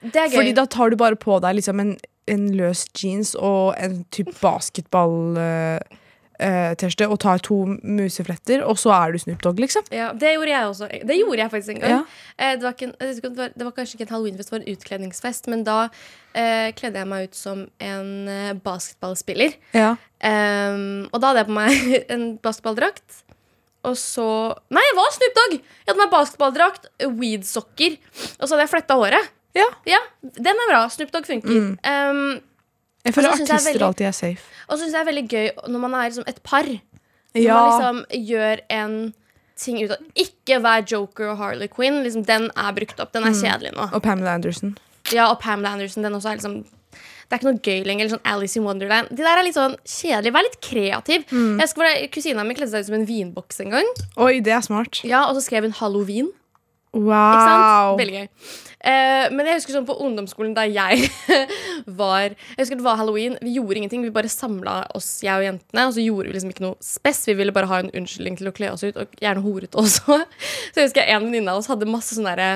Fordi 0.00 0.54
da 0.56 0.64
tar 0.70 0.90
du 0.90 0.96
bare 0.96 1.18
på 1.20 1.36
deg 1.44 1.58
liksom 1.58 1.82
en, 1.82 1.90
en 2.30 2.46
løs 2.56 2.86
jeans 2.96 3.34
og 3.36 3.74
en 3.76 4.04
type 4.14 4.32
basketball-T-skjorte 6.40 7.08
og 7.10 7.18
tar 7.20 7.42
to 7.44 7.58
musefletter, 7.82 8.64
og 8.66 8.78
så 8.80 8.92
er 8.94 9.12
du 9.12 9.20
Snoop 9.22 9.42
Dogg, 9.44 9.60
liksom. 9.60 9.86
ja, 9.94 10.10
det 10.12 10.34
gjorde 10.34 10.50
jeg 10.52 10.66
også. 10.66 10.88
Det 11.06 11.16
gjorde 11.18 11.42
jeg 11.42 11.50
faktisk 11.50 11.74
en 11.74 11.80
gang. 11.80 11.92
Ja. 11.92 12.00
Eh, 12.36 12.52
det, 12.56 12.64
var 12.64 12.74
ikke 12.74 12.92
det, 13.56 13.64
var, 13.64 13.72
kanskje 13.76 13.96
ikke 13.96 14.06
en 14.08 14.14
halloweenfest, 14.14 14.50
det 14.50 14.56
var 14.56 14.62
en 14.62 14.76
utkledningsfest. 14.76 15.50
Men 15.52 15.64
da 15.66 15.78
eh, 16.34 16.70
kledde 16.76 17.02
jeg 17.02 17.10
meg 17.10 17.28
ut 17.28 17.38
som 17.38 17.64
en 17.78 18.12
eh, 18.28 18.52
basketballspiller. 18.64 19.56
Ja. 19.76 19.96
Um, 20.20 21.08
og 21.08 21.20
da 21.20 21.30
hadde 21.30 21.44
jeg 21.44 21.50
på 21.50 21.56
meg 21.56 21.92
en 22.14 22.24
basketballdrakt. 22.44 23.24
Og 23.88 23.96
så 23.96 24.28
Nei, 24.68 24.82
jeg 24.84 24.96
var 24.98 25.12
Snoop 25.14 25.36
Dogg! 25.38 25.58
Jeg 25.60 25.88
hadde 25.88 26.02
meg 26.02 26.12
basketballdrakt, 26.12 26.90
weedsokker, 27.16 27.96
og 28.36 28.42
så 28.44 28.52
hadde 28.52 28.66
jeg 28.66 28.74
fletta 28.74 28.98
håret. 29.00 29.36
ja. 29.56 29.66
Ja, 29.88 29.98
den 30.20 30.52
er 30.52 30.68
bra. 30.70 30.84
Snoop 30.92 31.12
Dogg 31.14 31.28
funker. 31.28 31.72
Ehm, 31.88 32.40
Jeg 33.04 33.14
føler 33.14 33.30
så 33.32 33.38
jeg 33.38 33.48
artister 33.48 33.72
veldig- 33.72 33.86
alltid 33.86 34.06
er 34.06 34.12
safe. 34.12 34.42
og 34.68 34.78
så 34.78 34.82
syns 34.84 34.92
jeg 34.92 35.06
det 35.06 35.08
er 35.08 35.12
veldig 35.12 35.28
gøy 35.28 35.68
når 35.72 35.80
man 35.80 35.94
er 35.94 36.10
liksom 36.10 36.24
et 36.28 36.42
par. 36.42 36.64
Når 36.64 37.42
Ja. 37.42 37.54
man 37.54 37.70
liksom 38.04 38.26
gjør 38.28 38.60
en 38.70 39.14
ting 39.56 39.82
ut 39.84 39.90
av 39.90 39.98
Ikke 40.16 40.60
vær 40.62 40.84
Joker 40.86 41.28
og 41.30 41.38
Harley 41.38 41.68
Quinn. 41.68 42.02
Liksom, 42.02 42.24
den 42.26 42.50
er 42.56 42.72
brukt 42.72 42.98
opp. 43.00 43.12
Den 43.12 43.24
er 43.24 43.30
kjedelig 43.32 43.74
nå. 43.76 43.92
Og 43.94 44.02
Pamela 44.02 44.34
Anderson. 44.34 44.76
Ja, 45.12 45.30
og 45.30 45.40
Pamela 45.40 45.68
Anderson. 45.72 46.02
Den 46.02 46.12
også 46.14 46.30
er 46.32 46.36
liksom 46.38 46.64
det 47.30 47.38
er 47.38 47.46
ikke 47.46 47.52
noe 47.52 47.60
gøy 47.62 47.84
lenger. 47.86 48.08
Sånn 48.10 48.20
Alice 48.24 48.56
in 48.56 48.64
Wonderland. 48.64 49.08
De 49.10 49.22
der 49.22 49.38
er 49.38 49.44
litt 49.44 49.54
sånn 49.54 49.76
kjedelige. 49.86 50.32
Vær 50.32 50.42
litt 50.42 50.60
kreativ. 50.60 51.24
Jeg 51.30 51.60
husker 51.60 52.08
Kusina 52.10 52.44
mi 52.44 52.54
kledde 52.54 52.70
seg 52.72 52.80
ut 52.80 52.86
som 52.86 52.94
en 52.96 53.06
vinboks 53.06 53.60
en 53.60 53.70
gang. 53.70 53.84
Oi, 54.18 54.40
det 54.40 54.52
er 54.52 54.60
smart. 54.60 55.04
Ja, 55.04 55.28
Og 55.28 55.36
så 55.36 55.44
skrev 55.48 55.62
hun 55.62 55.70
halloween. 55.72 56.32
Wow. 56.96 57.94
Veldig 58.00 58.16
gøy. 58.16 58.28
Eh, 58.80 59.26
men 59.34 59.44
jeg 59.44 59.58
husker 59.58 59.74
sånn 59.76 59.86
på 59.86 59.94
ungdomsskolen 60.00 60.54
da 60.56 60.62
jeg 60.64 61.04
var 62.00 62.32
Jeg 62.32 62.56
husker 62.62 62.78
det 62.80 62.86
var 62.86 62.96
halloween. 62.98 63.36
Vi 63.44 63.54
gjorde 63.58 63.76
ingenting. 63.82 64.02
Vi 64.06 64.12
bare 64.14 64.30
samla 64.32 64.82
oss, 64.96 65.08
jeg 65.24 65.36
og 65.36 65.46
jentene. 65.46 65.86
Og 65.86 65.94
så 65.96 66.04
gjorde 66.04 66.30
vi 66.30 66.36
liksom 66.36 66.54
ikke 66.54 66.64
noe 66.64 66.78
spess. 66.84 67.22
Vi 67.28 67.36
ville 67.38 67.54
bare 67.54 67.70
ha 67.70 67.82
en 67.82 67.92
unnskyldning 67.92 68.40
til 68.40 68.50
å 68.50 68.54
kle 68.56 68.72
oss 68.72 68.84
ut, 68.86 68.98
og 68.98 69.20
gjerne 69.22 69.44
horete 69.44 69.80
også. 69.80 70.20
Så 70.72 70.82
jeg 70.82 70.90
husker 70.90 71.06
en 71.06 71.28
venninne 71.28 71.52
av 71.52 71.60
oss 71.60 71.70
hadde 71.70 71.88
masse 71.90 72.16
sånne 72.16 72.34
derre 72.34 72.52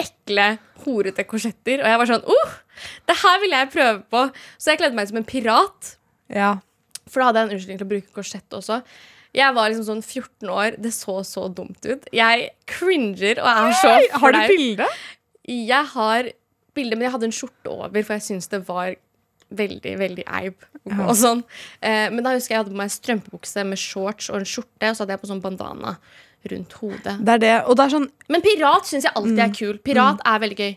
ekle, 0.00 0.46
horete 0.86 1.26
korsetter. 1.28 1.82
Og 1.82 1.90
jeg 1.90 2.00
var 2.00 2.10
sånn 2.10 2.24
uh, 2.30 2.54
Det 3.08 3.18
her 3.20 3.42
vil 3.42 3.58
jeg 3.58 3.72
prøve 3.74 3.98
på. 4.14 4.28
Så 4.56 4.72
jeg 4.72 4.80
kledde 4.80 4.96
meg 4.96 5.08
ut 5.08 5.12
som 5.12 5.20
en 5.20 5.28
pirat. 5.28 5.96
Ja. 6.32 6.54
For 7.10 7.20
da 7.20 7.28
hadde 7.28 7.42
jeg 7.42 7.50
en 7.50 7.58
unnskyldning 7.58 7.82
til 7.82 7.88
å 7.88 7.92
bruke 7.92 8.16
korsett 8.16 8.56
også. 8.56 8.80
Jeg 9.34 9.54
var 9.56 9.68
liksom 9.70 9.84
sånn 9.88 10.02
14 10.04 10.48
år. 10.54 10.76
Det 10.80 10.92
så 10.94 11.16
så 11.26 11.48
dumt 11.54 11.84
ut. 11.86 12.04
Jeg 12.14 12.50
cringer 12.70 13.40
og 13.42 13.48
er 13.50 13.72
så 13.80 13.94
Har 14.20 14.32
du 14.32 14.38
flau. 14.38 14.48
bilde? 14.56 14.86
Jeg 15.48 15.84
har 15.94 16.28
bilde, 16.74 16.96
men 16.96 17.02
jeg 17.08 17.12
hadde 17.12 17.24
en 17.28 17.34
skjorte 17.34 17.70
over, 17.70 18.02
for 18.02 18.14
jeg 18.14 18.22
syntes 18.28 18.48
det 18.50 18.62
var 18.68 18.94
veldig, 19.54 19.98
veldig 19.98 20.24
eib. 20.26 20.54
Og 21.08 21.14
sånn. 21.16 21.42
eh, 21.82 22.08
men 22.10 22.22
da 22.24 22.32
husker 22.34 22.54
jeg 22.54 22.58
jeg 22.58 22.62
hadde 22.64 22.74
på 22.74 22.80
meg 22.80 22.90
strømpebukse 22.90 23.64
med 23.66 23.78
shorts 23.78 24.30
og 24.30 24.36
en 24.40 24.44
skjorte, 24.48 24.88
og 24.90 24.96
så 24.96 25.04
hadde 25.04 25.14
jeg 25.16 25.20
på 25.22 25.30
sånn 25.30 25.42
bandana 25.44 25.96
rundt 26.50 26.72
hodet. 26.80 27.14
Det 27.24 27.34
er 27.34 27.38
det. 27.38 27.52
Og 27.68 27.76
det 27.76 27.84
er 27.86 27.92
sånn 27.94 28.10
Men 28.28 28.42
pirat 28.44 28.84
syns 28.90 29.04
jeg 29.04 29.12
alltid 29.16 29.38
Mm. 29.38 29.44
er 29.48 29.54
kul. 29.54 29.78
Pirat 29.78 30.20
er 30.26 30.38
veldig 30.42 30.56
gøy. 30.58 30.76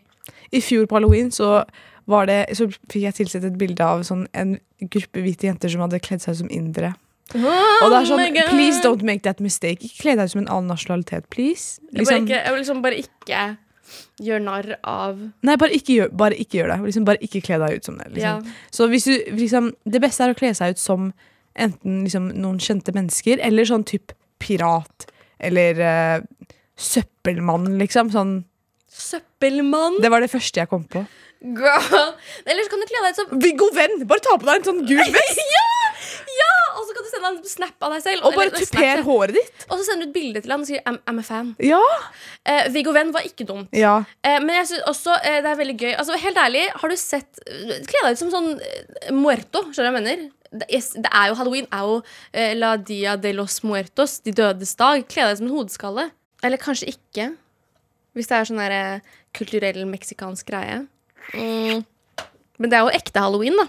I 0.53 0.59
fjor 0.61 0.85
på 0.87 0.95
halloween 0.95 1.29
så 1.31 1.65
var 2.07 2.25
det 2.25 2.55
Så 2.55 2.67
fikk 2.87 3.01
jeg 3.03 3.13
tilsett 3.15 3.43
et 3.43 3.57
bilde 3.57 3.81
av 3.83 3.99
sånn 4.01 4.27
en 4.33 4.59
gruppe 4.81 5.19
hvite 5.21 5.43
jenter 5.49 5.69
som 5.69 5.81
hadde 5.81 5.99
kledd 5.99 6.21
seg 6.21 6.31
ut 6.35 6.37
som 6.37 6.49
indere. 6.49 6.93
Og 7.35 7.91
det 7.91 7.97
er 7.97 8.01
Oh 8.01 8.07
sånn, 8.07 8.25
please 8.51 8.81
don't 8.83 9.03
make 9.07 9.23
that 9.27 9.41
mistake. 9.43 9.83
Ikke 9.83 10.03
kle 10.05 10.17
deg 10.19 10.29
ut 10.29 10.35
som 10.35 10.43
en 10.43 10.51
annen 10.51 10.69
nasjonalitet, 10.71 11.27
please. 11.33 11.81
Jeg, 11.91 12.03
Liksom, 12.03 12.27
ikke, 12.27 12.37
jeg 12.39 12.53
vil 12.53 12.61
liksom 12.63 12.83
bare 12.85 13.01
ikke 13.03 13.41
gjøre 14.21 14.43
narr 14.43 14.69
av 14.83 15.19
nei, 15.45 15.55
bare 15.59 15.75
ikke 15.77 16.07
bare 16.11 16.37
ikke 16.39 16.59
gjør 16.61 16.73
det. 16.73 16.77
Liksom, 16.87 17.07
bare 17.07 17.21
ikke 17.27 17.41
kle 17.45 17.59
deg 17.63 17.79
ut 17.79 17.89
som 17.89 17.97
det. 17.99 18.09
ja. 18.19 18.37
Liksom. 18.39 18.55
Så 18.71 18.87
hvis 18.91 19.07
du, 19.09 19.13
liksom, 19.39 19.71
det 19.85 20.01
beste 20.03 20.23
er 20.23 20.33
å 20.35 20.39
kle 20.39 20.53
seg 20.57 20.75
ut 20.75 20.81
som 20.81 21.11
enten 21.57 22.03
liksom, 22.05 22.31
noen 22.37 22.59
kjente 22.61 22.93
mennesker, 22.95 23.41
eller 23.43 23.67
sånn 23.67 23.85
type 23.87 24.15
pirat. 24.43 25.07
Eller 25.39 25.79
uh, 25.81 26.47
søppelmann, 26.77 27.73
liksom. 27.81 28.11
Sånn, 28.13 28.35
Søppelmann. 28.97 29.99
det 30.01 30.09
var 30.13 30.23
det 30.23 30.31
første 30.31 30.61
jeg 30.61 30.69
kom 30.71 30.85
på. 30.89 31.03
Girl. 31.41 32.13
Eller 32.49 32.65
så 32.65 32.71
kan 32.71 32.81
du 32.81 32.87
kle 32.89 33.01
deg 33.03 33.13
ut 33.13 33.19
som 33.19 33.41
Viggo 33.43 33.67
Venn! 33.75 33.99
Bare 34.09 34.23
ta 34.25 34.37
på 34.41 34.47
deg 34.47 34.57
en 34.57 34.65
sånn 34.71 34.79
gul 34.89 35.03
vest, 35.13 35.41
ja! 35.57 35.67
ja! 36.33 36.53
Og 36.79 36.87
så 36.87 36.95
kan 36.97 37.05
du 37.05 37.06
sende 37.17 37.29
han 37.33 37.39
snap 37.51 37.83
av 37.87 37.93
deg 37.95 38.03
selv. 38.05 38.23
og 38.25 38.35
bare 38.37 38.47
Eller- 38.51 38.69
tuper 38.71 39.03
håret 39.07 39.35
ditt. 39.37 39.65
Og 39.67 39.75
så 39.79 39.85
sender 39.89 40.05
du 40.05 40.09
et 40.09 40.15
bilde 40.15 40.41
til 40.45 40.53
han 40.55 40.63
og 40.63 40.69
sier 40.69 40.81
I'm, 40.87 40.99
I'm 41.09 41.19
a 41.19 41.25
fan. 41.27 41.51
Ja. 41.59 41.81
Eh, 42.45 42.69
Viggo 42.73 42.93
Venn 42.95 43.11
var 43.15 43.25
ikke 43.27 43.45
dumt. 43.49 43.69
ja. 43.75 43.97
Eh, 44.23 44.39
men 44.39 44.53
jeg 44.55 44.67
synes 44.71 44.87
også 44.93 45.17
eh, 45.23 45.41
det 45.41 45.51
er 45.51 45.59
veldig 45.59 45.77
gøy. 45.81 45.93
Altså, 45.97 46.17
helt 46.21 46.37
ærlig, 46.37 46.63
har 46.73 46.89
du 46.89 46.95
sett 46.95 47.39
eh, 47.47 47.81
Kle 47.89 48.03
deg 48.05 48.15
ut 48.15 48.21
som 48.23 48.31
sånn 48.31 48.49
eh, 48.61 49.11
muerto. 49.11 49.65
Skjønner 49.73 49.91
du 49.91 49.97
hva 49.97 50.01
jeg 50.01 50.03
mener? 50.03 50.29
Det, 50.47 50.67
yes, 50.71 50.93
det 50.95 51.09
er 51.11 51.27
jo 51.27 51.35
Halloween 51.35 51.65
er 51.75 51.83
jo 51.89 51.95
eh, 52.31 52.53
La 52.55 52.77
dia 52.77 53.17
de 53.19 53.33
los 53.35 53.59
muertos, 53.67 54.19
de 54.23 54.31
dødes 54.31 54.75
dag. 54.79 55.03
Kle 55.11 55.25
deg 55.27 55.33
ut 55.35 55.41
som 55.41 55.47
en 55.49 55.55
hodeskalle. 55.57 56.07
Eller 56.47 56.57
kanskje 56.61 56.93
ikke. 56.93 57.33
Hvis 58.15 58.29
det 58.31 58.37
er 58.37 58.47
sånn 58.47 58.61
der, 58.63 59.01
kulturell 59.35 59.83
meksikansk 59.89 60.47
greie. 60.49 60.85
Mm. 61.33 61.83
Men 62.57 62.71
det 62.71 62.77
er 62.79 62.85
jo 62.87 62.93
ekte 62.95 63.21
halloween, 63.21 63.57
da. 63.59 63.67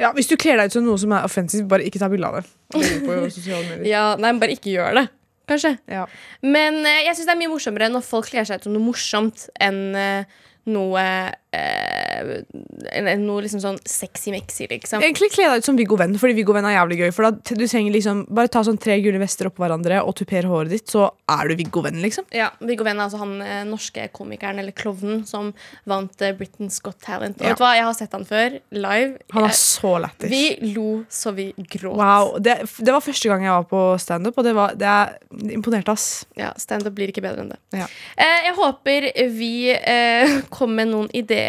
Ja, 0.00 0.12
Hvis 0.16 0.30
du 0.30 0.36
kler 0.40 0.56
deg 0.60 0.70
ut 0.70 0.76
som 0.78 0.86
noe 0.86 0.98
som 1.00 1.12
er 1.12 1.26
offensivt, 1.28 1.68
bare 1.70 1.84
ikke 1.86 2.00
ta 2.00 2.08
bilde 2.12 2.28
av 2.30 2.40
det. 2.40 2.44
Ja, 3.90 4.04
nei, 4.16 4.30
men 4.32 4.40
bare 4.42 4.56
ikke 4.56 4.72
gjør 4.72 4.96
det. 4.96 5.06
Kanskje. 5.50 5.74
Ja. 5.90 6.04
Men 6.46 6.80
eh, 6.86 7.02
jeg 7.08 7.16
syns 7.18 7.26
det 7.28 7.34
er 7.34 7.40
mye 7.40 7.52
morsommere 7.52 7.90
når 7.92 8.04
folk 8.06 8.30
kler 8.30 8.46
seg 8.48 8.60
ut 8.60 8.68
som 8.68 8.76
noe 8.76 8.84
morsomt 8.86 9.48
enn 9.60 9.80
eh, 9.98 10.38
noe 10.70 11.04
eh, 11.52 13.16
noe 13.20 13.42
liksom 13.44 13.60
sånn 13.62 13.78
sexy-mexy, 13.88 14.68
liksom. 14.70 15.02
Egentlig 15.02 15.30
kle 15.34 15.48
deg 15.50 15.62
ut 15.62 15.68
som 15.68 15.78
Viggo 15.78 15.96
Venn, 16.00 16.16
fordi 16.20 16.36
Viggo 16.38 16.54
Venn 16.56 16.66
er 16.68 16.76
jævlig 16.76 16.98
gøy. 17.02 17.10
For 17.16 17.26
da, 17.28 17.54
du 17.56 17.64
trenger 17.66 17.94
liksom 17.94 18.22
Bare 18.30 18.50
ta 18.52 18.62
sånn 18.66 18.78
tre 18.80 18.98
gule 19.02 19.18
vester 19.22 19.48
oppå 19.50 19.64
hverandre 19.64 20.00
og 20.06 20.14
tuper 20.18 20.46
håret 20.50 20.70
ditt, 20.72 20.86
så 20.90 21.08
er 21.30 21.50
du 21.50 21.56
Viggo 21.58 21.82
Venn, 21.84 22.00
liksom. 22.04 22.26
Ja, 22.36 22.50
Viggo 22.62 22.86
Venn 22.86 23.00
er 23.00 23.06
altså 23.08 23.20
han 23.22 23.36
eh, 23.44 23.62
norske 23.68 24.06
komikeren 24.16 24.60
eller 24.62 24.74
klovnen 24.76 25.24
som 25.28 25.52
vant 25.90 26.22
eh, 26.22 26.34
Britain's 26.38 26.80
Got 26.84 27.00
Talent. 27.04 27.40
Og 27.40 27.46
Ja. 27.46 27.52
vet 27.54 27.60
du 27.60 27.64
hva, 27.64 27.72
jeg 27.78 27.86
har 27.88 27.98
sett 27.98 28.14
han 28.16 28.26
før, 28.28 28.58
live. 28.76 29.18
Han 29.34 29.48
er 29.48 29.56
så 29.58 29.94
lættis. 30.04 30.30
vi 30.30 30.72
lo 30.74 30.88
så 31.10 31.34
vi 31.36 31.50
gråt. 31.58 31.96
Wow, 31.98 32.36
det, 32.38 32.58
det 32.78 32.94
var 32.94 33.00
første 33.04 33.30
gang 33.32 33.44
jeg 33.48 33.56
var 33.56 33.66
på 33.70 33.82
standup, 34.02 34.38
og 34.38 34.46
det, 34.46 34.54
var, 34.56 34.74
det 34.78 34.86
er 34.86 35.16
imponert, 35.56 35.88
ass. 35.92 36.08
Ja, 36.38 36.52
Standup 36.60 36.94
blir 36.96 37.10
ikke 37.10 37.22
bedre 37.24 37.44
enn 37.44 37.52
det. 37.54 37.58
Ja. 37.80 37.86
Eh, 38.20 38.46
jeg 38.48 38.54
håper 38.58 39.08
vi 39.34 39.52
eh, 39.74 40.40
kom 40.54 40.74
med 40.76 40.90
noen 40.92 41.10
ideer. 41.16 41.39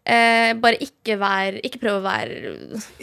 Eh, 0.00 0.54
bare 0.56 0.78
ikke 0.80 1.18
vær 1.20 1.58
Ikke 1.60 1.76
prøv 1.82 1.98
å 1.98 2.02
være 2.02 2.54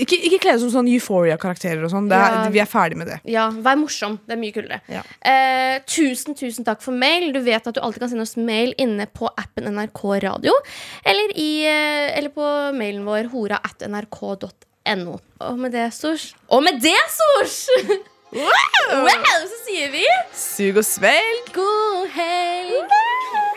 Ikke, 0.01 0.17
ikke 0.17 0.39
kle 0.41 0.55
deg 0.55 0.63
som 0.63 0.71
sånn 0.73 0.87
Euphoria-karakterer 0.89 1.83
og 1.85 1.91
sånn. 1.93 2.07
Ja. 2.09 2.47
Vi 2.49 2.61
er 2.63 2.69
ferdig 2.69 2.97
med 2.97 3.11
det. 3.11 3.19
Ja, 3.29 3.45
vær 3.51 3.77
morsom. 3.77 4.17
Det 4.25 4.33
er 4.33 4.41
mye 4.41 4.55
kulere. 4.55 4.79
Ja. 4.89 5.03
Eh, 5.21 5.77
tusen, 5.85 6.35
tusen 6.37 6.65
takk 6.67 6.81
for 6.81 6.97
mail. 6.97 7.29
Du 7.35 7.39
vet 7.45 7.69
at 7.69 7.77
du 7.77 7.81
alltid 7.83 8.01
kan 8.01 8.11
sende 8.11 8.25
oss 8.25 8.33
mail 8.41 8.73
inne 8.81 9.05
på 9.13 9.29
appen 9.29 9.69
NRK 9.75 10.01
Radio. 10.25 10.55
Eller, 11.05 11.35
i, 11.37 11.51
eh, 11.69 12.17
eller 12.17 12.33
på 12.33 12.49
mailen 12.77 13.05
vår 13.07 13.29
hora 13.35 13.61
at 13.61 13.85
nrk.no. 13.85 15.19
Og 15.45 15.61
med 15.61 15.75
det, 15.77 15.91
Sors 15.93 16.31
Og 16.49 16.63
med 16.65 16.81
det, 16.81 16.97
Sors! 17.13 17.59
wow! 18.41 19.05
Så 19.45 19.61
sier 19.67 19.93
vi 19.93 20.03
Sug 20.33 20.81
og 20.81 20.87
svelg. 20.87 21.53
god 21.53 22.09
helg. 22.17 23.56